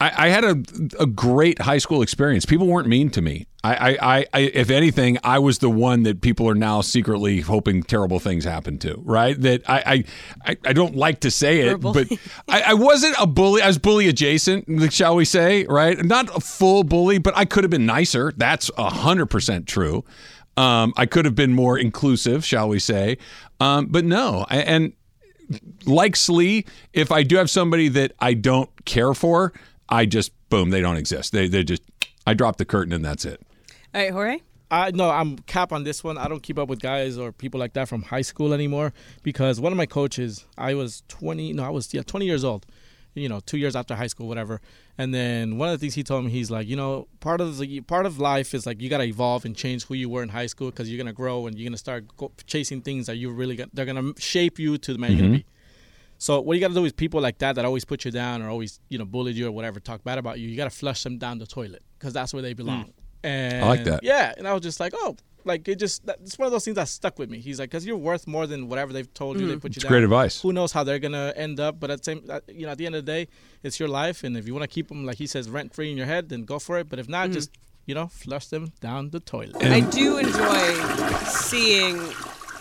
I, 0.00 0.26
I 0.26 0.28
had 0.28 0.44
a 0.44 0.62
a 0.98 1.06
great 1.06 1.60
high 1.60 1.78
school 1.78 2.02
experience. 2.02 2.44
People 2.44 2.66
weren't 2.66 2.88
mean 2.88 3.10
to 3.10 3.22
me. 3.22 3.46
I, 3.62 3.96
I, 3.98 4.26
I, 4.34 4.40
if 4.40 4.68
anything, 4.68 5.16
I 5.24 5.38
was 5.38 5.58
the 5.60 5.70
one 5.70 6.02
that 6.02 6.20
people 6.20 6.46
are 6.50 6.54
now 6.54 6.82
secretly 6.82 7.40
hoping 7.40 7.82
terrible 7.82 8.18
things 8.18 8.44
happen 8.44 8.76
to. 8.80 9.00
Right? 9.02 9.40
That 9.40 9.62
I, 9.66 9.82
I, 9.86 10.04
I, 10.50 10.56
I 10.66 10.72
don't 10.74 10.94
like 10.94 11.20
to 11.20 11.30
say 11.30 11.60
it, 11.60 11.80
but 11.80 12.08
I, 12.48 12.60
I 12.62 12.74
wasn't 12.74 13.14
a 13.18 13.26
bully. 13.26 13.62
I 13.62 13.68
was 13.68 13.78
bully 13.78 14.08
adjacent, 14.08 14.92
shall 14.92 15.16
we 15.16 15.24
say? 15.24 15.64
Right? 15.64 16.04
Not 16.04 16.36
a 16.36 16.40
full 16.40 16.84
bully, 16.84 17.18
but 17.18 17.34
I 17.36 17.44
could 17.46 17.64
have 17.64 17.70
been 17.70 17.86
nicer. 17.86 18.32
That's 18.36 18.70
hundred 18.76 19.26
percent 19.26 19.66
true. 19.66 20.04
Um, 20.56 20.92
I 20.96 21.06
could 21.06 21.24
have 21.24 21.34
been 21.34 21.52
more 21.52 21.76
inclusive, 21.78 22.44
shall 22.44 22.68
we 22.68 22.78
say? 22.78 23.18
Um, 23.60 23.86
but 23.86 24.04
no, 24.04 24.46
I- 24.48 24.58
and 24.58 24.92
like 25.84 26.16
Slee, 26.16 26.64
if 26.92 27.12
I 27.12 27.22
do 27.22 27.36
have 27.36 27.50
somebody 27.50 27.88
that 27.88 28.12
I 28.20 28.34
don't 28.34 28.70
care 28.84 29.14
for, 29.14 29.52
I 29.88 30.06
just 30.06 30.32
boom, 30.48 30.70
they 30.70 30.80
don't 30.80 30.96
exist. 30.96 31.32
They 31.32 31.48
they 31.48 31.64
just 31.64 31.82
I 32.26 32.34
drop 32.34 32.56
the 32.56 32.64
curtain 32.64 32.92
and 32.92 33.04
that's 33.04 33.24
it. 33.24 33.40
All 33.94 34.00
right, 34.00 34.10
Jorge. 34.12 34.38
I 34.70 34.90
no, 34.92 35.10
I'm 35.10 35.36
cap 35.40 35.72
on 35.72 35.84
this 35.84 36.02
one. 36.02 36.16
I 36.18 36.26
don't 36.28 36.42
keep 36.42 36.58
up 36.58 36.68
with 36.68 36.80
guys 36.80 37.18
or 37.18 37.32
people 37.32 37.60
like 37.60 37.74
that 37.74 37.88
from 37.88 38.02
high 38.02 38.22
school 38.22 38.52
anymore 38.54 38.92
because 39.22 39.60
one 39.60 39.72
of 39.72 39.76
my 39.76 39.86
coaches, 39.86 40.46
I 40.56 40.74
was 40.74 41.02
20, 41.08 41.52
no, 41.52 41.64
I 41.64 41.68
was 41.68 41.92
yeah, 41.92 42.02
20 42.02 42.24
years 42.24 42.44
old. 42.44 42.64
You 43.14 43.28
know, 43.28 43.40
2 43.40 43.58
years 43.58 43.76
after 43.76 43.94
high 43.94 44.08
school 44.08 44.26
whatever. 44.26 44.60
And 44.98 45.14
then 45.14 45.56
one 45.58 45.68
of 45.68 45.72
the 45.72 45.78
things 45.78 45.94
he 45.94 46.02
told 46.02 46.24
me 46.24 46.30
he's 46.30 46.50
like, 46.50 46.66
you 46.66 46.76
know, 46.76 47.06
part 47.20 47.40
of 47.40 47.58
the 47.58 47.80
part 47.82 48.06
of 48.06 48.18
life 48.18 48.54
is 48.54 48.66
like 48.66 48.80
you 48.80 48.88
got 48.90 48.98
to 48.98 49.04
evolve 49.04 49.44
and 49.44 49.54
change 49.56 49.84
who 49.84 49.94
you 49.94 50.08
were 50.08 50.22
in 50.22 50.28
high 50.28 50.46
school 50.46 50.70
cuz 50.72 50.90
you're 50.90 50.98
going 50.98 51.06
to 51.06 51.12
grow 51.12 51.46
and 51.46 51.56
you're 51.56 51.64
going 51.64 51.72
to 51.72 51.78
start 51.78 52.04
go, 52.16 52.32
chasing 52.46 52.80
things 52.80 53.06
that 53.06 53.16
you 53.16 53.30
really 53.30 53.56
got, 53.56 53.68
they're 53.72 53.84
going 53.84 54.14
to 54.14 54.20
shape 54.20 54.58
you 54.58 54.78
to 54.78 54.92
the 54.92 54.98
man 54.98 55.12
you're 55.12 55.20
going 55.20 55.32
to 55.32 55.38
mm-hmm. 55.38 55.48
be. 55.48 56.18
So 56.18 56.40
what 56.40 56.54
you 56.54 56.60
got 56.60 56.68
to 56.68 56.74
do 56.74 56.84
is 56.84 56.92
people 56.92 57.20
like 57.20 57.38
that 57.38 57.54
that 57.56 57.64
always 57.64 57.84
put 57.84 58.04
you 58.04 58.10
down 58.10 58.42
or 58.42 58.48
always 58.48 58.80
you 58.88 58.98
know 58.98 59.04
bullied 59.04 59.36
you 59.36 59.46
or 59.46 59.52
whatever, 59.52 59.80
talk 59.80 60.02
bad 60.04 60.18
about 60.18 60.38
you. 60.38 60.48
You 60.48 60.56
got 60.56 60.70
to 60.70 60.76
flush 60.76 61.02
them 61.02 61.18
down 61.18 61.38
the 61.38 61.46
toilet 61.46 61.82
because 61.98 62.12
that's 62.12 62.32
where 62.32 62.42
they 62.42 62.54
belong. 62.54 62.92
And 63.22 63.64
I 63.64 63.68
like 63.68 63.84
that. 63.84 64.02
Yeah, 64.02 64.34
and 64.36 64.46
I 64.46 64.52
was 64.52 64.62
just 64.62 64.80
like, 64.80 64.92
oh, 64.94 65.16
like 65.46 65.66
it 65.68 65.78
just 65.78 66.02
it's 66.22 66.38
one 66.38 66.46
of 66.46 66.52
those 66.52 66.64
things 66.64 66.74
that 66.76 66.88
stuck 66.88 67.18
with 67.18 67.30
me. 67.30 67.38
He's 67.38 67.58
like, 67.60 67.70
because 67.70 67.84
you're 67.86 67.96
worth 67.96 68.26
more 68.26 68.46
than 68.46 68.68
whatever 68.68 68.92
they've 68.92 69.12
told 69.14 69.38
you. 69.40 69.46
They 69.46 69.56
put 69.56 69.72
you 69.72 69.76
It's 69.76 69.82
down. 69.84 69.90
great 69.92 70.04
advice. 70.04 70.40
Who 70.42 70.52
knows 70.52 70.72
how 70.72 70.84
they're 70.84 70.98
gonna 70.98 71.32
end 71.36 71.60
up? 71.60 71.78
But 71.80 71.90
at 71.90 71.98
the 71.98 72.04
same, 72.04 72.24
uh, 72.28 72.40
you 72.48 72.66
know, 72.66 72.72
at 72.72 72.78
the 72.78 72.86
end 72.86 72.94
of 72.94 73.04
the 73.04 73.12
day, 73.12 73.28
it's 73.62 73.78
your 73.78 73.88
life, 73.88 74.24
and 74.24 74.36
if 74.36 74.46
you 74.46 74.54
want 74.54 74.62
to 74.62 74.68
keep 74.68 74.88
them, 74.88 75.04
like 75.06 75.18
he 75.18 75.26
says, 75.26 75.48
rent 75.50 75.74
free 75.74 75.90
in 75.90 75.96
your 75.96 76.06
head, 76.06 76.28
then 76.28 76.44
go 76.44 76.58
for 76.58 76.78
it. 76.78 76.88
But 76.88 76.98
if 76.98 77.08
not, 77.08 77.30
just 77.30 77.50
you 77.86 77.94
know, 77.94 78.06
flush 78.08 78.46
them 78.46 78.72
down 78.80 79.10
the 79.10 79.20
toilet. 79.20 79.56
I 79.62 79.80
do 79.80 80.16
enjoy 80.16 80.72
seeing 81.26 81.98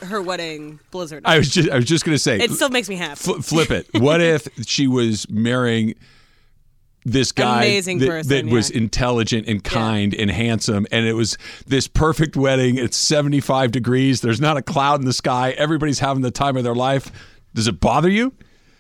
her 0.02 0.22
wedding 0.22 0.80
blizzard. 0.92 1.24
I 1.26 1.38
was 1.38 1.50
just 1.50 1.70
I 1.70 1.76
was 1.78 1.86
just 1.86 2.04
gonna 2.06 2.18
say 2.18 2.38
it 2.40 2.52
still 2.52 2.70
makes 2.70 2.90
me 2.90 2.96
happy. 2.96 3.16
fl- 3.16 3.40
flip 3.42 3.72
it. 3.72 3.88
What 3.94 4.20
if 4.22 4.48
she 4.68 4.88
was 4.88 5.30
marrying 5.30 5.96
this 7.06 7.32
guy 7.32 7.66
Amazing 7.66 8.00
that, 8.00 8.08
person, 8.08 8.30
that 8.30 8.54
was 8.54 8.70
intelligent 8.70 9.48
and 9.48 9.64
kind 9.64 10.14
and 10.14 10.32
handsome. 10.32 10.88
And 10.92 11.06
it 11.06 11.14
was 11.14 11.38
this 11.68 11.88
perfect 11.88 12.36
wedding. 12.36 12.78
It's 12.78 12.98
75 12.98 13.72
degrees. 13.72 14.22
There's 14.22 14.42
not 14.42 14.58
a 14.58 14.62
cloud 14.62 15.00
in 15.00 15.06
the 15.06 15.14
sky. 15.14 15.52
Everybody's 15.52 16.00
having 16.00 16.22
the 16.22 16.32
time 16.32 16.58
of 16.58 16.64
their 16.64 16.76
life. 16.76 17.12
Does 17.54 17.68
it 17.68 17.80
bother 17.80 18.10
you 18.10 18.34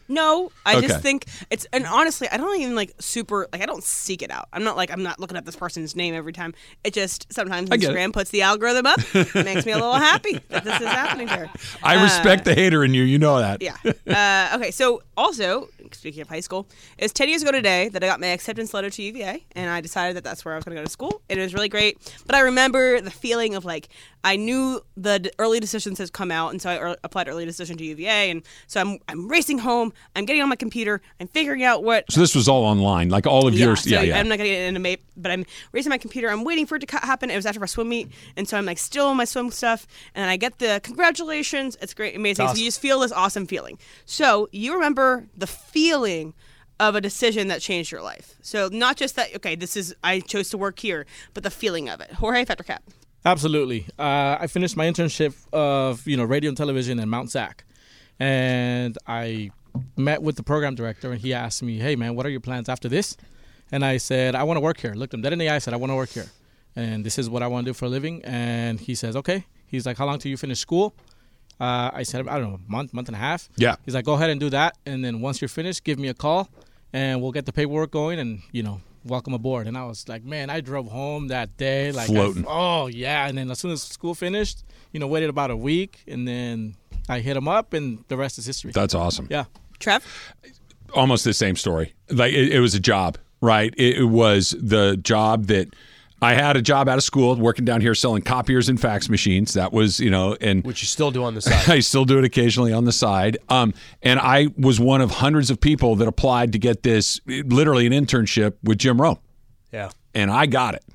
No, 0.08 0.52
I 0.66 0.78
Okay. 0.78 0.88
just 0.88 1.02
think 1.02 1.26
it's 1.50 1.66
and 1.72 1.86
honestly, 1.86 2.28
I 2.32 2.38
don't 2.38 2.60
even 2.60 2.76
like 2.76 2.94
super 3.00 3.48
like 3.52 3.62
I 3.62 3.66
don't 3.66 3.84
seek 3.84 4.22
it 4.22 4.32
out. 4.32 4.48
I'm 4.54 4.63
not 4.63 4.76
like 4.78 4.92
I'm 4.92 5.04
not 5.04 5.20
looking 5.20 5.38
up 5.38 5.46
this 5.46 5.56
person's 5.56 5.96
name 5.96 6.13
every 6.13 6.34
time. 6.34 6.54
It 6.84 6.94
just 6.94 7.32
sometimes 7.32 7.70
I 7.72 7.78
get 7.78 7.92
it. 7.92 7.96
Instagram 7.96 8.13
puts 8.13 8.30
the 8.32 8.42
algorithm 8.42 8.86
up, 8.86 9.00
makes 9.36 9.66
me 9.66 9.72
a 9.72 9.76
little 9.78 9.94
happy 9.94 10.39
that 10.50 10.63
this 10.63 10.80
is 10.82 10.88
happening 10.88 11.28
here. 11.28 11.50
i 11.84 11.96
Uh, 11.98 12.04
respect 12.04 12.46
the 12.46 12.54
hater 12.54 12.84
in 12.84 12.94
you 12.94 13.04
you 13.04 13.18
know 13.18 13.39
that 13.39 13.62
Yeah. 13.62 13.78
Uh, 14.08 14.58
okay. 14.58 14.72
So 14.72 15.02
also, 15.16 15.70
speaking 15.92 16.22
of 16.22 16.28
high 16.30 16.39
school, 16.42 16.68
it 16.98 17.04
was 17.06 17.13
10 17.13 17.30
years 17.30 17.42
ago 17.42 17.52
today 17.52 17.89
that 17.89 18.04
I 18.04 18.08
got 18.08 18.20
my 18.20 18.28
acceptance 18.28 18.74
letter 18.74 18.89
to 18.89 19.02
UVA, 19.04 19.46
and 19.56 19.70
I 19.70 19.80
decided 19.82 20.16
that 20.18 20.24
that's 20.24 20.44
where 20.44 20.54
I 20.54 20.58
was 20.58 20.66
going 20.66 20.76
to 20.76 20.82
go 20.82 20.86
to 20.86 20.89
school. 20.92 21.22
And 21.30 21.39
it 21.39 21.44
was 21.44 21.54
really 21.54 21.70
great. 21.70 21.98
But 22.26 22.36
I 22.36 22.39
remember 22.42 23.00
the 23.00 23.12
feeling 23.12 23.56
of 23.56 23.63
like 23.63 23.89
I 24.26 24.36
knew 24.38 24.82
the 24.98 25.32
early 25.39 25.60
decisions 25.60 25.98
has 26.00 26.10
come 26.10 26.32
out, 26.32 26.52
and 26.52 26.62
so 26.62 26.70
I 26.70 26.96
applied 27.04 27.28
early 27.28 27.46
decision 27.46 27.78
to 27.78 27.84
UVA, 27.86 28.32
and 28.32 28.42
so 28.68 28.82
I'm 28.82 29.00
I'm 29.08 29.28
racing 29.28 29.60
home. 29.60 29.92
I'm 30.15 30.25
getting 30.25 30.41
on 30.41 30.49
my 30.49 30.56
computer. 30.56 31.01
I'm 31.19 31.27
figuring 31.27 31.63
out 31.63 31.84
what 31.84 32.12
so 32.12 32.19
this 32.19 32.36
was 32.36 32.47
all 32.47 32.63
online 32.63 33.10
like 33.10 33.27
all 33.27 33.47
of 33.47 33.53
yours 33.53 33.84
so 33.84 33.89
yeah 33.89 34.01
yeah 34.01 34.19
I'm 34.19 34.27
not 34.27 34.38
gonna 34.38 34.49
get 34.49 34.67
into 34.67 34.79
MAPE, 34.79 35.03
but 35.17 35.32
I'm 35.32 35.45
raising 35.71 35.89
my 35.89 35.97
computer. 35.97 36.29
I'm 36.29 36.43
waiting 36.43 36.65
for 36.65 36.75
it 36.75 36.79
to 36.79 36.86
ca- 36.86 37.06
happen. 37.06 37.30
It 37.30 37.36
was 37.36 37.45
after 37.45 37.61
our 37.61 37.68
swim 37.68 37.89
meet, 37.89 38.09
and 38.36 38.47
so 38.47 38.57
I'm 38.57 38.65
like 38.65 38.78
still 38.78 39.07
on 39.07 39.18
my 39.18 39.26
swim 39.26 39.51
stuff, 39.51 39.88
and 40.15 40.30
I 40.30 40.38
get 40.38 40.59
the 40.59 40.80
congratulations. 40.84 41.78
It's 41.82 41.93
great, 41.93 42.15
amazing. 42.15 42.47
So 42.47 42.55
you 42.55 42.65
just 42.65 42.80
feel 42.80 42.99
this 42.99 43.11
awesome 43.11 43.47
feeling. 43.47 43.78
So 44.05 44.49
you 44.51 44.74
remember 44.74 45.28
the 45.36 45.47
feeling 45.47 46.34
of 46.80 46.95
a 46.95 47.01
decision 47.01 47.47
that 47.47 47.61
changed 47.61 47.91
your 47.91 48.01
life. 48.01 48.36
So 48.41 48.70
not 48.72 48.97
just 48.97 49.15
that. 49.15 49.36
Okay, 49.36 49.55
this 49.55 49.78
is 49.78 49.95
I 50.03 50.20
chose 50.20 50.49
to 50.49 50.57
work 50.57 50.80
here, 50.80 51.05
but 51.34 51.43
the 51.43 51.51
feeling 51.51 51.89
of 51.89 52.01
it. 52.01 52.11
Jorge 52.13 52.45
Fact 52.45 52.59
or 52.59 52.63
Cap. 52.63 52.84
Absolutely. 53.26 53.88
Uh, 53.97 54.38
I 54.39 54.47
finished 54.47 54.76
my 54.76 54.86
internship 54.86 55.34
of 55.53 56.05
you 56.07 56.18
know 56.18 56.26
radio 56.26 56.49
and 56.49 56.57
television 56.57 56.99
in 56.99 57.09
Mount 57.09 57.32
Sac, 57.32 57.63
and 58.20 58.97
I 59.07 59.51
met 59.97 60.21
with 60.21 60.36
the 60.36 60.43
program 60.43 60.76
director, 60.76 61.11
and 61.11 61.21
he 61.21 61.34
asked 61.34 61.63
me, 61.63 61.78
"Hey 61.80 61.95
man, 61.95 62.15
what 62.15 62.26
are 62.26 62.30
your 62.30 62.39
plans 62.41 62.69
after 62.69 62.89
this?" 62.89 63.17
And 63.71 63.84
I 63.84 63.97
said, 63.97 64.36
"I 64.36 64.43
want 64.43 64.57
to 64.57 64.61
work 64.61 64.80
here." 64.80 64.93
Looked 64.93 65.13
him 65.13 65.21
dead 65.21 65.34
in 65.34 65.39
the 65.39 65.49
eye. 65.49 65.55
I 65.55 65.59
said, 65.59 65.74
"I 65.74 65.78
want 65.78 65.91
to 65.91 65.95
work 65.95 66.09
here, 66.09 66.28
and 66.76 67.05
this 67.05 67.17
is 67.17 67.30
what 67.30 67.41
I 67.43 67.47
want 67.47 67.65
to 67.65 67.69
do 67.69 67.74
for 67.74 67.86
a 67.86 67.89
living." 67.89 68.21
And 68.24 68.80
he 68.80 68.95
says, 68.95 69.15
"Okay." 69.15 69.45
He's 69.65 69.86
like, 69.86 69.97
"How 69.97 70.05
long 70.05 70.19
till 70.19 70.30
you 70.30 70.38
finish 70.38 70.59
school?" 70.59 70.93
Uh, 71.59 71.89
I 71.93 72.03
said, 72.03 72.28
I 72.28 72.39
don't 72.39 72.49
know, 72.49 72.59
a 72.67 72.71
month, 72.71 72.93
month 72.93 73.07
and 73.09 73.15
a 73.15 73.19
half. 73.19 73.47
Yeah. 73.57 73.76
He's 73.86 73.93
like, 73.93 74.03
go 74.05 74.13
ahead 74.13 74.32
and 74.32 74.39
do 74.39 74.49
that, 74.49 74.76
and 74.88 75.05
then 75.05 75.21
once 75.21 75.39
you're 75.39 75.47
finished, 75.47 75.84
give 75.84 75.99
me 75.99 76.07
a 76.07 76.13
call, 76.13 76.49
and 76.91 77.21
we'll 77.21 77.32
get 77.32 77.45
the 77.45 77.53
paperwork 77.53 77.91
going, 77.91 78.17
and 78.19 78.41
you 78.51 78.63
know, 78.63 78.82
welcome 79.05 79.34
aboard. 79.34 79.67
And 79.67 79.78
I 79.78 79.86
was 79.86 80.09
like, 80.09 80.24
man, 80.26 80.49
I 80.49 80.61
drove 80.61 80.88
home 80.88 81.28
that 81.28 81.55
day, 81.55 81.91
like, 81.91 82.09
I- 82.09 82.43
oh 82.47 82.88
yeah. 82.88 83.28
And 83.28 83.38
then 83.38 83.49
as 83.51 83.59
soon 83.59 83.71
as 83.71 83.84
school 83.84 84.15
finished, 84.15 84.63
you 84.91 84.99
know, 84.99 85.07
waited 85.07 85.30
about 85.30 85.51
a 85.51 85.55
week, 85.55 85.99
and 86.07 86.28
then 86.28 86.76
I 87.07 87.19
hit 87.19 87.38
him 87.38 87.47
up, 87.47 87.74
and 87.74 88.03
the 88.07 88.17
rest 88.17 88.39
is 88.39 88.45
history. 88.47 88.71
That's 88.71 88.95
awesome. 88.95 89.28
yeah. 89.30 89.45
Trev? 89.84 90.03
almost 90.93 91.23
the 91.23 91.34
same 91.34 91.55
story. 91.55 91.93
Like 92.09 92.34
it, 92.34 92.53
it 92.53 92.59
was 92.59 92.75
a 92.75 92.79
job, 92.79 93.17
right? 93.41 93.73
It, 93.77 93.97
it 93.99 94.05
was 94.05 94.55
the 94.59 94.97
job 94.97 95.47
that 95.47 95.73
I 96.21 96.36
had 96.36 96.55
a 96.55 96.61
job 96.61 96.88
out 96.88 96.97
of 96.97 97.03
school 97.03 97.36
working 97.36 97.65
down 97.65 97.81
here 97.81 97.93
selling 97.93 98.21
copiers 98.21 98.69
and 98.69 98.79
fax 98.79 99.09
machines. 99.09 99.53
That 99.53 99.73
was, 99.73 99.99
you 99.99 100.09
know, 100.09 100.38
and 100.39 100.63
which 100.63 100.81
you 100.81 100.88
still 100.88 101.11
do 101.11 101.23
on 101.23 101.36
the 101.36 101.41
side. 101.41 101.67
I 101.69 101.79
still 101.79 102.05
do 102.05 102.17
it 102.17 102.23
occasionally 102.23 102.71
on 102.71 102.86
the 102.86 102.91
side. 102.91 103.38
Um, 103.49 103.73
and 104.01 104.19
I 104.19 104.47
was 104.57 104.79
one 104.79 105.01
of 105.01 105.11
hundreds 105.11 105.49
of 105.49 105.59
people 105.59 105.95
that 105.97 106.07
applied 106.07 106.53
to 106.53 106.59
get 106.59 106.84
this, 106.84 107.19
literally 107.27 107.86
an 107.86 107.93
internship 107.93 108.53
with 108.63 108.77
Jim 108.77 109.01
Rome, 109.01 109.19
yeah. 109.71 109.89
and 110.13 110.31
I 110.31 110.45
got 110.45 110.75
it, 110.75 110.86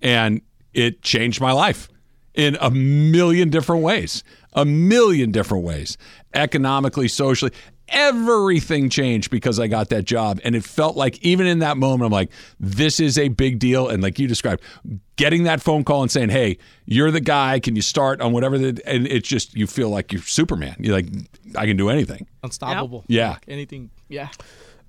and 0.00 0.40
it 0.74 1.02
changed 1.02 1.40
my 1.40 1.52
life 1.52 1.88
in 2.34 2.56
a 2.60 2.70
million 2.70 3.50
different 3.50 3.82
ways, 3.82 4.24
a 4.54 4.64
million 4.64 5.30
different 5.30 5.64
ways, 5.64 5.96
economically, 6.34 7.08
socially. 7.08 7.52
Everything 7.92 8.88
changed 8.88 9.30
because 9.30 9.60
I 9.60 9.68
got 9.68 9.90
that 9.90 10.04
job. 10.04 10.40
And 10.44 10.56
it 10.56 10.64
felt 10.64 10.96
like, 10.96 11.22
even 11.22 11.46
in 11.46 11.60
that 11.60 11.76
moment, 11.76 12.06
I'm 12.06 12.12
like, 12.12 12.30
this 12.58 12.98
is 12.98 13.18
a 13.18 13.28
big 13.28 13.58
deal. 13.58 13.88
And 13.88 14.02
like 14.02 14.18
you 14.18 14.26
described, 14.26 14.62
getting 15.16 15.44
that 15.44 15.62
phone 15.62 15.84
call 15.84 16.02
and 16.02 16.10
saying, 16.10 16.30
hey, 16.30 16.58
you're 16.86 17.10
the 17.10 17.20
guy. 17.20 17.60
Can 17.60 17.76
you 17.76 17.82
start 17.82 18.20
on 18.20 18.32
whatever? 18.32 18.58
The, 18.58 18.82
and 18.86 19.06
it's 19.06 19.28
just, 19.28 19.54
you 19.54 19.66
feel 19.66 19.90
like 19.90 20.12
you're 20.12 20.22
Superman. 20.22 20.76
You're 20.78 20.94
like, 20.96 21.06
I 21.56 21.66
can 21.66 21.76
do 21.76 21.90
anything. 21.90 22.26
Unstoppable. 22.42 23.04
Yeah. 23.06 23.30
Like 23.30 23.44
anything. 23.46 23.90
Yeah. 24.08 24.30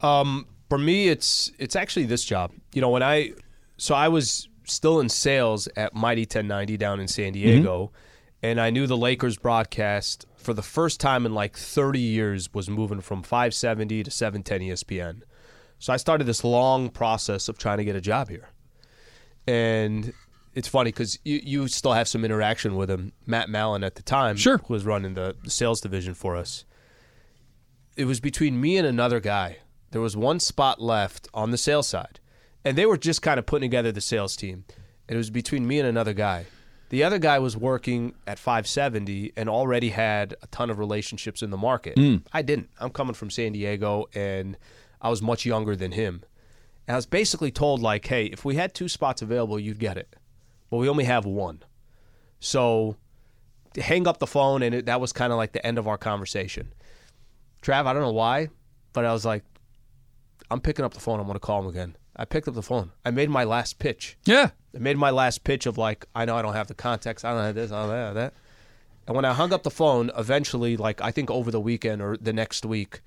Um, 0.01 0.47
for 0.69 0.79
me, 0.79 1.07
it's 1.07 1.51
it's 1.59 1.75
actually 1.75 2.05
this 2.05 2.23
job. 2.23 2.51
You 2.73 2.81
know, 2.81 2.89
when 2.89 3.03
I 3.03 3.33
so 3.77 3.93
I 3.93 4.07
was 4.07 4.49
still 4.65 4.99
in 5.01 5.09
sales 5.09 5.67
at 5.75 5.93
Mighty 5.93 6.21
1090 6.21 6.77
down 6.77 6.99
in 6.99 7.07
San 7.07 7.33
Diego, 7.33 7.91
and 8.41 8.59
I 8.59 8.71
knew 8.71 8.87
the 8.87 8.97
Lakers 8.97 9.37
broadcast 9.37 10.25
for 10.43 10.53
the 10.53 10.61
first 10.61 10.99
time 10.99 11.25
in 11.25 11.33
like 11.33 11.57
30 11.57 11.99
years 11.99 12.53
was 12.53 12.69
moving 12.69 13.01
from 13.01 13.23
570 13.23 14.03
to 14.03 14.11
710 14.11 14.69
ESPN. 14.69 15.21
So 15.79 15.91
I 15.93 15.97
started 15.97 16.25
this 16.25 16.43
long 16.43 16.89
process 16.89 17.49
of 17.49 17.57
trying 17.57 17.77
to 17.77 17.85
get 17.85 17.95
a 17.95 18.01
job 18.01 18.29
here, 18.29 18.49
and 19.47 20.13
it's 20.53 20.67
funny 20.67 20.91
because 20.91 21.19
you, 21.25 21.41
you 21.43 21.67
still 21.67 21.93
have 21.93 22.07
some 22.07 22.23
interaction 22.23 22.75
with 22.75 22.89
him, 22.89 23.11
Matt 23.25 23.49
Mallon 23.49 23.83
at 23.83 23.95
the 23.95 24.03
time, 24.03 24.35
Sure. 24.37 24.59
who 24.59 24.73
was 24.73 24.85
running 24.85 25.13
the, 25.15 25.35
the 25.43 25.49
sales 25.49 25.81
division 25.81 26.13
for 26.13 26.35
us 26.37 26.63
it 27.95 28.05
was 28.05 28.19
between 28.19 28.59
me 28.59 28.77
and 28.77 28.87
another 28.87 29.19
guy. 29.19 29.57
There 29.91 30.01
was 30.01 30.17
one 30.17 30.39
spot 30.39 30.81
left 30.81 31.27
on 31.33 31.51
the 31.51 31.57
sales 31.57 31.87
side, 31.87 32.19
and 32.65 32.77
they 32.77 32.85
were 32.85 32.97
just 32.97 33.21
kind 33.21 33.37
of 33.37 33.45
putting 33.45 33.69
together 33.69 33.91
the 33.91 34.01
sales 34.01 34.35
team. 34.35 34.65
And 35.07 35.15
it 35.15 35.17
was 35.17 35.29
between 35.29 35.67
me 35.67 35.79
and 35.79 35.87
another 35.87 36.13
guy. 36.13 36.45
The 36.89 37.03
other 37.03 37.17
guy 37.17 37.39
was 37.39 37.57
working 37.57 38.13
at 38.27 38.37
570 38.37 39.33
and 39.35 39.49
already 39.49 39.89
had 39.89 40.35
a 40.41 40.47
ton 40.47 40.69
of 40.69 40.77
relationships 40.77 41.41
in 41.41 41.49
the 41.49 41.57
market. 41.57 41.97
Hmm. 41.97 42.17
I 42.31 42.41
didn't. 42.41 42.69
I'm 42.79 42.91
coming 42.91 43.15
from 43.15 43.29
San 43.29 43.53
Diego, 43.53 44.05
and 44.13 44.57
I 45.01 45.09
was 45.09 45.21
much 45.21 45.45
younger 45.45 45.75
than 45.75 45.91
him. 45.91 46.23
And 46.87 46.95
I 46.95 46.97
was 46.97 47.05
basically 47.05 47.51
told 47.51 47.81
like, 47.81 48.05
"Hey, 48.05 48.25
if 48.25 48.45
we 48.45 48.55
had 48.55 48.73
two 48.73 48.87
spots 48.87 49.21
available, 49.21 49.59
you'd 49.59 49.79
get 49.79 49.97
it, 49.97 50.15
but 50.69 50.77
we 50.77 50.87
only 50.87 51.05
have 51.05 51.25
one." 51.25 51.63
So, 52.39 52.97
hang 53.75 54.07
up 54.07 54.19
the 54.19 54.27
phone, 54.27 54.61
and 54.61 54.75
it, 54.75 54.85
that 54.85 54.99
was 54.99 55.13
kind 55.13 55.31
of 55.31 55.37
like 55.37 55.53
the 55.53 55.65
end 55.65 55.77
of 55.77 55.87
our 55.87 55.97
conversation. 55.97 56.73
Trav, 57.63 57.85
I 57.85 57.93
don't 57.93 58.01
know 58.01 58.11
why, 58.11 58.49
but 58.91 59.05
I 59.05 59.13
was 59.13 59.23
like, 59.23 59.43
I'm 60.51 60.59
picking 60.59 60.83
up 60.83 60.93
the 60.93 60.99
phone. 60.99 61.19
I'm 61.19 61.25
going 61.25 61.35
to 61.35 61.39
call 61.39 61.61
him 61.61 61.67
again. 61.67 61.95
I 62.15 62.25
picked 62.25 62.47
up 62.47 62.53
the 62.53 62.61
phone. 62.61 62.91
I 63.03 63.11
made 63.11 63.29
my 63.29 63.43
last 63.43 63.79
pitch. 63.79 64.17
Yeah. 64.25 64.51
I 64.75 64.79
made 64.79 64.97
my 64.97 65.09
last 65.09 65.43
pitch 65.43 65.65
of 65.65 65.77
like, 65.77 66.05
I 66.15 66.25
know 66.25 66.35
I 66.35 66.41
don't 66.41 66.53
have 66.53 66.67
the 66.67 66.73
context. 66.73 67.25
I 67.25 67.33
don't 67.33 67.43
have 67.43 67.55
this, 67.55 67.71
I 67.71 67.81
don't 67.81 67.95
have 67.95 68.15
that. 68.15 68.33
And 69.07 69.15
when 69.15 69.25
I 69.25 69.33
hung 69.33 69.51
up 69.51 69.63
the 69.63 69.71
phone, 69.71 70.11
eventually, 70.17 70.77
like 70.77 71.01
I 71.01 71.11
think 71.11 71.29
over 71.29 71.51
the 71.51 71.59
weekend 71.59 72.01
or 72.01 72.15
the 72.17 72.33
next 72.33 72.65
week, 72.65 73.01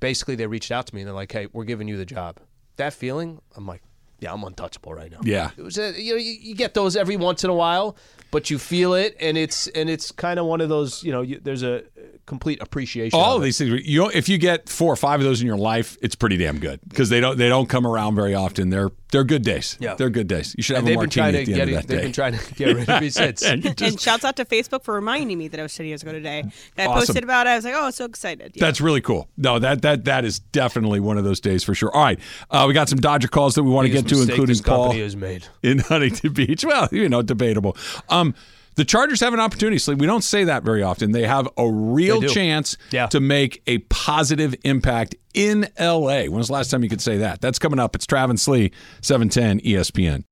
basically 0.00 0.34
they 0.34 0.46
reached 0.46 0.72
out 0.72 0.86
to 0.88 0.94
me 0.94 1.02
and 1.02 1.08
they're 1.08 1.14
like, 1.14 1.30
"Hey, 1.30 1.46
we're 1.52 1.64
giving 1.64 1.86
you 1.86 1.96
the 1.96 2.04
job." 2.04 2.38
That 2.76 2.92
feeling, 2.92 3.40
I'm 3.56 3.66
like, 3.66 3.82
yeah, 4.20 4.32
I'm 4.32 4.42
untouchable 4.42 4.92
right 4.94 5.10
now. 5.10 5.20
Yeah. 5.22 5.50
It 5.56 5.62
was 5.62 5.78
a, 5.78 6.00
you 6.00 6.14
know 6.14 6.18
you, 6.18 6.32
you 6.32 6.54
get 6.54 6.74
those 6.74 6.96
every 6.96 7.16
once 7.16 7.44
in 7.44 7.50
a 7.50 7.54
while, 7.54 7.96
but 8.30 8.50
you 8.50 8.58
feel 8.58 8.94
it, 8.94 9.16
and 9.20 9.38
it's 9.38 9.68
and 9.68 9.88
it's 9.88 10.10
kind 10.10 10.38
of 10.38 10.46
one 10.46 10.60
of 10.60 10.68
those 10.68 11.02
you 11.04 11.12
know 11.12 11.22
you, 11.22 11.40
there's 11.42 11.62
a 11.62 11.84
complete 12.26 12.60
appreciation. 12.60 13.18
all 13.18 13.32
of 13.32 13.36
of 13.36 13.42
it. 13.42 13.44
these 13.46 13.58
things 13.58 13.86
you 13.86 14.00
know, 14.00 14.08
if 14.08 14.28
you 14.28 14.36
get 14.36 14.68
four 14.68 14.92
or 14.92 14.96
five 14.96 15.18
of 15.18 15.24
those 15.24 15.40
in 15.40 15.46
your 15.46 15.56
life 15.56 15.96
it's 16.02 16.14
pretty 16.14 16.36
damn 16.36 16.58
good 16.58 16.78
because 16.86 17.08
they 17.08 17.20
don't 17.20 17.38
they 17.38 17.48
don't 17.48 17.70
come 17.70 17.86
around 17.86 18.14
very 18.16 18.34
often 18.34 18.68
they're 18.68 18.90
they're 19.10 19.24
good 19.24 19.42
days 19.42 19.76
Yeah. 19.80 19.94
they're 19.94 20.10
good 20.10 20.28
days 20.28 20.54
you 20.56 20.62
should 20.62 20.76
have 20.76 20.84
And 20.86 20.88
a 20.88 20.90
they've 21.00 21.10
been 21.10 21.22
martini 21.22 21.32
trying 21.32 21.34
at 21.42 21.46
the 21.46 21.52
get 21.52 21.60
end 21.60 21.70
it, 21.70 21.74
of 21.74 21.80
that 21.82 21.88
they've 21.88 21.98
day 21.98 22.04
been 22.04 22.12
trying 22.12 22.32
to 22.38 22.54
get 22.54 22.76
rid 22.76 22.88
of 22.88 23.00
me 23.02 23.10
since. 23.10 23.42
and 23.42 23.62
just, 23.62 23.80
and 23.82 24.00
shouts 24.00 24.24
out 24.24 24.36
to 24.36 24.44
Facebook 24.44 24.82
for 24.84 24.94
reminding 24.94 25.38
me 25.38 25.48
that 25.48 25.58
I 25.58 25.62
was 25.62 25.74
10 25.74 25.86
years 25.86 26.02
ago 26.02 26.12
today. 26.12 26.44
I 26.76 26.86
Awesome. 26.86 27.06
posted 27.06 27.24
about 27.24 27.46
it. 27.46 27.50
I 27.50 27.56
was 27.56 27.64
like, 27.64 27.74
oh, 27.76 27.90
so 27.90 28.04
excited. 28.04 28.52
Yeah. 28.54 28.64
that's 28.64 28.80
really 28.80 29.00
cool 29.00 29.28
no 29.36 29.58
that 29.58 29.82
that 29.82 30.04
that 30.04 30.24
is 30.24 30.38
definitely 30.38 31.00
one 31.00 31.16
of 31.18 31.24
those 31.24 31.40
days 31.40 31.64
for 31.64 31.74
sure 31.74 31.90
all 31.94 32.02
right 32.04 32.18
uh, 32.50 32.64
we 32.68 32.74
got 32.74 32.88
some 32.88 32.98
dodger 33.00 33.28
calls 33.28 33.54
that 33.54 33.62
we 33.62 33.70
want 33.70 33.86
to 33.86 33.92
get 33.92 34.06
to 34.08 34.20
including 34.20 34.46
this 34.46 34.60
paul 34.60 34.84
company 34.86 35.02
has 35.02 35.16
made. 35.16 35.44
in 35.62 35.78
Huntington 35.88 36.32
Beach. 36.32 36.64
Well, 36.64 36.88
you 36.92 37.08
know, 37.08 37.22
debatable. 37.22 37.76
Um, 38.08 38.34
the 38.78 38.84
Chargers 38.84 39.18
have 39.20 39.34
an 39.34 39.40
opportunity, 39.40 39.76
Sleep. 39.78 39.98
We 39.98 40.06
don't 40.06 40.22
say 40.24 40.44
that 40.44 40.62
very 40.62 40.82
often. 40.84 41.10
They 41.12 41.26
have 41.26 41.48
a 41.58 41.68
real 41.68 42.22
chance 42.22 42.76
Yeah. 42.92 43.08
to 43.08 43.18
make 43.20 43.60
a 43.66 43.78
positive 43.78 44.54
impact 44.64 45.16
in 45.34 45.68
LA. 45.78 46.22
When 46.28 46.34
was 46.38 46.46
the 46.46 46.52
last 46.54 46.70
time 46.70 46.82
you 46.84 46.88
could 46.88 47.00
say 47.02 47.18
that? 47.18 47.40
That's 47.40 47.58
coming 47.58 47.78
up. 47.80 47.94
It's 47.96 48.06
Travis 48.06 48.46
Lee, 48.48 48.70
710 49.02 49.60
ESPN. 49.60 50.22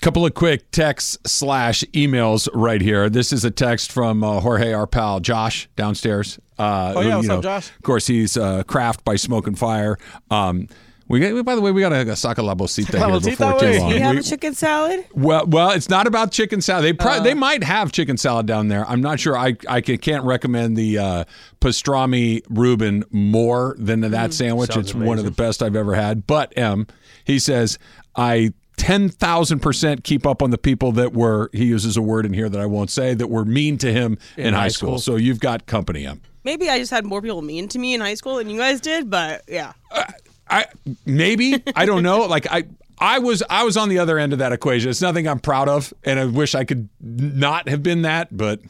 Couple 0.00 0.24
of 0.24 0.32
quick 0.32 0.70
texts 0.70 1.18
slash 1.26 1.82
emails 1.92 2.48
right 2.54 2.80
here. 2.80 3.10
This 3.10 3.32
is 3.34 3.44
a 3.44 3.50
text 3.50 3.92
from 3.92 4.24
uh, 4.24 4.40
Jorge, 4.40 4.72
our 4.72 4.86
pal 4.86 5.20
Josh 5.20 5.68
downstairs. 5.76 6.38
Uh, 6.58 6.94
Oh, 6.96 7.00
yeah, 7.02 7.10
who, 7.10 7.16
what's 7.16 7.28
you 7.28 7.34
up, 7.34 7.42
Josh? 7.42 7.68
Of 7.70 7.82
course, 7.82 8.06
he's 8.06 8.36
uh, 8.36 8.62
craft 8.62 9.04
by 9.04 9.16
Smoke 9.16 9.46
and 9.46 9.58
Fire. 9.58 9.98
Um, 10.30 10.68
we 11.10 11.20
got, 11.20 11.44
by 11.44 11.54
the 11.54 11.60
way, 11.60 11.70
we 11.72 11.80
got 11.80 11.92
a, 11.92 12.00
a 12.00 12.04
saca 12.14 12.42
la 12.42 12.54
bolsita 12.54 12.96
here 12.96 13.20
before 13.20 13.58
too 13.60 13.78
long. 13.80 13.88
Do 13.90 13.94
you 13.96 14.00
have 14.02 14.14
We- 14.14 14.20
a 14.20 14.22
chicken 14.22 14.54
salad? 14.54 15.04
well, 15.12 15.44
well, 15.46 15.70
it's 15.72 15.88
not 15.88 16.06
about 16.06 16.32
chicken 16.32 16.60
salad. 16.62 16.84
They 16.84 16.92
pro- 16.92 17.12
Uh. 17.18 17.20
they 17.20 17.34
might 17.34 17.62
have 17.64 17.92
chicken 17.92 18.16
salad 18.16 18.46
down 18.46 18.68
there. 18.68 18.88
I'm 18.88 19.00
not 19.02 19.20
sure. 19.20 19.36
I 19.36 19.56
I 19.68 19.80
can, 19.80 19.98
can't 19.98 20.24
recommend 20.24 20.76
the 20.76 20.98
uh, 20.98 21.24
pastrami 21.60 22.42
Reuben 22.48 23.04
more 23.10 23.74
than 23.78 24.00
that 24.00 24.32
sandwich. 24.32 24.72
Sounds 24.72 24.90
it's 24.90 24.94
one 24.94 25.18
of 25.18 25.24
the 25.24 25.30
best 25.30 25.62
I've 25.62 25.76
ever 25.76 25.94
had. 25.94 26.26
But 26.26 26.52
M, 26.56 26.86
he 27.24 27.38
says 27.38 27.78
I. 28.16 28.52
10,000% 28.76 30.04
keep 30.04 30.26
up 30.26 30.42
on 30.42 30.50
the 30.50 30.56
people 30.56 30.90
that 30.92 31.12
were, 31.12 31.50
he 31.52 31.66
uses 31.66 31.98
a 31.98 32.02
word 32.02 32.24
in 32.24 32.32
here 32.32 32.48
that 32.48 32.60
I 32.60 32.64
won't 32.64 32.88
say, 32.90 33.12
that 33.12 33.26
were 33.28 33.44
mean 33.44 33.76
to 33.78 33.92
him 33.92 34.16
in, 34.38 34.54
high, 34.54 34.60
high 34.62 34.68
school. 34.68 34.98
school. 34.98 35.14
So 35.14 35.16
you've 35.16 35.38
got 35.38 35.66
company, 35.66 36.06
M. 36.06 36.22
Maybe 36.44 36.70
I 36.70 36.78
just 36.78 36.90
had 36.90 37.04
more 37.04 37.20
people 37.20 37.42
mean 37.42 37.68
to 37.68 37.78
me 37.78 37.92
in 37.92 38.00
high 38.00 38.14
school 38.14 38.36
than 38.36 38.48
you 38.48 38.56
guys 38.56 38.80
did, 38.80 39.10
but 39.10 39.42
yeah. 39.48 39.72
I 40.50 40.66
maybe 41.06 41.62
I 41.74 41.86
don't 41.86 42.02
know. 42.02 42.26
Like 42.26 42.46
I 42.50 42.64
I 42.98 43.18
was 43.18 43.42
I 43.48 43.64
was 43.64 43.76
on 43.76 43.88
the 43.88 43.98
other 43.98 44.18
end 44.18 44.32
of 44.32 44.40
that 44.40 44.52
equation. 44.52 44.90
It's 44.90 45.00
nothing 45.00 45.26
I'm 45.26 45.40
proud 45.40 45.68
of, 45.68 45.94
and 46.04 46.18
I 46.18 46.26
wish 46.26 46.54
I 46.54 46.64
could 46.64 46.88
not 47.00 47.68
have 47.68 47.82
been 47.82 48.02
that. 48.02 48.36
But 48.36 48.60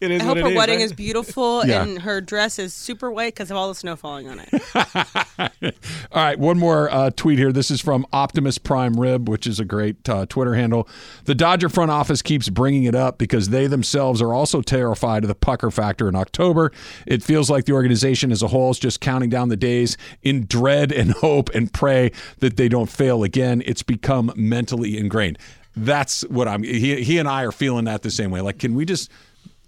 It 0.00 0.10
is 0.10 0.20
I 0.20 0.24
hope 0.26 0.38
her 0.38 0.48
is, 0.48 0.56
wedding 0.56 0.76
right? 0.78 0.84
is 0.84 0.92
beautiful 0.92 1.62
Yeah. 1.66 1.82
and 1.82 2.00
her 2.02 2.20
dress 2.20 2.58
is 2.58 2.74
super 2.74 3.10
white 3.10 3.34
because 3.34 3.50
of 3.50 3.56
all 3.56 3.68
the 3.68 3.74
snow 3.74 3.96
falling 3.96 4.28
on 4.28 4.40
it. 4.40 4.62
All 6.12 6.22
right, 6.22 6.38
one 6.38 6.58
more 6.58 6.90
uh, 6.90 7.10
tweet 7.16 7.38
here. 7.38 7.50
This 7.52 7.70
is 7.70 7.80
from 7.80 8.06
Optimus 8.12 8.58
Prime 8.58 8.94
Rib, 9.00 9.28
which 9.28 9.46
is 9.46 9.58
a 9.58 9.64
great 9.64 10.06
uh, 10.08 10.26
Twitter 10.26 10.54
handle. 10.54 10.88
The 11.24 11.34
Dodger 11.34 11.68
front 11.68 11.90
office 11.90 12.20
keeps 12.22 12.48
bringing 12.48 12.84
it 12.84 12.94
up 12.94 13.18
because 13.18 13.48
they 13.48 13.66
themselves 13.66 14.20
are 14.20 14.34
also 14.34 14.60
terrified 14.60 15.24
of 15.24 15.28
the 15.28 15.34
pucker 15.34 15.70
factor 15.70 16.08
in 16.08 16.14
October. 16.14 16.72
It 17.06 17.22
feels 17.22 17.48
like 17.48 17.64
the 17.64 17.72
organization 17.72 18.32
as 18.32 18.42
a 18.42 18.48
whole 18.48 18.70
is 18.70 18.78
just 18.78 19.00
counting 19.00 19.30
down 19.30 19.48
the 19.48 19.56
days 19.56 19.96
in 20.22 20.46
dread 20.46 20.92
and 20.92 21.10
hope 21.26 21.48
and 21.54 21.72
pray 21.72 22.12
that 22.40 22.56
they 22.56 22.68
don't 22.68 22.90
fail 22.90 23.22
again. 23.22 23.62
It's 23.64 23.82
become 23.82 24.32
mentally 24.36 24.98
ingrained. 24.98 25.38
That's 25.74 26.22
what 26.28 26.48
I'm. 26.48 26.62
He, 26.62 27.02
he 27.02 27.18
and 27.18 27.28
I 27.28 27.44
are 27.44 27.52
feeling 27.52 27.84
that 27.84 28.02
the 28.02 28.10
same 28.10 28.30
way. 28.30 28.40
Like, 28.40 28.58
can 28.58 28.74
we 28.74 28.86
just 28.86 29.10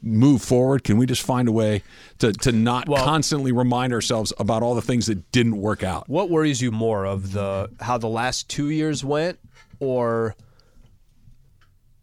move 0.03 0.43
forward? 0.43 0.85
Can 0.85 0.97
we 0.97 1.07
just 1.07 1.23
find 1.23 1.49
a 1.49 1.53
way 1.53 1.83
to 2.19 2.33
to 2.33 2.53
not 2.53 2.89
Well- 2.89 3.05
constantly 3.05 3.53
remind 3.53 3.93
ourselves 3.93 4.33
about 4.39 4.63
all 4.63 4.75
the 4.75 4.83
things 4.83 5.07
that 5.07 5.31
didn't 5.33 5.57
work 5.61 5.83
out? 5.83 6.09
What 6.09 6.31
worries 6.31 6.61
you 6.63 6.71
more 6.71 7.05
of 7.05 7.33
the 7.33 7.71
how 7.81 7.99
the 7.99 8.09
last 8.09 8.49
two 8.49 8.71
years 8.71 9.05
went, 9.05 9.39
or 9.81 10.35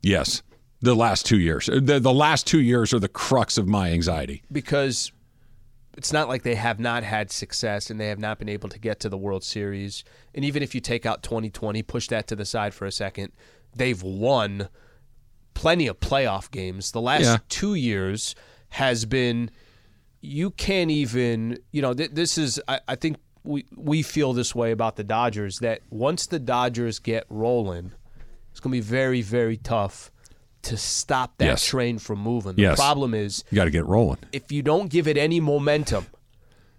Yes. 0.02 0.44
The 0.82 0.96
last 0.96 1.26
two 1.26 1.40
years. 1.40 1.66
The, 1.66 2.00
the 2.00 2.14
last 2.14 2.46
two 2.46 2.60
years 2.62 2.94
are 2.94 3.00
the 3.00 3.08
crux 3.08 3.58
of 3.58 3.68
my 3.68 3.90
anxiety. 3.92 4.44
because 4.52 5.12
it's 5.98 6.12
not 6.12 6.28
like 6.28 6.44
they 6.44 6.56
have 6.56 6.78
not 6.80 7.04
had 7.04 7.32
success 7.32 7.90
and 7.90 8.00
they 8.00 8.10
have 8.10 8.20
not 8.20 8.38
been 8.38 8.50
able 8.50 8.68
to 8.70 8.78
get 8.78 9.00
to 9.00 9.08
the 9.10 9.18
World 9.18 9.44
Series. 9.46 10.04
And 10.36 10.44
even 10.44 10.62
if 10.62 10.76
you 10.76 10.82
take 10.82 11.06
out 11.06 11.24
2020, 11.24 11.82
push 11.84 12.10
that 12.10 12.28
to 12.28 12.36
the 12.36 12.44
side 12.46 12.74
for 12.74 12.86
a 12.86 12.92
second, 12.92 13.32
they've 13.74 14.04
won 14.04 14.68
plenty 15.56 15.88
of 15.88 16.00
playoff 16.00 16.52
games. 16.52 16.92
The 16.92 17.02
last 17.02 17.24
Yeah. 17.24 17.38
two 17.50 17.74
years 17.74 18.36
has 18.70 19.06
been 19.06 19.50
you 20.22 20.52
can't 20.52 20.92
even 20.92 21.58
you 21.72 21.82
know 21.82 21.94
th- 21.94 22.12
this 22.12 22.38
is 22.38 22.60
I, 22.68 22.80
I 22.88 22.96
think 22.96 23.18
we 23.44 23.66
we 23.76 24.02
feel 24.04 24.34
this 24.34 24.54
way 24.56 24.72
about 24.72 24.96
the 24.96 25.04
Dodgers 25.04 25.60
that 25.60 25.82
once 25.90 26.28
the 26.28 26.40
Dodgers 26.40 27.00
get 27.00 27.26
rolling, 27.30 27.92
it's 28.52 28.60
gonna 28.60 28.72
be 28.74 28.80
very 28.80 29.22
very 29.22 29.58
tough 29.58 30.12
to 30.64 30.78
stop 30.78 31.38
that 31.38 31.46
Yes. 31.46 31.66
train 31.66 32.00
from 32.00 32.20
moving. 32.20 32.56
The 32.56 32.64
Yes. 32.64 32.76
problem 32.78 33.14
is 33.14 33.44
You 33.52 33.56
got 33.58 33.66
to 33.66 33.70
get 33.72 33.86
rolling. 33.86 34.18
if 34.32 34.52
you 34.52 34.64
don't 34.64 34.90
give 34.90 35.08
it 35.08 35.16
any 35.16 35.40
momentum, 35.40 36.08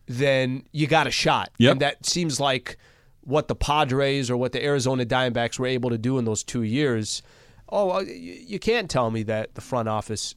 then 0.06 0.64
you 0.72 0.86
got 0.88 1.06
a 1.06 1.10
shot. 1.10 1.50
Yep. 1.58 1.72
And 1.72 1.80
that 1.80 2.04
seems 2.06 2.40
like 2.40 2.76
what 3.22 3.46
the 3.48 3.54
Padres 3.54 4.28
or 4.30 4.36
what 4.36 4.50
the 4.52 4.64
Arizona 4.64 5.04
Diamondbacks 5.04 5.58
were 5.58 5.66
able 5.66 5.90
to 5.90 5.98
do 5.98 6.18
in 6.18 6.24
those 6.24 6.42
two 6.44 6.62
years. 6.62 7.22
Oh, 7.68 7.86
well, 7.86 8.02
you 8.04 8.58
can't 8.58 8.88
tell 8.90 9.10
me 9.10 9.22
that 9.24 9.54
the 9.54 9.60
front 9.60 9.88
office 9.88 10.34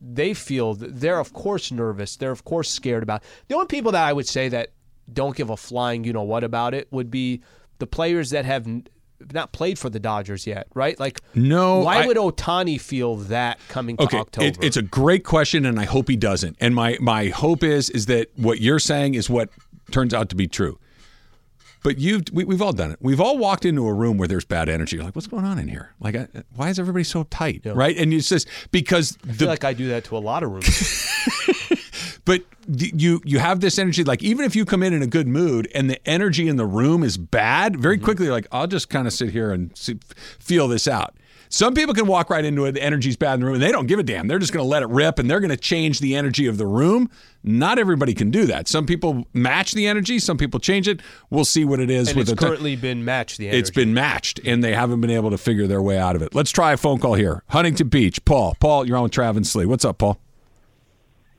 they 0.00 0.32
feel 0.32 0.74
they're 0.74 1.18
of 1.18 1.32
course 1.32 1.72
nervous. 1.72 2.16
They're 2.16 2.30
of 2.30 2.44
course 2.44 2.70
scared 2.70 3.02
about. 3.02 3.22
The 3.48 3.54
only 3.56 3.66
people 3.66 3.90
that 3.92 4.04
I 4.06 4.12
would 4.12 4.28
say 4.28 4.48
that 4.50 4.68
don't 5.12 5.34
give 5.34 5.50
a 5.50 5.56
flying 5.56 6.04
you 6.04 6.12
know 6.12 6.22
what 6.22 6.44
about 6.44 6.72
it 6.74 6.86
would 6.92 7.10
be 7.10 7.40
the 7.78 7.86
players 7.86 8.30
that 8.30 8.44
have 8.44 8.66
not 9.32 9.50
played 9.52 9.76
for 9.78 9.90
the 9.90 9.98
Dodgers 9.98 10.46
yet, 10.46 10.68
right? 10.74 10.98
Like 11.00 11.20
No, 11.34 11.80
why 11.80 12.02
I- 12.02 12.06
would 12.06 12.16
Ohtani 12.16 12.80
feel 12.80 13.16
that 13.16 13.58
coming 13.68 13.96
to 13.96 14.04
Okay, 14.04 14.18
October? 14.18 14.46
it, 14.46 14.58
it's 14.62 14.76
a 14.76 14.82
great 14.82 15.24
question, 15.24 15.66
and 15.66 15.80
I 15.80 15.84
hope 15.84 16.08
he 16.08 16.16
doesn't. 16.16 16.56
And 16.60 16.74
my 16.76 16.96
my 17.00 17.28
hope 17.28 17.64
is 17.64 17.90
is 17.90 18.06
that 18.06 18.28
what 18.36 18.60
you're 18.60 18.78
saying 18.78 19.14
is 19.14 19.28
what 19.28 19.48
turns 19.90 20.14
out 20.14 20.28
to 20.28 20.36
be 20.36 20.46
true. 20.46 20.78
But 21.82 21.98
you've 21.98 22.24
we, 22.32 22.44
we've 22.44 22.62
all 22.62 22.72
done 22.72 22.90
it. 22.90 22.98
We've 23.00 23.20
all 23.20 23.38
walked 23.38 23.64
into 23.64 23.86
a 23.86 23.92
room 23.94 24.18
where 24.18 24.28
there's 24.28 24.44
bad 24.44 24.68
energy. 24.68 24.96
You're 24.96 25.04
like, 25.04 25.14
what's 25.14 25.28
going 25.28 25.44
on 25.44 25.58
in 25.58 25.68
here? 25.68 25.94
Like, 26.00 26.16
I, 26.16 26.28
why 26.54 26.68
is 26.70 26.78
everybody 26.78 27.04
so 27.04 27.22
tight? 27.24 27.62
Right? 27.64 27.96
And 27.96 28.12
it's 28.12 28.28
just 28.28 28.48
because 28.70 29.16
I 29.22 29.26
the 29.28 29.32
feel 29.34 29.48
like 29.48 29.64
I 29.64 29.72
do 29.72 29.88
that 29.88 30.04
to 30.04 30.16
a 30.16 30.18
lot 30.18 30.42
of 30.42 30.50
rooms. 30.50 31.04
but 32.24 32.42
you 32.66 33.20
you 33.24 33.38
have 33.38 33.60
this 33.60 33.78
energy 33.78 34.04
like 34.04 34.22
even 34.22 34.44
if 34.44 34.54
you 34.54 34.64
come 34.66 34.82
in 34.82 34.92
in 34.92 35.00
a 35.02 35.06
good 35.06 35.26
mood 35.26 35.66
and 35.74 35.88
the 35.88 35.98
energy 36.06 36.46
in 36.48 36.56
the 36.56 36.66
room 36.66 37.02
is 37.02 37.16
bad 37.16 37.76
very 37.76 37.96
Mm-hmm. 37.96 38.04
quickly 38.04 38.26
you're 38.26 38.34
like 38.34 38.46
i'll 38.52 38.66
just 38.66 38.90
kind 38.90 39.06
of 39.06 39.14
sit 39.14 39.30
here 39.30 39.50
and 39.50 39.74
see, 39.76 39.98
feel 40.38 40.68
this 40.68 40.86
out 40.86 41.14
some 41.48 41.74
people 41.74 41.94
can 41.94 42.06
walk 42.06 42.30
right 42.30 42.44
into 42.44 42.64
it 42.64 42.72
the 42.72 42.82
energy's 42.82 43.16
bad 43.16 43.34
in 43.34 43.40
the 43.40 43.46
room 43.46 43.54
and 43.54 43.62
they 43.62 43.72
don't 43.72 43.86
give 43.86 43.98
a 43.98 44.02
damn 44.02 44.28
they're 44.28 44.38
just 44.38 44.52
going 44.52 44.64
to 44.64 44.68
let 44.68 44.82
it 44.82 44.88
rip 44.88 45.18
and 45.18 45.30
they're 45.30 45.40
going 45.40 45.50
to 45.50 45.56
change 45.56 46.00
the 46.00 46.14
energy 46.14 46.46
of 46.46 46.58
the 46.58 46.66
room 46.66 47.10
not 47.42 47.78
everybody 47.78 48.14
can 48.14 48.30
do 48.30 48.46
that 48.46 48.68
some 48.68 48.86
people 48.86 49.26
match 49.32 49.72
the 49.72 49.86
energy 49.86 50.18
some 50.18 50.36
people 50.36 50.60
change 50.60 50.88
it 50.88 51.00
we'll 51.30 51.44
see 51.44 51.64
what 51.64 51.80
it 51.80 51.90
is 51.90 52.08
and 52.08 52.16
with 52.16 52.28
it's 52.28 52.30
the 52.30 52.36
ti- 52.36 52.48
currently 52.48 52.76
been 52.76 53.04
matched. 53.04 53.38
The 53.38 53.48
energy. 53.48 53.58
it's 53.60 53.70
been 53.70 53.94
matched 53.94 54.40
and 54.44 54.62
they 54.62 54.74
haven't 54.74 55.00
been 55.00 55.10
able 55.10 55.30
to 55.30 55.38
figure 55.38 55.66
their 55.66 55.82
way 55.82 55.98
out 55.98 56.16
of 56.16 56.22
it 56.22 56.34
let's 56.34 56.50
try 56.50 56.72
a 56.72 56.76
phone 56.76 56.98
call 56.98 57.14
here 57.14 57.42
huntington 57.48 57.88
beach 57.88 58.24
paul 58.24 58.56
paul 58.60 58.86
you're 58.86 58.96
on 58.96 59.04
with 59.04 59.12
travis 59.12 59.50
slee 59.50 59.66
what's 59.66 59.84
up 59.84 59.98
paul 59.98 60.18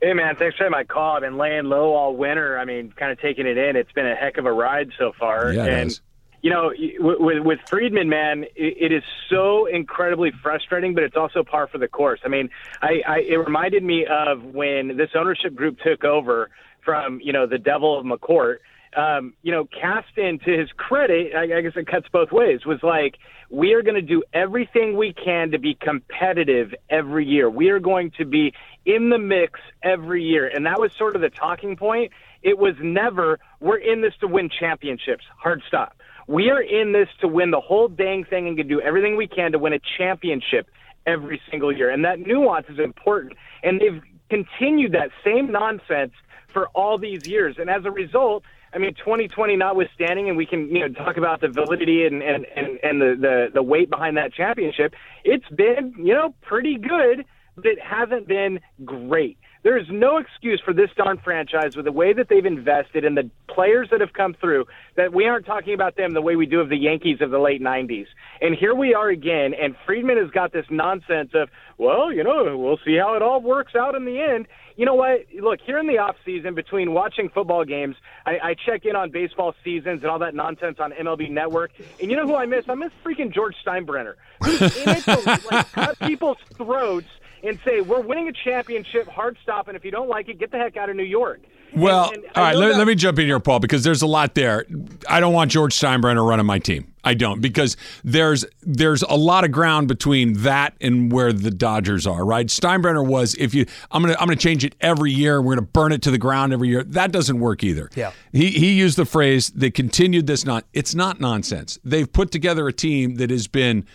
Hey 0.02 0.14
man, 0.14 0.38
thanks 0.38 0.56
for 0.56 0.64
having 0.64 0.72
my 0.72 0.86
call. 0.86 1.18
I've 1.18 1.24
been 1.24 1.36
laying 1.38 1.66
low 1.66 1.94
all 1.94 2.16
winter. 2.16 2.58
I 2.58 2.64
mean, 2.64 2.94
kind 2.96 3.12
of 3.12 3.20
taking 3.20 3.46
it 3.46 3.58
in. 3.58 3.76
It's 3.76 3.92
been 3.92 4.08
a 4.08 4.16
heck 4.16 4.38
of 4.38 4.46
a 4.46 4.52
ride 4.54 4.92
so 4.98 5.12
far. 5.20 5.52
Yeah, 5.52 5.66
it 5.66 5.74
and 5.74 5.90
has. 5.90 6.02
You 6.42 6.50
know, 6.52 6.72
with, 7.00 7.44
with, 7.44 7.60
Friedman, 7.68 8.08
man, 8.08 8.46
it, 8.56 8.78
it 8.80 8.92
is 8.94 9.04
so 9.30 9.66
incredibly 9.66 10.32
frustrating, 10.32 10.94
but 10.94 11.04
it's 11.04 11.18
also 11.18 11.44
par 11.44 11.68
for 11.68 11.78
the 11.78 11.88
course. 11.88 12.22
I 12.24 12.30
mean, 12.30 12.50
I, 12.82 13.02
I 13.06 13.20
it 13.20 13.36
reminded 13.36 13.84
me 13.84 14.06
of 14.06 14.44
when 14.44 14.96
this 14.96 15.10
ownership 15.16 15.54
group 15.54 15.80
took 15.80 16.06
over 16.06 16.50
from 16.84 17.20
you 17.22 17.34
know 17.34 17.46
the 17.46 17.58
devil 17.58 18.00
of 18.00 18.06
McCourt. 18.06 18.58
Um, 18.96 19.34
you 19.44 19.52
know, 19.52 19.66
Kasten, 19.66 20.40
to 20.40 20.58
his 20.58 20.72
credit, 20.76 21.36
I, 21.36 21.58
I 21.58 21.62
guess 21.62 21.74
it 21.76 21.86
cuts 21.86 22.08
both 22.12 22.32
ways. 22.32 22.66
Was 22.66 22.82
like, 22.82 23.18
we 23.50 23.74
are 23.74 23.84
going 23.84 23.96
to 23.96 24.02
do 24.02 24.24
everything 24.34 24.98
we 24.98 25.14
can 25.14 25.52
to 25.52 25.60
be 25.60 25.76
competitive 25.76 26.74
every 26.90 27.26
year. 27.26 27.50
We 27.50 27.70
are 27.70 27.80
going 27.80 28.12
to 28.18 28.26
be 28.26 28.54
in 28.86 29.10
the 29.10 29.20
mix 29.20 29.60
every 29.84 30.24
year, 30.24 30.48
and 30.48 30.66
that 30.66 30.80
was 30.80 30.92
sort 30.94 31.16
of 31.16 31.22
the 31.22 31.30
talking 31.30 31.76
point. 31.76 32.12
It 32.42 32.58
was 32.58 32.76
never, 32.82 33.40
we're 33.60 33.78
in 33.78 34.02
this 34.02 34.14
to 34.22 34.28
win 34.28 34.50
championships. 34.50 35.26
Hard 35.38 35.62
stop. 35.68 35.99
We 36.30 36.52
are 36.52 36.62
in 36.62 36.92
this 36.92 37.08
to 37.22 37.28
win 37.28 37.50
the 37.50 37.60
whole 37.60 37.88
dang 37.88 38.24
thing 38.24 38.48
and 38.48 38.56
can 38.56 38.68
do 38.68 38.80
everything 38.80 39.18
we 39.18 39.26
can 39.26 39.52
to 39.54 39.58
win 39.58 39.74
a 39.74 39.80
championship 39.98 40.70
every 41.08 41.42
single 41.50 41.76
year. 41.76 41.90
And 41.90 42.06
that 42.06 42.20
nuance 42.20 42.68
is 42.70 42.78
important. 42.78 43.34
And 43.64 43.82
they've 43.82 44.00
continued 44.30 44.92
that 44.92 45.10
same 45.26 45.52
nonsense 45.52 46.12
for 46.54 46.68
all 46.76 47.00
these 47.00 47.24
years. 47.26 47.56
And 47.58 47.68
as 47.68 47.84
a 47.84 47.90
result, 47.90 48.44
I 48.72 48.78
mean, 48.78 48.94
2020 48.94 49.56
notwithstanding, 49.56 50.30
and 50.30 50.38
we 50.38 50.46
can 50.46 50.70
you 50.70 50.88
know 50.88 50.90
talk 50.90 51.18
about 51.18 51.42
the 51.42 51.48
validity 51.48 52.06
and 52.06 52.22
and 52.22 52.46
and, 52.56 52.80
and 52.84 53.02
the, 53.02 53.16
the 53.20 53.48
the 53.56 53.64
weight 53.64 53.90
behind 53.90 54.18
that 54.18 54.32
championship. 54.32 54.94
It's 55.24 55.50
been 55.50 55.96
you 55.98 56.14
know 56.14 56.36
pretty 56.44 56.78
good, 56.78 57.26
but 57.56 57.66
it 57.66 57.82
hasn't 57.82 58.28
been 58.28 58.60
great. 58.86 59.40
There 59.62 59.78
is 59.78 59.88
no 59.90 60.18
excuse 60.18 60.62
for 60.64 60.74
this 60.74 60.90
darn 60.96 61.18
franchise 61.18 61.76
with 61.76 61.84
the 61.86 61.92
way 61.92 62.14
that 62.14 62.30
they've 62.30 62.46
invested 62.46 63.04
and 63.04 63.18
the 63.18 63.30
players 63.48 63.90
that 63.92 64.00
have 64.00 64.14
come 64.14 64.34
through 64.34 64.66
that 64.96 65.12
we 65.14 65.26
aren't 65.26 65.46
talking 65.46 65.74
about 65.74 65.98
them 65.98 66.14
the 66.14 66.22
way 66.22 66.38
we 66.38 66.46
do 66.46 66.62
of 66.62 66.70
the 66.70 66.78
Yankees 66.78 67.20
of 67.20 67.30
the 67.30 67.40
late 67.40 67.62
90s. 67.62 68.08
And 68.42 68.56
here 68.56 68.74
we 68.74 68.94
are 68.94 69.10
again, 69.10 69.54
and 69.54 69.76
Friedman 69.86 70.18
has 70.18 70.32
got 70.32 70.54
this 70.54 70.66
nonsense 70.70 71.32
of, 71.34 71.50
well, 71.78 72.14
you 72.14 72.24
know, 72.24 72.58
we'll 72.58 72.80
see 72.86 72.96
how 72.96 73.16
it 73.16 73.22
all 73.22 73.42
works 73.42 73.76
out 73.76 73.96
in 73.96 74.06
the 74.06 74.22
end. 74.22 74.48
You 74.78 74.86
know 74.86 74.96
what? 74.96 75.26
Look, 75.38 75.60
here 75.66 75.78
in 75.78 75.88
the 75.88 75.98
off 75.98 76.16
season, 76.24 76.56
between 76.56 76.94
watching 76.94 77.28
football 77.28 77.66
games, 77.66 77.98
I, 78.26 78.40
I 78.42 78.54
check 78.54 78.86
in 78.86 78.96
on 78.96 79.12
baseball 79.12 79.54
seasons 79.62 80.04
and 80.04 80.10
all 80.10 80.20
that 80.20 80.34
nonsense 80.34 80.78
on 80.80 80.94
MLB 80.94 81.30
Network. 81.30 81.72
And 82.00 82.10
you 82.10 82.16
know 82.16 82.26
who 82.26 82.36
I 82.36 82.46
miss? 82.46 82.64
I 82.70 82.76
miss 82.76 82.94
freaking 83.04 83.34
George 83.34 83.56
Steinbrenner, 83.66 84.14
who's 84.42 84.62
in 84.62 84.90
it 84.90 85.04
to 85.04 85.40
like 85.52 85.72
cut 85.74 86.00
people's 86.00 86.38
throats 86.56 87.10
and 87.44 87.60
say 87.66 87.82
we're 87.82 88.02
winning 88.02 88.28
a 88.28 88.34
championship, 88.34 89.08
hard 89.08 89.38
stop, 89.44 89.68
and 89.68 89.76
if 89.78 89.86
you 89.86 89.92
don't 89.92 90.10
like 90.10 90.30
it, 90.30 90.40
get 90.40 90.52
the 90.52 90.58
heck 90.58 90.78
out 90.78 90.90
of 90.90 90.96
New 90.96 91.04
York. 91.04 91.42
Well, 91.76 92.06
And- 92.06 92.16
and 92.16 92.26
all 92.36 92.44
I 92.44 92.48
right. 92.48 92.54
know 92.56 92.60
Let, 92.62 92.78
let 92.80 92.88
me 92.88 92.96
jump 92.96 93.20
in 93.20 93.28
here, 93.28 93.40
Paul, 93.40 93.60
because 93.60 93.84
there's 93.84 94.02
a 94.02 94.08
lot 94.08 94.34
there. 94.34 94.66
I 95.08 95.20
don't 95.20 95.34
want 95.34 95.52
George 95.52 95.76
Steinbrenner 95.78 96.28
running 96.28 96.46
my 96.48 96.58
team. 96.58 96.94
I 97.04 97.14
don't 97.14 97.40
because 97.42 97.78
there's 98.04 98.44
there's 98.62 99.04
a 99.04 99.14
lot 99.16 99.46
of 99.46 99.52
ground 99.52 99.88
between 99.88 100.34
that 100.42 100.74
and 100.82 101.12
where 101.12 101.32
the 101.32 101.50
Dodgers 101.52 102.06
are. 102.06 102.26
Right? 102.26 102.48
Steinbrenner 102.48 103.06
was 103.06 103.36
if 103.36 103.54
you 103.54 103.66
I'm 103.92 104.02
gonna 104.02 104.16
I'm 104.20 104.26
gonna 104.28 104.36
change 104.36 104.66
it 104.66 104.76
every 104.82 105.12
year. 105.12 105.42
We're 105.42 105.56
gonna 105.56 105.68
burn 105.68 105.92
it 105.94 106.02
to 106.02 106.12
the 106.12 106.18
ground 106.18 106.52
every 106.52 106.68
year. 106.68 106.84
That 106.84 107.12
doesn't 107.14 107.40
work 107.40 107.64
either. 107.64 107.90
Yeah. 107.96 108.12
He 108.34 108.48
he 108.50 108.74
used 108.74 108.98
the 108.98 109.06
phrase 109.06 109.50
they 109.52 109.72
continued 109.72 110.28
this 110.28 110.44
not. 110.46 110.66
It's 110.74 110.94
not 110.94 111.22
nonsense. 111.22 111.80
They've 111.86 112.12
put 112.12 112.32
together 112.32 112.68
a 112.68 112.74
team 112.74 113.16
that 113.16 113.30
has 113.30 113.48
been 113.48 113.86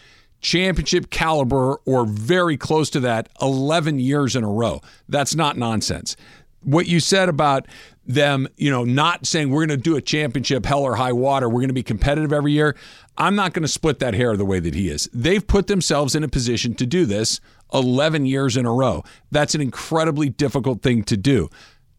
championship 0.45 1.09
caliber 1.09 1.77
or 1.87 2.05
very 2.05 2.57
close 2.59 2.91
to 2.91 3.01
that 3.01 3.31
11 3.41 3.99
years 3.99 4.37
in 4.37 4.45
a 4.45 4.49
row. 4.49 4.81
That's 5.09 5.35
not 5.35 5.57
nonsense. 5.57 6.17
What 6.61 6.87
you 6.87 7.01
said 7.01 7.31
about 7.31 7.67
them, 8.07 8.47
you 8.59 8.71
know, 8.71 8.85
not 8.85 9.27
saying 9.27 9.49
we're 9.49 9.67
going 9.67 9.79
to 9.79 9.83
do 9.83 9.97
a 9.97 10.03
championship 10.03 10.67
hell 10.67 10.83
or 10.83 10.97
high 10.97 11.13
water, 11.13 11.49
we're 11.49 11.61
going 11.61 11.69
to 11.69 11.75
be 11.75 11.83
competitive 11.83 12.31
every 12.31 12.53
year. 12.53 12.77
I'm 13.17 13.35
not 13.35 13.55
going 13.55 13.63
to 13.63 13.69
split 13.69 14.01
that 14.01 14.13
hair 14.13 14.37
the 14.37 14.45
way 14.45 14.61
that 14.61 14.75
he 14.75 14.91
is. 14.91 15.09
They've 15.15 15.45
put 15.45 15.67
themselves 15.67 16.15
in 16.15 16.23
a 16.23 16.29
position 16.29 16.75
to 16.75 16.85
do 16.87 17.07
this 17.07 17.41
11 17.73 18.27
years 18.27 18.59
in 18.59 18.67
a 18.67 18.73
row. 18.73 19.03
That's 19.31 19.55
an 19.55 19.63
incredibly 19.63 20.29
difficult 20.29 20.83
thing 20.83 21.05
to 21.05 21.17
do. 21.17 21.49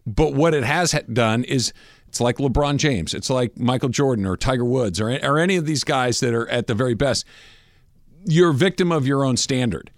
But 0.05 0.35
what 0.35 0.53
it 0.53 0.63
has 0.63 0.91
done 1.11 1.45
is 1.45 1.73
it's 2.07 2.21
like 2.21 2.37
LeBron 2.37 2.77
James, 2.77 3.15
it's 3.15 3.31
like 3.31 3.57
Michael 3.57 3.89
Jordan 3.89 4.27
or 4.27 4.37
Tiger 4.37 4.65
Woods 4.65 5.01
or, 5.01 5.09
or 5.23 5.39
any 5.39 5.55
of 5.55 5.65
these 5.65 5.83
guys 5.83 6.19
that 6.19 6.35
are 6.35 6.47
at 6.49 6.67
the 6.67 6.75
very 6.75 6.93
best 6.93 7.25
you're 8.25 8.51
a 8.51 8.53
victim 8.53 8.91
of 8.91 9.07
your 9.07 9.23
own 9.23 9.37
standard. 9.37 9.91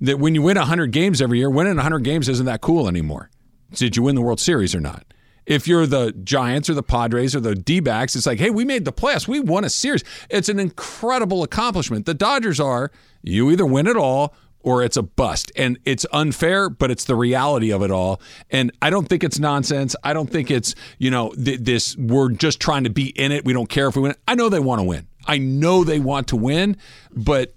That 0.00 0.18
when 0.18 0.34
you 0.34 0.42
win 0.42 0.58
100 0.58 0.92
games 0.92 1.22
every 1.22 1.38
year, 1.38 1.48
winning 1.48 1.76
100 1.76 2.00
games 2.04 2.28
isn't 2.28 2.44
that 2.44 2.60
cool 2.60 2.86
anymore. 2.86 3.30
Did 3.72 3.96
you 3.96 4.02
win 4.02 4.14
the 4.14 4.20
World 4.20 4.40
Series 4.40 4.74
or 4.74 4.80
not? 4.80 5.04
If 5.46 5.66
you're 5.66 5.86
the 5.86 6.12
Giants 6.12 6.68
or 6.70 6.74
the 6.74 6.82
Padres 6.82 7.34
or 7.34 7.40
the 7.40 7.54
D 7.54 7.80
backs, 7.80 8.14
it's 8.14 8.26
like, 8.26 8.38
hey, 8.38 8.50
we 8.50 8.64
made 8.64 8.84
the 8.84 8.92
playoffs. 8.92 9.26
We 9.26 9.40
won 9.40 9.64
a 9.64 9.70
series. 9.70 10.04
It's 10.30 10.48
an 10.48 10.58
incredible 10.58 11.42
accomplishment. 11.42 12.06
The 12.06 12.14
Dodgers 12.14 12.60
are, 12.60 12.90
you 13.22 13.50
either 13.50 13.66
win 13.66 13.86
it 13.86 13.96
all 13.96 14.34
or 14.60 14.82
it's 14.82 14.96
a 14.96 15.02
bust. 15.02 15.52
And 15.56 15.78
it's 15.84 16.06
unfair, 16.12 16.70
but 16.70 16.90
it's 16.90 17.04
the 17.04 17.14
reality 17.14 17.70
of 17.70 17.82
it 17.82 17.90
all. 17.90 18.20
And 18.50 18.72
I 18.80 18.90
don't 18.90 19.06
think 19.06 19.22
it's 19.22 19.38
nonsense. 19.38 19.94
I 20.02 20.14
don't 20.14 20.30
think 20.30 20.50
it's, 20.50 20.74
you 20.98 21.10
know, 21.10 21.30
th- 21.32 21.60
this, 21.60 21.96
we're 21.96 22.30
just 22.30 22.60
trying 22.60 22.84
to 22.84 22.90
be 22.90 23.08
in 23.08 23.30
it. 23.30 23.44
We 23.44 23.52
don't 23.52 23.68
care 23.68 23.88
if 23.88 23.96
we 23.96 24.02
win. 24.02 24.14
I 24.26 24.34
know 24.34 24.48
they 24.48 24.60
want 24.60 24.80
to 24.80 24.84
win. 24.84 25.06
I 25.26 25.38
know 25.38 25.84
they 25.84 26.00
want 26.00 26.28
to 26.28 26.36
win, 26.36 26.78
but 27.14 27.54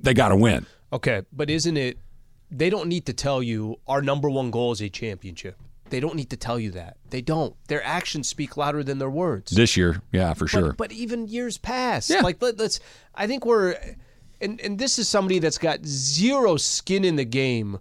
they 0.00 0.14
got 0.14 0.28
to 0.28 0.36
win. 0.36 0.66
Okay, 0.92 1.22
but 1.32 1.50
isn't 1.50 1.76
it? 1.76 1.98
They 2.50 2.70
don't 2.70 2.88
need 2.88 3.06
to 3.06 3.12
tell 3.12 3.42
you 3.42 3.76
our 3.86 4.00
number 4.00 4.30
one 4.30 4.50
goal 4.50 4.72
is 4.72 4.80
a 4.80 4.88
championship. 4.88 5.56
They 5.90 6.00
don't 6.00 6.16
need 6.16 6.30
to 6.30 6.36
tell 6.36 6.58
you 6.58 6.70
that. 6.72 6.96
They 7.10 7.20
don't. 7.22 7.54
Their 7.68 7.82
actions 7.84 8.28
speak 8.28 8.56
louder 8.56 8.82
than 8.82 8.98
their 8.98 9.10
words. 9.10 9.52
This 9.52 9.76
year, 9.76 10.02
yeah, 10.12 10.34
for 10.34 10.46
sure. 10.46 10.68
But, 10.68 10.76
but 10.76 10.92
even 10.92 11.28
years 11.28 11.56
past, 11.58 12.10
Yeah. 12.10 12.20
like 12.20 12.40
let, 12.42 12.58
let's. 12.58 12.80
I 13.14 13.26
think 13.26 13.44
we're, 13.46 13.74
and 14.40 14.60
and 14.60 14.78
this 14.78 14.98
is 14.98 15.08
somebody 15.08 15.38
that's 15.38 15.58
got 15.58 15.84
zero 15.84 16.56
skin 16.56 17.04
in 17.04 17.16
the 17.16 17.24
game 17.24 17.78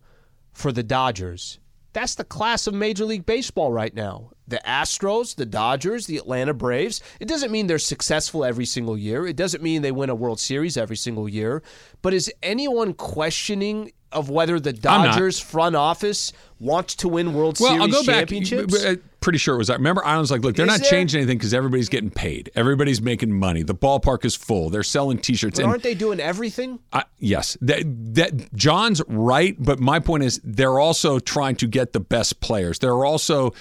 for 0.54 0.72
the 0.72 0.84
Dodgers. 0.84 1.60
That's 1.94 2.16
the 2.16 2.24
class 2.24 2.68
of 2.68 2.74
Major 2.74 3.06
League 3.06 3.26
Baseball 3.26 3.72
right 3.72 3.94
now. 3.94 4.32
The 4.48 4.62
Astros, 4.66 5.36
the 5.36 5.46
Dodgers, 5.46 6.08
the 6.08 6.18
Atlanta 6.18 6.54
Braves. 6.54 7.02
It 7.20 7.28
doesn't 7.28 7.52
mean 7.52 7.68
they're 7.68 7.80
successful 7.80 8.46
every 8.46 8.66
single 8.66 8.98
year. 8.98 9.28
It 9.28 9.36
doesn't 9.36 9.62
mean 9.62 9.82
they 9.82 9.92
win 9.92 10.10
a 10.10 10.16
World 10.16 10.40
Series 10.40 10.78
every 10.78 10.98
single 10.98 11.28
year. 11.28 11.62
But 12.02 12.14
is 12.14 12.32
anyone 12.42 12.94
questioning 12.94 13.92
of 14.14 14.30
whether 14.30 14.58
the 14.58 14.72
Dodgers 14.72 15.38
front 15.38 15.76
office 15.76 16.32
wants 16.60 16.96
to 16.96 17.10
win 17.10 17.34
World 17.34 17.58
Well, 17.60 17.72
Series 17.72 17.82
I'll 17.94 18.02
go 18.02 18.06
back. 18.06 18.16
championships? 18.30 18.74
b- 18.74 18.80
b- 18.82 18.88
uh, 18.94 18.96
Pretty 19.20 19.40
sure 19.40 19.56
it 19.56 19.58
was. 19.58 19.70
I 19.70 19.74
remember 19.74 20.06
Island's 20.06 20.32
like, 20.32 20.42
look, 20.42 20.56
they're 20.56 20.66
Is 20.68 20.72
not 20.72 20.80
there? 20.80 20.90
changing 20.90 21.20
anything 21.20 21.38
because 21.40 21.54
everybody's 21.54 21.90
getting 21.90 22.12
paid. 22.12 22.50
Everybody's 22.56 23.02
making 23.02 23.38
money. 23.38 23.64
The 23.64 23.76
ballpark 23.76 24.24
is 24.24 24.36
full. 24.36 24.70
They're 24.70 24.84
selling 24.84 25.18
T-shirts. 25.18 25.58
but 25.60 25.64
and 25.64 25.72
aren't 25.72 25.84
they 25.84 25.96
doing 25.96 26.22
everything? 26.22 26.80
I, 26.94 27.04
yes, 27.18 27.58
that 27.62 27.82
that 28.16 28.54
John's 28.54 29.02
right, 29.10 29.56
but 29.60 29.80
my 29.80 30.00
point 30.00 30.24
is 30.24 30.40
they're 30.46 30.80
also 30.80 31.20
trying 31.20 31.56
to 31.58 31.68
get 31.68 31.92
the 31.92 32.00
best 32.00 32.40
players. 32.40 32.80
They're 32.80 33.04
also 33.04 33.54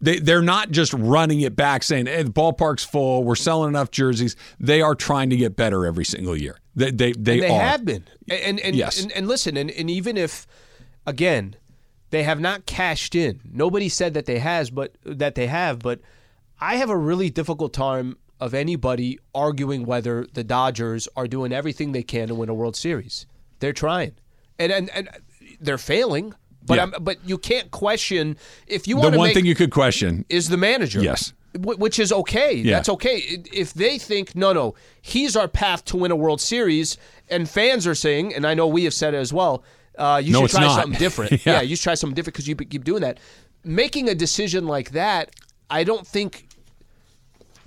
they 0.00 0.18
they're 0.18 0.42
not 0.42 0.70
just 0.70 0.92
running 0.94 1.40
it 1.42 1.54
back 1.56 1.82
saying, 1.82 2.06
"Hey, 2.06 2.22
the 2.22 2.30
ballpark's 2.30 2.84
full. 2.84 3.24
We're 3.24 3.34
selling 3.36 3.68
enough 3.68 3.90
jerseys." 3.90 4.36
They 4.58 4.80
are 4.80 4.94
trying 4.94 5.30
to 5.30 5.36
get 5.36 5.56
better 5.56 5.86
every 5.86 6.04
single 6.04 6.36
year. 6.36 6.58
They 6.74 6.90
they 6.90 7.12
they, 7.12 7.40
they 7.40 7.52
have 7.52 7.84
been. 7.84 8.04
And 8.28 8.40
and, 8.40 8.60
and, 8.60 8.76
Yes. 8.76 9.02
and, 9.02 9.12
and 9.12 9.28
listen, 9.28 9.56
and, 9.56 9.70
and 9.70 9.90
even 9.90 10.16
if 10.16 10.46
again, 11.06 11.56
they 12.10 12.22
have 12.22 12.40
not 12.40 12.66
cashed 12.66 13.14
in. 13.14 13.40
Nobody 13.50 13.88
said 13.88 14.14
that 14.14 14.26
they 14.26 14.38
has, 14.38 14.70
but 14.70 14.94
that 15.04 15.34
they 15.34 15.46
have, 15.46 15.80
but 15.80 16.00
I 16.60 16.76
have 16.76 16.90
a 16.90 16.96
really 16.96 17.30
difficult 17.30 17.72
time 17.72 18.16
of 18.38 18.54
anybody 18.54 19.18
arguing 19.34 19.84
whether 19.84 20.26
the 20.32 20.42
Dodgers 20.44 21.08
are 21.16 21.26
doing 21.28 21.52
everything 21.52 21.92
they 21.92 22.02
can 22.02 22.28
to 22.28 22.34
win 22.34 22.48
a 22.48 22.54
World 22.54 22.74
Series. 22.76 23.26
They're 23.58 23.72
trying. 23.74 24.12
And 24.58 24.72
and, 24.72 24.90
and 24.90 25.08
they're 25.60 25.78
failing, 25.78 26.34
but 26.70 26.76
Yeah. 26.76 26.82
I'm, 26.96 27.04
but 27.04 27.18
you 27.28 27.36
can't 27.38 27.70
question 27.70 28.36
if 28.66 28.86
you 28.88 28.96
want 28.96 29.12
to 29.12 29.18
one 29.18 29.28
make 29.28 29.34
thing 29.34 29.44
you 29.46 29.54
could 29.54 29.70
question 29.70 30.24
is 30.28 30.48
the 30.48 30.56
manager. 30.56 31.02
Yes. 31.02 31.32
Which 31.58 31.98
is 31.98 32.12
okay. 32.12 32.54
Yeah. 32.54 32.76
That's 32.76 32.88
okay. 32.90 33.16
If 33.52 33.74
they 33.74 33.98
think, 33.98 34.36
no, 34.36 34.52
no, 34.52 34.74
he's 35.02 35.36
our 35.36 35.48
path 35.48 35.84
to 35.86 35.96
win 35.96 36.12
a 36.12 36.16
World 36.16 36.40
Series, 36.40 36.96
and 37.28 37.48
fans 37.50 37.86
are 37.88 37.94
saying, 37.96 38.34
and 38.34 38.46
I 38.46 38.54
know 38.54 38.68
we 38.68 38.84
have 38.84 38.94
said 38.94 39.14
it 39.14 39.18
as 39.18 39.32
well, 39.32 39.64
uh, 39.98 40.20
you 40.24 40.32
No, 40.32 40.42
should 40.46 40.50
try 40.56 40.60
not. 40.66 40.80
something 40.80 40.98
different. 41.06 41.32
Yeah. 41.32 41.54
yeah. 41.54 41.60
you 41.62 41.74
should 41.74 41.82
try 41.82 41.94
something 41.94 42.14
different 42.14 42.34
because 42.34 42.46
you 42.48 42.54
keep 42.54 42.84
doing 42.84 43.02
that. 43.02 43.18
Making 43.64 44.08
a 44.08 44.14
decision 44.14 44.66
like 44.68 44.92
that, 44.92 45.34
I 45.68 45.82
don't 45.82 46.06
think 46.06 46.46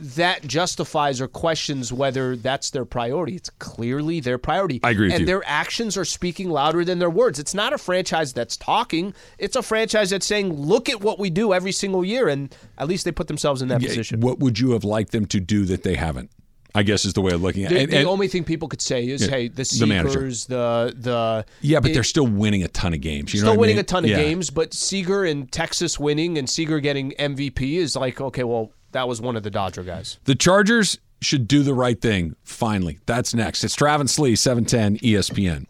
that 0.03 0.45
justifies 0.45 1.21
or 1.21 1.27
questions 1.27 1.91
whether 1.93 2.35
that's 2.35 2.69
their 2.71 2.85
priority. 2.85 3.35
It's 3.35 3.49
clearly 3.49 4.19
their 4.19 4.37
priority. 4.37 4.79
I 4.83 4.91
agree 4.91 5.07
with 5.07 5.15
and 5.15 5.27
their 5.27 5.43
actions 5.45 5.95
are 5.97 6.05
speaking 6.05 6.49
louder 6.49 6.83
than 6.83 6.99
their 6.99 7.09
words. 7.09 7.39
It's 7.39 7.53
not 7.53 7.73
a 7.73 7.77
franchise 7.77 8.33
that's 8.33 8.57
talking. 8.57 9.13
It's 9.37 9.55
a 9.55 9.61
franchise 9.63 10.09
that's 10.09 10.25
saying, 10.25 10.53
"Look 10.53 10.89
at 10.89 11.01
what 11.01 11.19
we 11.19 11.29
do 11.29 11.53
every 11.53 11.71
single 11.71 12.03
year," 12.03 12.27
and 12.27 12.53
at 12.77 12.87
least 12.87 13.05
they 13.05 13.11
put 13.11 13.27
themselves 13.27 13.61
in 13.61 13.67
that 13.69 13.81
Yeah, 13.81 13.87
position. 13.89 14.19
What 14.19 14.39
would 14.39 14.59
you 14.59 14.71
have 14.71 14.83
liked 14.83 15.11
them 15.11 15.25
to 15.27 15.39
do 15.39 15.65
that 15.65 15.83
they 15.83 15.95
haven't? 15.95 16.29
I 16.75 16.81
guess 16.81 17.05
is 17.05 17.13
the 17.13 17.21
way 17.21 17.31
of 17.33 17.41
looking 17.43 17.65
at 17.65 17.69
The, 17.69 17.81
it. 17.83 17.91
the 17.91 17.97
And- 17.99 18.07
only 18.07 18.27
thing 18.27 18.43
people 18.43 18.67
could 18.67 18.81
say 18.81 19.07
is, 19.07 19.21
Yeah, 19.21 19.27
"Hey, 19.29 19.47
the 19.47 19.57
the. 19.57 19.63
Seagers, 19.63 20.47
the 20.47 20.93
the 20.99 21.45
yeah, 21.61 21.79
but 21.79 21.91
it- 21.91 21.93
they're 21.93 22.03
still 22.03 22.25
winning 22.25 22.63
a 22.63 22.67
ton 22.67 22.93
of 22.95 23.01
games. 23.01 23.31
You 23.33 23.41
know 23.41 23.45
still 23.45 23.53
I 23.53 23.57
winning 23.57 23.75
mean? 23.75 23.81
a 23.81 23.87
ton 23.87 24.03
of 24.05 24.09
Yeah. 24.09 24.17
games." 24.23 24.49
But 24.49 24.73
Seager 24.73 25.23
and 25.23 25.51
Texas 25.51 25.99
winning 25.99 26.37
and 26.39 26.49
Seager 26.49 26.79
getting 26.79 27.13
MVP 27.19 27.77
is 27.77 27.95
like, 27.95 28.19
okay, 28.19 28.43
well, 28.43 28.71
that 28.93 29.07
was 29.07 29.21
one 29.21 29.35
of 29.35 29.43
the 29.43 29.51
Dodger 29.51 29.83
guys. 29.83 30.19
The 30.23 30.35
Chargers 30.35 30.97
should 31.21 31.47
do 31.47 31.63
the 31.63 31.73
right 31.73 31.99
thing. 32.01 32.35
Finally, 32.43 32.99
that's 33.05 33.33
next. 33.33 33.63
It's 33.63 33.75
Travis 33.75 34.17
Lee, 34.19 34.31
E 34.31 34.35
710 34.35 34.97
ESPN. 34.99 35.65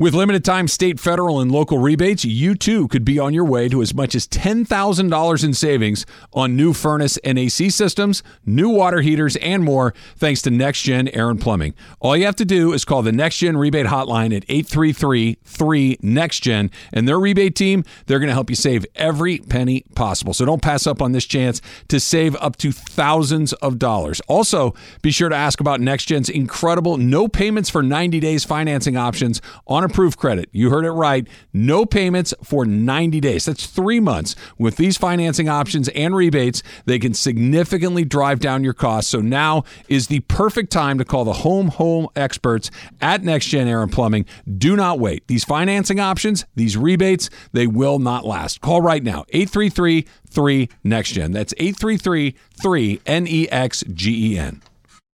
With 0.00 0.14
limited 0.14 0.44
time 0.46 0.66
state, 0.66 0.98
federal, 0.98 1.40
and 1.40 1.52
local 1.52 1.76
rebates, 1.76 2.24
you 2.24 2.54
too 2.54 2.88
could 2.88 3.04
be 3.04 3.18
on 3.18 3.34
your 3.34 3.44
way 3.44 3.68
to 3.68 3.82
as 3.82 3.92
much 3.92 4.14
as 4.14 4.26
$10,000 4.26 5.44
in 5.44 5.52
savings 5.52 6.06
on 6.32 6.56
new 6.56 6.72
furnace 6.72 7.18
and 7.18 7.38
AC 7.38 7.68
systems, 7.68 8.22
new 8.46 8.70
water 8.70 9.02
heaters, 9.02 9.36
and 9.36 9.62
more 9.62 9.92
thanks 10.16 10.40
to 10.40 10.50
NextGen 10.50 11.14
Air 11.14 11.28
and 11.28 11.38
Plumbing. 11.38 11.74
All 12.00 12.16
you 12.16 12.24
have 12.24 12.36
to 12.36 12.46
do 12.46 12.72
is 12.72 12.86
call 12.86 13.02
the 13.02 13.10
NextGen 13.10 13.58
rebate 13.58 13.84
hotline 13.84 14.34
at 14.34 14.46
833-3NEXTGen 14.46 16.70
and 16.94 17.06
their 17.06 17.20
rebate 17.20 17.54
team, 17.54 17.84
they're 18.06 18.20
going 18.20 18.28
to 18.28 18.34
help 18.34 18.48
you 18.48 18.56
save 18.56 18.86
every 18.94 19.36
penny 19.36 19.84
possible. 19.94 20.32
So 20.32 20.46
don't 20.46 20.62
pass 20.62 20.86
up 20.86 21.02
on 21.02 21.12
this 21.12 21.26
chance 21.26 21.60
to 21.88 22.00
save 22.00 22.34
up 22.36 22.56
to 22.56 22.72
thousands 22.72 23.52
of 23.52 23.78
dollars. 23.78 24.22
Also, 24.28 24.72
be 25.02 25.10
sure 25.10 25.28
to 25.28 25.36
ask 25.36 25.60
about 25.60 25.78
NextGen's 25.78 26.30
incredible 26.30 26.96
no 26.96 27.28
payments 27.28 27.68
for 27.68 27.82
90 27.82 28.18
days 28.18 28.46
financing 28.46 28.96
options 28.96 29.42
on 29.66 29.89
approved 29.90 30.18
credit. 30.18 30.48
You 30.52 30.70
heard 30.70 30.84
it 30.84 30.92
right. 30.92 31.26
No 31.52 31.84
payments 31.84 32.32
for 32.42 32.64
90 32.64 33.20
days. 33.20 33.44
That's 33.44 33.66
three 33.66 34.00
months. 34.00 34.36
With 34.58 34.76
these 34.76 34.96
financing 34.96 35.48
options 35.48 35.88
and 35.90 36.14
rebates, 36.14 36.62
they 36.86 36.98
can 36.98 37.14
significantly 37.14 38.04
drive 38.04 38.40
down 38.40 38.64
your 38.64 38.72
costs. 38.72 39.10
So 39.10 39.20
now 39.20 39.64
is 39.88 40.06
the 40.06 40.20
perfect 40.20 40.72
time 40.72 40.98
to 40.98 41.04
call 41.04 41.24
the 41.24 41.32
home 41.32 41.68
home 41.68 42.08
experts 42.16 42.70
at 43.00 43.22
NextGen 43.22 43.66
Air 43.66 43.82
and 43.82 43.92
Plumbing. 43.92 44.26
Do 44.58 44.76
not 44.76 44.98
wait. 44.98 45.26
These 45.26 45.44
financing 45.44 46.00
options, 46.00 46.44
these 46.54 46.76
rebates, 46.76 47.28
they 47.52 47.66
will 47.66 47.98
not 47.98 48.24
last. 48.24 48.60
Call 48.60 48.80
right 48.80 49.02
now. 49.02 49.24
833 49.30 50.06
3 50.30 50.68
NextGen. 50.84 51.32
That's 51.32 51.52
833 51.58 52.36
3 52.62 53.00
N 53.06 53.26
E 53.26 53.48
X 53.48 53.84
G 53.92 54.34
E 54.34 54.38
N. 54.38 54.62